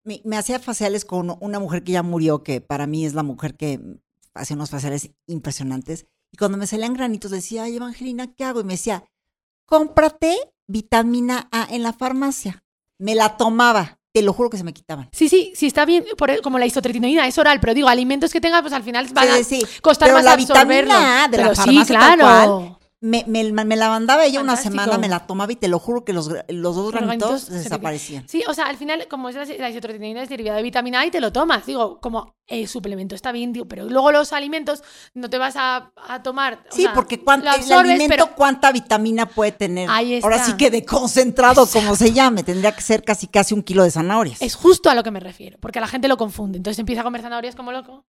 me, 0.05 0.21
me 0.25 0.37
hacía 0.37 0.59
faciales 0.59 1.05
con 1.05 1.37
una 1.41 1.59
mujer 1.59 1.85
que 1.85 1.93
ya 1.93 2.03
murió, 2.03 2.43
que 2.43 2.61
para 2.61 2.87
mí 2.87 3.05
es 3.07 3.15
la 3.15 3.23
mujer 3.23 3.57
que 3.57 3.81
hacía 4.35 4.57
unos 4.57 4.71
faciales 4.71 5.11
impresionantes. 5.27 6.07
Y 6.33 6.37
cuando 6.39 6.57
me 6.59 6.67
salían 6.67 6.95
granitos 6.95 7.31
decía, 7.31 7.65
ay 7.65 7.77
Evangelina, 7.77 8.33
¿qué 8.35 8.45
hago? 8.45 8.61
Y 8.61 8.65
me 8.65 8.75
decía, 8.75 9.05
cómprate 9.67 10.37
vitamina 10.67 11.49
A 11.53 11.67
en 11.71 11.83
la 11.83 11.93
farmacia. 11.93 12.63
Me 12.99 13.15
la 13.15 13.37
tomaba, 13.37 13.99
te 14.13 14.23
lo 14.23 14.33
juro 14.33 14.49
que 14.51 14.57
se 14.57 14.65
me 14.65 14.73
quitaban. 14.73 15.09
Sí, 15.13 15.29
sí, 15.29 15.53
sí 15.55 15.67
está 15.67 15.85
bien, 15.85 16.05
por, 16.17 16.41
como 16.41 16.59
la 16.59 16.67
isotretinoína 16.67 17.27
es 17.27 17.37
oral, 17.39 17.61
pero 17.61 17.75
digo, 17.75 17.89
alimentos 17.89 18.33
que 18.33 18.41
tengas, 18.41 18.63
pues 18.63 18.73
al 18.73 18.83
final 18.83 19.09
van 19.13 19.45
Sí, 19.45 19.45
sí, 19.45 19.63
a 19.65 19.83
costar 19.83 20.07
pero 20.09 20.17
más 20.19 20.25
la 20.25 20.33
absorberlo. 20.33 20.93
vitamina 20.95 21.25
A 21.25 21.29
de 21.29 21.37
la 21.39 21.43
pero 21.45 21.55
sí, 21.55 21.63
farmacia 21.63 21.99
tal 21.99 22.19
claro. 22.19 22.79
Me, 23.05 23.25
me, 23.27 23.43
me 23.65 23.75
la 23.75 23.89
mandaba 23.89 24.25
ella 24.25 24.41
una 24.41 24.55
semana, 24.55 24.97
me 24.97 25.09
la 25.09 25.27
tomaba 25.27 25.51
y 25.51 25.57
te 25.57 25.67
lo 25.67 25.81
juro 25.81 26.05
que 26.05 26.13
los, 26.13 26.31
los 26.49 26.77
dos 26.77 26.93
granitos 26.93 27.49
desaparecían. 27.51 28.29
Sí, 28.29 28.45
o 28.47 28.55
sea, 28.55 28.67
al 28.67 28.77
final, 28.77 29.09
como 29.11 29.29
es 29.29 29.35
la, 29.35 29.45
la 29.45 29.69
es 29.71 30.29
derivada 30.29 30.57
de 30.59 30.63
vitamina 30.63 31.01
A 31.01 31.07
y 31.07 31.11
te 31.11 31.21
lo 31.21 31.33
tomas. 31.33 31.67
Digo, 31.67 31.99
como 32.01 32.37
eh, 32.47 32.69
suplemento 32.69 33.17
está 33.17 33.33
bien, 33.33 33.53
digo, 33.53 33.67
pero 33.67 33.87
luego 33.87 34.13
los 34.13 34.33
alimentos 34.33 34.85
no 35.15 35.29
te 35.29 35.37
vas 35.39 35.57
a, 35.57 35.91
a 35.97 36.23
tomar. 36.23 36.65
o 36.71 36.75
Sí, 36.77 36.83
sea, 36.83 36.93
porque 36.93 37.19
cuán- 37.21 37.41
lo 37.41 37.51
el 37.51 37.57
absorbes, 37.57 37.91
alimento, 37.91 38.15
pero 38.25 38.37
¿cuánta 38.37 38.71
vitamina 38.71 39.27
puede 39.27 39.51
tener? 39.51 39.91
Ahí 39.91 40.21
Ahora 40.23 40.45
sí 40.45 40.57
que 40.57 40.71
de 40.71 40.85
concentrado, 40.85 41.67
como 41.67 41.97
se 41.97 42.13
llame, 42.13 42.45
tendría 42.45 42.71
que 42.71 42.83
ser 42.83 43.03
casi 43.03 43.27
casi 43.27 43.53
un 43.53 43.65
kilo 43.65 43.83
de 43.83 43.91
zanahorias. 43.91 44.41
es 44.41 44.55
justo 44.55 44.91
a 44.91 44.95
lo 44.95 45.03
que 45.03 45.11
me 45.11 45.19
refiero, 45.19 45.59
porque 45.61 45.81
la 45.81 45.89
gente 45.89 46.07
lo 46.07 46.17
confunde. 46.17 46.59
Entonces 46.59 46.79
empieza 46.79 47.01
a 47.01 47.05
comer 47.05 47.23
zanahorias 47.23 47.57
como 47.57 47.73
loco 47.73 48.05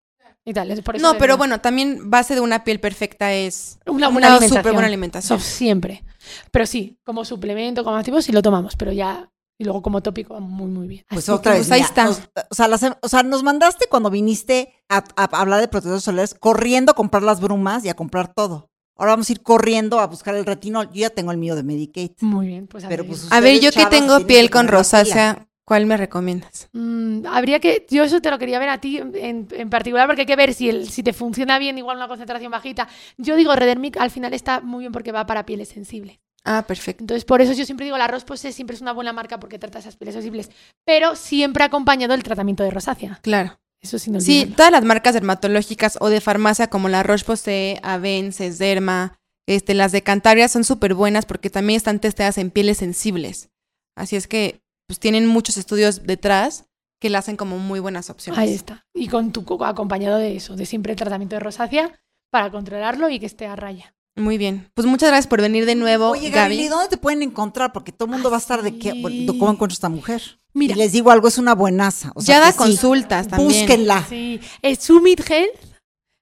y 0.45 0.53
tal. 0.53 0.71
es 0.71 0.81
por 0.81 0.95
eso 0.95 1.03
No, 1.13 1.17
pero 1.19 1.37
bueno, 1.37 1.61
también 1.61 2.09
base 2.09 2.33
de 2.35 2.41
una 2.41 2.63
piel 2.63 2.79
perfecta 2.79 3.33
es 3.33 3.77
una, 3.85 4.07
una 4.07 4.09
buena 4.09 4.27
alimentación. 4.27 4.59
súper 4.59 4.73
buena 4.73 4.87
alimentación. 4.87 5.39
Siempre. 5.39 6.03
Pero 6.51 6.65
sí, 6.65 6.97
como 7.03 7.25
suplemento, 7.25 7.83
como 7.83 7.97
activo, 7.97 8.21
sí 8.21 8.31
lo 8.31 8.41
tomamos, 8.41 8.75
pero 8.75 8.91
ya. 8.91 9.29
Y 9.57 9.63
luego 9.63 9.83
como 9.83 10.01
tópico, 10.01 10.39
muy, 10.39 10.67
muy 10.71 10.87
bien. 10.87 11.05
Pues 11.09 11.25
Así 11.29 11.31
otra 11.31 11.51
que, 11.53 11.59
vez. 11.59 11.67
pues, 11.67 11.71
ahí 11.79 11.81
está. 11.81 12.05
nos- 12.05 12.21
o, 12.49 12.55
sea, 12.55 12.67
las- 12.67 12.97
o 12.99 13.07
sea, 13.09 13.21
nos 13.21 13.43
mandaste 13.43 13.85
cuando 13.87 14.09
viniste 14.09 14.73
a, 14.89 15.03
a 15.15 15.25
hablar 15.39 15.61
de 15.61 15.67
protectores 15.67 16.03
solares 16.03 16.33
corriendo 16.33 16.93
a 16.93 16.95
comprar 16.95 17.21
las 17.21 17.39
brumas 17.39 17.85
y 17.85 17.89
a 17.89 17.93
comprar 17.93 18.33
todo. 18.33 18.71
Ahora 18.97 19.13
vamos 19.13 19.29
a 19.29 19.31
ir 19.33 19.41
corriendo 19.43 19.99
a 19.99 20.07
buscar 20.07 20.33
el 20.35 20.45
retinol. 20.47 20.87
Yo 20.87 21.01
ya 21.01 21.09
tengo 21.11 21.31
el 21.31 21.37
mío 21.37 21.55
de 21.55 21.61
Medicaid. 21.63 22.11
Muy 22.21 22.47
bien, 22.47 22.65
pues 22.67 22.83
a 22.85 22.89
Pero, 22.89 23.03
ver. 23.03 23.09
pues, 23.11 23.31
A 23.31 23.39
ver, 23.39 23.59
yo 23.59 23.71
que 23.71 23.85
tengo 23.85 24.19
piel 24.25 24.49
con 24.49 24.67
rosácea, 24.67 25.47
¿cuál 25.65 25.85
me 25.85 25.97
recomiendas? 25.97 26.69
Mm, 26.73 27.25
habría 27.27 27.59
que, 27.59 27.85
yo 27.89 28.03
eso 28.03 28.21
te 28.21 28.29
lo 28.31 28.37
quería 28.39 28.59
ver 28.59 28.69
a 28.69 28.79
ti 28.79 28.97
en, 28.97 29.47
en 29.51 29.69
particular 29.69 30.07
porque 30.07 30.21
hay 30.21 30.25
que 30.27 30.35
ver 30.35 30.53
si, 30.53 30.69
el, 30.69 30.89
si 30.89 31.03
te 31.03 31.13
funciona 31.13 31.59
bien 31.59 31.77
igual 31.77 31.97
una 31.97 32.07
concentración 32.07 32.51
bajita. 32.51 32.87
Yo 33.17 33.35
digo 33.35 33.55
Redermic 33.55 33.97
al 33.97 34.11
final 34.11 34.33
está 34.33 34.61
muy 34.61 34.81
bien 34.81 34.91
porque 34.91 35.11
va 35.11 35.25
para 35.25 35.45
pieles 35.45 35.69
sensibles. 35.69 36.19
Ah, 36.43 36.63
perfecto. 36.67 37.03
Entonces 37.03 37.23
por 37.25 37.41
eso 37.41 37.53
yo 37.53 37.65
siempre 37.65 37.85
digo 37.85 37.97
la 37.97 38.07
Rospose 38.07 38.51
siempre 38.51 38.75
es 38.75 38.81
una 38.81 38.93
buena 38.93 39.13
marca 39.13 39.39
porque 39.39 39.59
trata 39.59 39.79
esas 39.79 39.95
pieles 39.95 40.15
sensibles, 40.15 40.49
pero 40.85 41.15
siempre 41.15 41.63
acompañado 41.63 42.13
del 42.13 42.23
tratamiento 42.23 42.63
de 42.63 42.71
rosácea. 42.71 43.19
Claro. 43.21 43.59
Eso 43.81 43.97
Sí, 43.97 44.11
olvidarlo. 44.11 44.55
todas 44.55 44.71
las 44.71 44.83
marcas 44.83 45.15
dermatológicas 45.15 45.97
o 46.01 46.09
de 46.09 46.21
farmacia 46.21 46.67
como 46.67 46.87
la 46.87 47.01
Roche-Posay, 47.01 47.79
Avences, 47.81 48.59
Derma, 48.59 49.17
este, 49.47 49.73
las 49.73 49.91
de 49.91 50.03
Cantabria 50.03 50.47
son 50.49 50.63
súper 50.63 50.93
buenas 50.93 51.25
porque 51.25 51.49
también 51.49 51.77
están 51.77 51.99
testeadas 51.99 52.37
en 52.37 52.51
pieles 52.51 52.77
sensibles. 52.77 53.49
Así 53.95 54.15
es 54.15 54.27
que 54.27 54.61
pues 54.91 54.99
tienen 54.99 55.25
muchos 55.25 55.55
estudios 55.55 56.03
detrás 56.03 56.65
que 56.99 57.09
le 57.09 57.17
hacen 57.17 57.37
como 57.37 57.57
muy 57.57 57.79
buenas 57.79 58.09
opciones. 58.09 58.37
Ahí 58.37 58.53
está. 58.53 58.85
Y 58.93 59.07
con 59.07 59.31
tu 59.31 59.45
co- 59.45 59.63
acompañado 59.63 60.17
de 60.17 60.35
eso, 60.35 60.57
de 60.57 60.65
siempre 60.65 60.91
el 60.91 60.97
tratamiento 60.97 61.37
de 61.37 61.39
rosácea 61.39 61.97
para 62.29 62.51
controlarlo 62.51 63.09
y 63.09 63.17
que 63.17 63.25
esté 63.25 63.47
a 63.47 63.55
raya. 63.55 63.95
Muy 64.17 64.37
bien. 64.37 64.69
Pues 64.73 64.85
muchas 64.85 65.07
gracias 65.07 65.27
por 65.27 65.39
venir 65.39 65.65
de 65.65 65.75
nuevo, 65.75 66.09
Oye, 66.09 66.29
Gaby, 66.29 66.55
Gaby. 66.57 66.65
¿y 66.65 66.67
¿dónde 66.67 66.89
te 66.89 66.97
pueden 66.97 67.21
encontrar? 67.23 67.71
Porque 67.71 67.93
todo 67.93 68.07
el 68.07 68.11
mundo 68.11 68.29
va 68.29 68.35
a 68.35 68.39
estar 68.41 68.61
de 68.63 68.77
qué, 68.77 68.91
bueno, 69.01 69.31
¿cómo 69.39 69.49
encuentro 69.51 69.73
esta 69.73 69.87
mujer? 69.87 70.21
Mira. 70.53 70.75
Y 70.75 70.77
les 70.77 70.91
digo 70.91 71.09
algo, 71.09 71.29
es 71.29 71.37
una 71.37 71.55
buenaza. 71.55 72.11
O 72.13 72.19
sea, 72.21 72.35
ya 72.35 72.41
da 72.41 72.51
sí, 72.51 72.57
consultas 72.57 73.29
también. 73.29 73.61
Búsquenla. 73.61 74.05
Sí, 74.09 74.41
es 74.61 74.79
Summit 74.79 75.21
Health. 75.29 75.70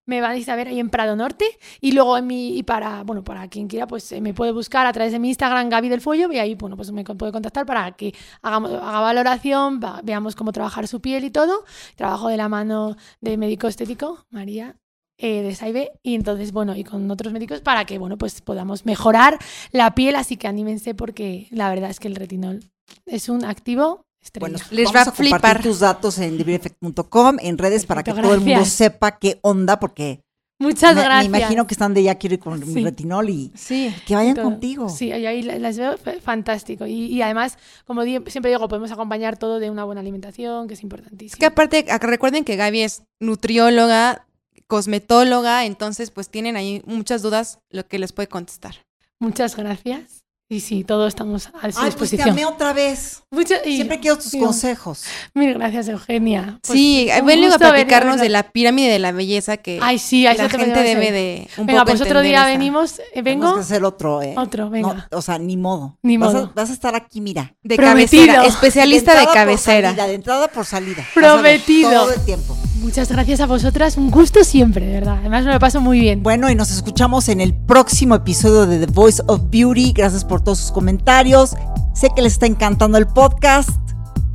Me 0.09 0.21
vais 0.21 0.47
a 0.49 0.55
ver 0.55 0.67
ahí 0.67 0.79
en 0.79 0.89
Prado 0.89 1.15
Norte. 1.15 1.45
Y 1.79 1.91
luego 1.93 2.17
en 2.17 2.27
mi, 2.27 2.57
y 2.57 2.63
para, 2.63 3.03
bueno, 3.03 3.23
para 3.23 3.47
quien 3.47 3.67
quiera, 3.67 3.87
pues 3.87 4.11
eh, 4.11 4.19
me 4.21 4.33
puede 4.33 4.51
buscar 4.51 4.85
a 4.87 4.91
través 4.93 5.11
de 5.13 5.19
mi 5.19 5.29
Instagram, 5.29 5.69
Gaby 5.69 5.87
del 5.89 6.01
Follo, 6.01 6.31
y 6.31 6.39
ahí, 6.39 6.55
bueno, 6.55 6.75
pues 6.75 6.91
me 6.91 7.03
puede 7.03 7.31
contactar 7.31 7.65
para 7.65 7.91
que 7.93 8.13
hagamos, 8.41 8.71
haga 8.73 8.99
valoración, 8.99 9.79
va- 9.83 10.01
veamos 10.03 10.35
cómo 10.35 10.51
trabajar 10.51 10.87
su 10.87 10.99
piel 10.99 11.23
y 11.23 11.29
todo. 11.31 11.63
Trabajo 11.95 12.27
de 12.27 12.37
la 12.37 12.49
mano 12.49 12.95
de 13.21 13.37
médico 13.37 13.67
estético, 13.67 14.25
María. 14.29 14.75
eh, 15.21 15.41
de 15.43 15.53
Saibe 15.53 15.91
y 16.01 16.15
entonces 16.15 16.53
bueno 16.53 16.75
y 16.77 16.85
con 16.85 17.11
otros 17.11 17.33
médicos 17.33 17.59
para 17.59 17.83
que 17.83 17.97
bueno 17.99 18.17
pues 18.17 18.39
podamos 18.41 18.85
mejorar 18.85 19.37
la 19.73 19.93
piel 19.93 20.15
así 20.15 20.37
que 20.37 20.47
anímense 20.47 20.95
porque 20.95 21.47
la 21.51 21.69
verdad 21.69 21.89
es 21.89 21.99
que 21.99 22.07
el 22.07 22.15
retinol 22.15 22.71
es 23.05 23.27
un 23.27 23.43
activo 23.43 24.05
estrella. 24.21 24.49
Bueno, 24.51 24.65
Les 24.71 24.85
vamos 24.85 24.95
va 24.95 24.99
a 24.99 25.03
a 25.03 25.05
compartir 25.05 25.29
flipar. 25.31 25.61
tus 25.63 25.79
datos 25.79 26.17
en 26.19 26.37
divineffect.com, 26.37 27.37
en 27.41 27.57
redes, 27.57 27.85
para 27.85 28.03
que 28.03 28.13
todo 28.13 28.33
el 28.33 28.41
mundo 28.41 28.65
sepa 28.65 29.17
qué 29.17 29.39
onda, 29.41 29.79
porque 29.79 30.21
Muchas 30.61 30.93
me, 30.93 31.01
me 31.01 31.05
gracias. 31.07 31.25
imagino 31.39 31.67
que 31.67 31.73
están 31.73 31.93
de 31.93 32.03
ya 32.03 32.15
quiero 32.15 32.33
ir 32.33 32.39
con 32.41 32.59
mi 32.73 32.83
retinol 32.83 33.29
y 33.29 33.49
Sí. 33.55 33.93
que 34.05 34.13
vayan 34.15 34.35
contigo. 34.35 34.89
Sí, 34.89 35.09
ahí 35.13 35.41
la- 35.41 35.57
las 35.57 35.77
veo 35.77 35.95
fantástico. 36.21 36.85
Y, 36.85 37.05
y 37.05 37.21
además, 37.21 37.57
como 37.85 38.03
siempre 38.03 38.51
digo, 38.51 38.67
podemos 38.67 38.91
acompañar 38.91 39.37
todo 39.37 39.59
de 39.59 39.69
una 39.69 39.85
buena 39.85 40.01
alimentación, 40.01 40.67
que 40.67 40.73
es 40.73 40.79
Es 40.79 40.83
importantísimo. 40.83 41.39
que 41.39 41.45
aparte, 41.45 41.85
recuerden 42.01 42.43
que 42.43 42.57
Gaby 42.57 42.81
es 42.81 43.03
nutrióloga, 43.21 44.25
cosmetóloga, 44.67 45.65
entonces 45.65 46.11
pues 46.11 46.29
tienen 46.29 46.55
ahí 46.57 46.81
muchas 46.85 47.21
dudas 47.21 47.59
lo 47.69 47.87
que 47.87 47.97
les 47.97 48.11
puede 48.11 48.27
contestar. 48.27 48.75
Muchas 49.19 49.55
gracias. 49.55 50.23
Y 50.51 50.61
sí, 50.61 50.83
todos 50.83 51.09
estamos 51.09 51.45
a 51.45 51.51
su 51.51 51.55
Ay, 51.57 51.61
pues 51.61 51.75
te 51.75 51.85
disposición. 52.17 52.29
amé 52.31 52.43
otra 52.47 52.73
vez. 52.73 53.21
Muchas- 53.29 53.61
y- 53.67 53.75
Siempre 53.75 53.99
quiero 53.99 54.17
tus 54.17 54.31
digo, 54.31 54.47
consejos. 54.47 55.03
Mil 55.35 55.53
gracias, 55.53 55.87
Eugenia. 55.89 56.57
Pues, 56.65 56.75
sí, 56.79 57.07
ven 57.23 57.39
luego 57.41 57.53
a 57.53 57.57
venir, 57.59 57.69
platicarnos 57.85 58.19
de 58.19 58.29
la 58.29 58.41
pirámide 58.51 58.89
de 58.91 58.97
la 58.97 59.11
belleza 59.11 59.57
que 59.57 59.77
Ay, 59.79 59.99
sí, 59.99 60.25
a 60.25 60.33
la 60.33 60.49
gente 60.49 60.81
debe 60.81 61.11
de 61.11 61.47
un 61.57 61.67
Venga, 61.67 61.81
poco 61.81 61.91
pues 61.91 62.01
otro 62.01 62.21
día 62.21 62.39
esa- 62.39 62.47
venimos. 62.47 62.99
eh, 63.13 63.21
vengo. 63.21 63.53
que 63.53 63.59
hacer 63.61 63.83
otro, 63.83 64.23
¿eh? 64.23 64.33
Otro, 64.37 64.71
venga. 64.71 65.07
No, 65.11 65.17
o 65.19 65.21
sea, 65.21 65.37
ni 65.37 65.55
modo. 65.55 65.99
Ni 66.01 66.17
vas, 66.17 66.33
modo. 66.33 66.45
A, 66.45 66.51
vas 66.55 66.71
a 66.71 66.73
estar 66.73 66.95
aquí, 66.95 67.21
mira. 67.21 67.53
De 67.61 67.75
Prometido. 67.75 68.25
cabecera, 68.25 68.47
especialista 68.47 69.19
de, 69.19 69.25
por 69.25 69.33
cabecera. 69.35 69.89
salida, 69.89 70.07
de 70.07 70.13
entrada 70.15 70.47
por 70.47 70.65
salida. 70.65 71.05
Vas 71.15 71.25
a 71.25 71.35
ver, 71.41 71.61
Prometido. 71.61 71.91
Todo 71.91 72.11
el 72.13 72.25
tiempo. 72.25 72.57
Muchas 72.81 73.11
gracias 73.11 73.41
a 73.41 73.45
vosotras. 73.45 73.97
Un 73.97 74.09
gusto 74.09 74.43
siempre, 74.43 74.85
de 74.85 74.93
verdad. 74.93 75.17
Además, 75.19 75.43
me 75.43 75.53
lo 75.53 75.59
paso 75.59 75.81
muy 75.81 75.99
bien. 75.99 76.23
Bueno, 76.23 76.49
y 76.49 76.55
nos 76.55 76.71
escuchamos 76.71 77.27
en 77.27 77.41
el 77.41 77.53
próximo 77.53 78.15
episodio 78.15 78.65
de 78.65 78.85
The 78.85 78.91
Voice 78.91 79.21
of 79.27 79.41
Beauty. 79.49 79.91
Gracias 79.91 80.23
por 80.23 80.41
todos 80.41 80.59
sus 80.59 80.71
comentarios. 80.71 81.55
Sé 81.93 82.09
que 82.15 82.21
les 82.21 82.33
está 82.33 82.45
encantando 82.45 82.97
el 82.97 83.07
podcast 83.07 83.69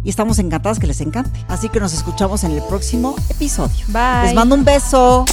y 0.05 0.11
estamos 0.11 0.39
encantadas 0.39 0.79
que 0.79 0.87
les 0.87 1.01
encante. 1.01 1.45
Así 1.49 1.71
que 1.71 1.81
nos 1.81 1.95
escuchamos 1.95 2.45
en 2.45 2.53
el 2.53 2.63
próximo 2.63 3.17
episodio. 3.31 3.85
Bye. 3.89 4.27
Les 4.27 4.35
mando 4.35 4.55
un 4.55 4.65
beso. 4.65 5.25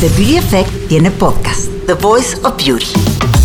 The 0.00 0.08
Beauty 0.08 0.38
Effect 0.38 0.88
tiene 0.88 1.10
podcast. 1.10 1.68
The 1.86 1.94
Voice 1.94 2.36
of 2.42 2.56
Beauty. 2.56 3.43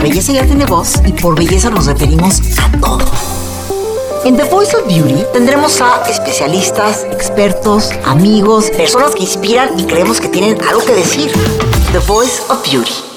Belleza 0.00 0.32
ya 0.32 0.46
tiene 0.46 0.66
voz 0.66 0.94
y 1.06 1.12
por 1.12 1.36
belleza 1.36 1.70
nos 1.70 1.86
referimos 1.86 2.40
a 2.58 2.70
todo. 2.80 3.04
En 4.24 4.36
The 4.36 4.44
Voice 4.44 4.76
of 4.76 4.86
Beauty 4.86 5.24
tendremos 5.32 5.80
a 5.80 6.02
especialistas, 6.08 7.04
expertos, 7.10 7.90
amigos, 8.04 8.70
personas 8.70 9.14
que 9.14 9.22
inspiran 9.22 9.78
y 9.78 9.84
creemos 9.84 10.20
que 10.20 10.28
tienen 10.28 10.58
algo 10.68 10.84
que 10.84 10.94
decir. 10.94 11.32
The 11.92 11.98
Voice 12.00 12.40
of 12.48 12.62
Beauty. 12.70 13.09